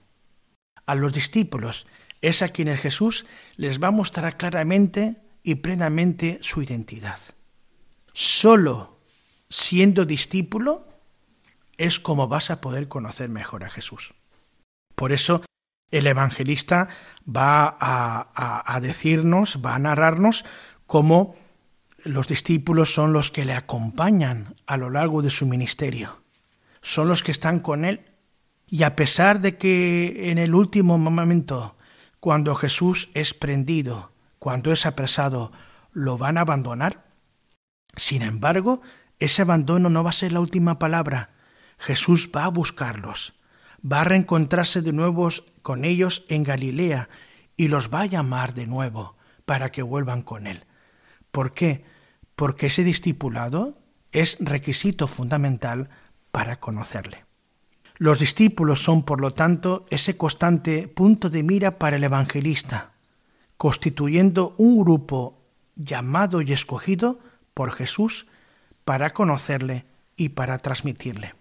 A 0.85 0.95
los 0.95 1.11
discípulos 1.11 1.87
es 2.21 2.41
a 2.41 2.47
quienes 2.47 2.79
Jesús 2.79 3.25
les 3.57 3.83
va 3.83 3.89
a 3.89 3.91
mostrar 3.91 4.37
claramente 4.37 5.17
y 5.43 5.55
plenamente 5.55 6.39
su 6.41 6.61
identidad. 6.61 7.19
Solo 8.13 9.01
siendo 9.49 10.05
discípulo 10.05 10.87
es 11.75 11.99
como 11.99 12.29
vas 12.29 12.49
a 12.49 12.61
poder 12.61 12.87
conocer 12.87 13.27
mejor 13.27 13.65
a 13.65 13.69
Jesús. 13.69 14.13
Por 14.95 15.11
eso 15.11 15.41
el 15.93 16.07
evangelista 16.07 16.87
va 17.25 17.77
a, 17.79 18.79
decirnos, 18.81 19.59
va 19.63 19.75
a 19.75 19.79
narrarnos 19.79 20.43
cómo 20.87 21.35
los 22.03 22.27
discípulos 22.27 22.91
son 22.91 23.13
los 23.13 23.29
que 23.29 23.45
le 23.45 23.53
acompañan 23.53 24.55
a 24.65 24.75
lo 24.77 24.89
largo 24.89 25.21
de 25.21 25.29
su 25.29 25.45
ministerio, 25.45 26.19
son 26.81 27.07
los 27.07 27.21
que 27.21 27.31
están 27.31 27.59
con 27.59 27.85
él. 27.85 28.01
Y 28.67 28.81
a 28.81 28.95
pesar 28.95 29.39
de 29.39 29.55
que 29.57 30.31
en 30.31 30.39
el 30.39 30.55
último 30.55 30.97
momento, 30.97 31.77
cuando 32.19 32.55
Jesús 32.55 33.09
es 33.13 33.35
prendido, 33.35 34.11
cuando 34.39 34.71
es 34.71 34.87
apresado, 34.87 35.51
lo 35.91 36.17
van 36.17 36.39
a 36.39 36.41
abandonar. 36.41 37.03
Sin 37.95 38.23
embargo, 38.23 38.81
ese 39.19 39.43
abandono 39.43 39.89
no 39.89 40.03
va 40.03 40.09
a 40.09 40.13
ser 40.13 40.31
la 40.31 40.39
última 40.39 40.79
palabra. 40.79 41.29
Jesús 41.77 42.31
va 42.35 42.45
a 42.45 42.49
buscarlos, 42.49 43.35
va 43.83 44.01
a 44.01 44.03
reencontrarse 44.05 44.81
de 44.81 44.93
nuevo 44.93 45.29
con 45.61 45.85
ellos 45.85 46.25
en 46.29 46.43
Galilea 46.43 47.09
y 47.57 47.67
los 47.67 47.93
va 47.93 48.01
a 48.01 48.05
llamar 48.05 48.53
de 48.53 48.67
nuevo 48.67 49.15
para 49.45 49.71
que 49.71 49.81
vuelvan 49.81 50.21
con 50.21 50.47
él. 50.47 50.65
¿Por 51.31 51.53
qué? 51.53 51.83
Porque 52.35 52.67
ese 52.67 52.83
discipulado 52.83 53.77
es 54.11 54.37
requisito 54.39 55.07
fundamental 55.07 55.89
para 56.31 56.59
conocerle. 56.59 57.25
Los 57.97 58.19
discípulos 58.19 58.83
son, 58.83 59.03
por 59.03 59.21
lo 59.21 59.31
tanto, 59.31 59.85
ese 59.89 60.17
constante 60.17 60.87
punto 60.87 61.29
de 61.29 61.43
mira 61.43 61.77
para 61.77 61.97
el 61.97 62.03
evangelista, 62.03 62.93
constituyendo 63.57 64.55
un 64.57 64.79
grupo 64.79 65.43
llamado 65.75 66.41
y 66.41 66.51
escogido 66.51 67.19
por 67.53 67.71
Jesús 67.71 68.27
para 68.83 69.11
conocerle 69.13 69.85
y 70.15 70.29
para 70.29 70.57
transmitirle. 70.57 71.35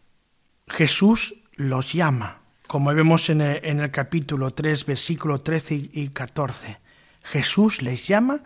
Jesús 0.69 1.42
los 1.55 1.93
llama, 1.93 2.43
como 2.67 2.95
vemos 2.95 3.29
en 3.29 3.41
el, 3.41 3.91
capítulo 3.91 4.51
3, 4.51 4.87
versículo 4.87 5.39
13 5.39 5.91
y 5.93 6.09
14. 6.09 6.79
Jesús 7.23 7.83
les 7.83 8.07
llama 8.07 8.43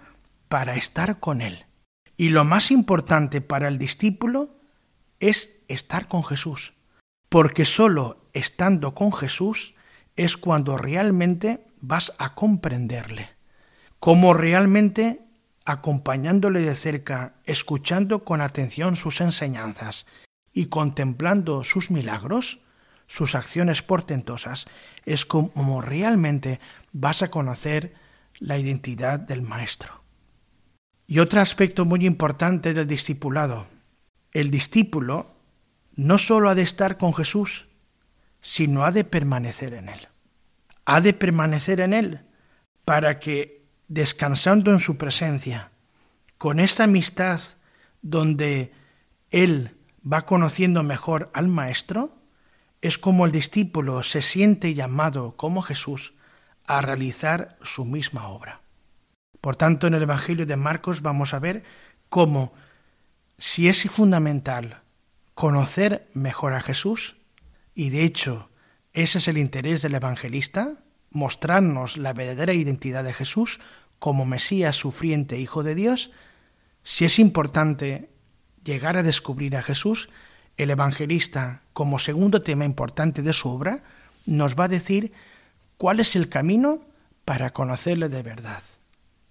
para 0.48 0.74
estar 0.74 1.20
con 1.20 1.40
Él. 1.40 1.66
Y 2.16 2.30
lo 2.30 2.44
más 2.44 2.70
importante 2.70 3.40
para 3.40 3.68
el 3.68 3.78
discípulo 3.78 4.56
es 5.20 5.62
estar 5.68 6.08
con 6.08 6.24
Jesús, 6.24 6.72
porque 7.28 7.64
sólo 7.64 8.28
estando 8.32 8.94
con 8.94 9.12
Jesús 9.12 9.74
es 10.16 10.36
cuando 10.36 10.76
realmente 10.76 11.66
vas 11.80 12.12
a 12.18 12.34
comprenderle, 12.34 13.28
como 14.00 14.34
realmente 14.34 15.20
acompañándole 15.64 16.60
de 16.60 16.76
cerca, 16.76 17.34
escuchando 17.44 18.24
con 18.24 18.40
atención 18.40 18.96
sus 18.96 19.20
enseñanzas 19.20 20.06
y 20.52 20.66
contemplando 20.66 21.64
sus 21.64 21.90
milagros, 21.90 22.60
sus 23.06 23.34
acciones 23.34 23.82
portentosas, 23.82 24.66
es 25.04 25.26
como 25.26 25.80
realmente 25.80 26.60
vas 26.92 27.22
a 27.22 27.30
conocer 27.30 27.94
la 28.38 28.58
identidad 28.58 29.18
del 29.18 29.42
Maestro. 29.42 30.02
Y 31.06 31.20
otro 31.20 31.40
aspecto 31.40 31.84
muy 31.84 32.04
importante 32.04 32.74
del 32.74 32.88
discipulado, 32.88 33.66
el 34.32 34.50
discípulo 34.50 35.36
no 35.94 36.18
solo 36.18 36.50
ha 36.50 36.54
de 36.54 36.62
estar 36.62 36.98
con 36.98 37.14
Jesús, 37.14 37.68
sino 38.40 38.84
ha 38.84 38.92
de 38.92 39.04
permanecer 39.04 39.74
en 39.74 39.88
Él. 39.88 40.08
Ha 40.84 41.00
de 41.00 41.12
permanecer 41.12 41.80
en 41.80 41.94
Él 41.94 42.20
para 42.84 43.18
que, 43.18 43.66
descansando 43.88 44.72
en 44.72 44.80
su 44.80 44.96
presencia, 44.96 45.70
con 46.38 46.60
esta 46.60 46.84
amistad 46.84 47.40
donde 48.02 48.72
Él 49.30 49.76
va 50.00 50.26
conociendo 50.26 50.82
mejor 50.82 51.30
al 51.34 51.48
Maestro, 51.48 52.16
es 52.82 52.98
como 52.98 53.26
el 53.26 53.32
discípulo 53.32 54.02
se 54.02 54.22
siente 54.22 54.74
llamado 54.74 55.36
como 55.36 55.62
Jesús 55.62 56.14
a 56.66 56.80
realizar 56.80 57.56
su 57.62 57.84
misma 57.84 58.28
obra. 58.28 58.60
Por 59.40 59.56
tanto, 59.56 59.86
en 59.86 59.94
el 59.94 60.02
Evangelio 60.02 60.46
de 60.46 60.56
Marcos 60.56 61.02
vamos 61.02 61.34
a 61.34 61.38
ver 61.38 61.64
cómo, 62.08 62.52
si 63.38 63.68
es 63.68 63.88
fundamental 63.90 64.82
conocer 65.34 66.08
mejor 66.14 66.54
a 66.54 66.60
Jesús, 66.60 67.16
y 67.74 67.90
de 67.90 68.04
hecho 68.04 68.50
ese 68.96 69.18
es 69.18 69.28
el 69.28 69.36
interés 69.36 69.82
del 69.82 69.94
evangelista, 69.94 70.78
mostrarnos 71.10 71.98
la 71.98 72.14
verdadera 72.14 72.54
identidad 72.54 73.04
de 73.04 73.12
Jesús 73.12 73.60
como 73.98 74.24
Mesías 74.24 74.74
sufriente 74.74 75.38
Hijo 75.38 75.62
de 75.62 75.74
Dios, 75.74 76.10
si 76.82 77.04
es 77.04 77.18
importante 77.18 78.08
llegar 78.64 78.96
a 78.96 79.02
descubrir 79.02 79.54
a 79.56 79.62
Jesús, 79.62 80.08
el 80.56 80.70
evangelista, 80.70 81.62
como 81.72 81.98
segundo 81.98 82.42
tema 82.42 82.64
importante 82.64 83.22
de 83.22 83.32
su 83.32 83.48
obra, 83.48 83.82
nos 84.24 84.54
va 84.58 84.64
a 84.64 84.68
decir 84.68 85.12
cuál 85.76 86.00
es 86.00 86.16
el 86.16 86.28
camino 86.28 86.80
para 87.24 87.52
conocerle 87.52 88.08
de 88.08 88.22
verdad, 88.22 88.62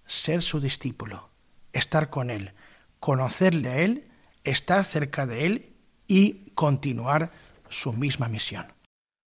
ser 0.06 0.42
su 0.42 0.60
discípulo, 0.60 1.30
estar 1.72 2.10
con 2.10 2.30
él, 2.30 2.52
conocerle 3.00 3.68
a 3.68 3.78
él, 3.78 4.04
estar 4.44 4.84
cerca 4.84 5.26
de 5.26 5.46
él 5.46 5.72
y 6.06 6.50
continuar 6.54 7.32
su 7.68 7.92
misma 7.92 8.28
misión. 8.28 8.66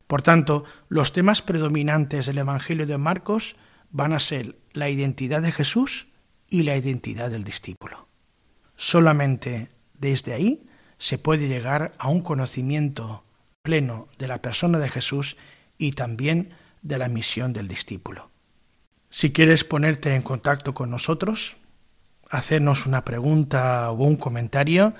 Por 0.08 0.22
tanto, 0.22 0.64
los 0.88 1.14
temas 1.14 1.42
predominantes 1.42 2.26
del 2.26 2.40
Evangelio 2.40 2.88
de 2.88 2.98
Marcos 2.98 3.56
van 3.92 4.14
a 4.14 4.20
ser 4.20 4.58
la 4.74 4.90
identidad 4.90 5.42
de 5.42 5.52
Jesús 5.52 6.08
y 6.50 6.64
la 6.64 6.76
identidad 6.76 7.30
del 7.30 7.44
discípulo. 7.44 8.08
Solamente 8.76 9.70
desde 9.94 10.34
ahí 10.34 10.69
se 11.00 11.18
puede 11.18 11.48
llegar 11.48 11.94
a 11.98 12.10
un 12.10 12.22
conocimiento 12.22 13.24
pleno 13.64 14.08
de 14.20 14.28
la 14.28 14.42
persona 14.42 14.78
de 14.78 14.90
Jesús 14.90 15.38
y 15.78 15.94
también 15.94 16.54
de 16.82 16.98
la 16.98 17.08
misión 17.08 17.54
del 17.54 17.68
discípulo. 17.68 18.30
Si 19.10 19.32
quieres 19.32 19.64
ponerte 19.64 20.14
en 20.14 20.22
contacto 20.22 20.74
con 20.76 20.92
nosotros, 20.92 21.56
hacernos 22.30 22.86
una 22.86 23.06
pregunta 23.06 23.90
o 23.90 24.04
un 24.04 24.18
comentario, 24.18 24.94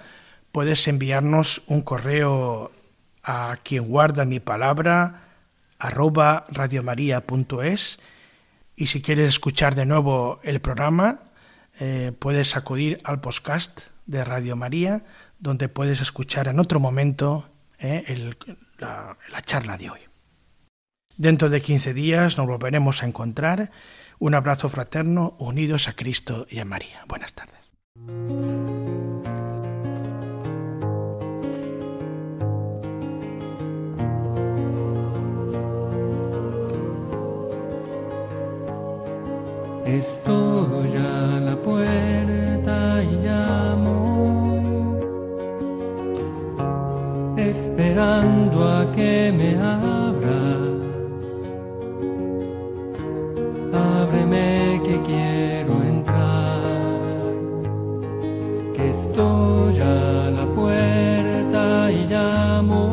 puedes 0.52 0.88
enviarnos 0.88 1.62
un 1.68 1.82
correo 1.82 2.72
a 3.22 3.58
quien 3.64 3.88
guarda 3.88 4.26
mi 4.26 4.40
palabra 4.40 5.26
arroba 5.78 6.46
radiomaria.es 6.50 8.00
y 8.76 8.88
si 8.88 9.02
quieres 9.02 9.30
escuchar 9.30 9.76
de 9.76 9.86
nuevo 9.86 10.40
el 10.44 10.62
programa 10.62 11.20
eh, 11.80 12.14
puedes 12.18 12.56
acudir 12.56 13.00
al 13.04 13.22
podcast 13.22 13.82
de 14.06 14.26
Radio 14.26 14.56
María 14.56 15.04
donde 15.40 15.70
puedes 15.70 16.02
escuchar 16.02 16.48
en 16.48 16.60
otro 16.60 16.80
momento 16.80 17.50
eh, 17.80 18.34
la, 18.78 19.18
la 19.32 19.42
charla 19.42 19.78
de 19.78 19.90
hoy. 19.90 20.00
Dentro 21.18 21.50
de 21.50 21.62
15 21.62 21.94
días 21.94 22.38
nos 22.38 22.48
volveremos 22.48 23.04
a 23.04 23.06
encontrar. 23.06 23.72
Un 24.20 24.36
abrazo 24.36 24.70
fraterno 24.70 25.36
unidos 25.40 25.88
a 25.88 25.94
Cristo 25.94 26.46
y 26.50 26.60
a 26.60 26.66
María. 26.66 27.04
Buenas 27.08 27.34
tardes. 27.34 27.70
Estoy 39.86 40.88
esperando 47.50 48.68
a 48.68 48.92
que 48.92 49.32
me 49.36 49.56
abras. 49.56 50.80
Ábreme 53.74 54.82
que 54.86 55.02
quiero 55.02 55.74
entrar, 55.84 56.62
que 58.76 58.90
estoy 58.90 59.80
a 59.80 60.32
la 60.32 60.46
puerta 60.56 61.92
y 61.92 62.06
llamo. 62.06 62.90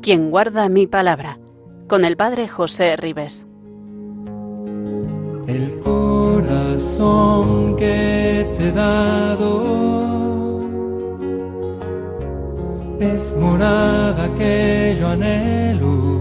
Quien 0.00 0.30
guarda 0.30 0.68
mi 0.68 0.86
palabra, 0.86 1.38
con 1.86 2.04
el 2.04 2.16
Padre 2.16 2.48
José 2.48 2.96
Ribes. 2.96 3.48
el 5.48 5.78
corazón 5.80 7.74
que 7.76 8.46
te 8.58 8.68
he 8.68 8.72
dado 8.72 10.27
es 13.00 13.34
morada 13.36 14.28
que 14.36 14.96
yo 14.98 15.08
anhelo, 15.08 16.20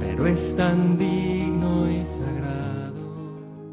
pero 0.00 0.26
es 0.26 0.56
tan 0.56 0.96
sagrado. 0.96 1.33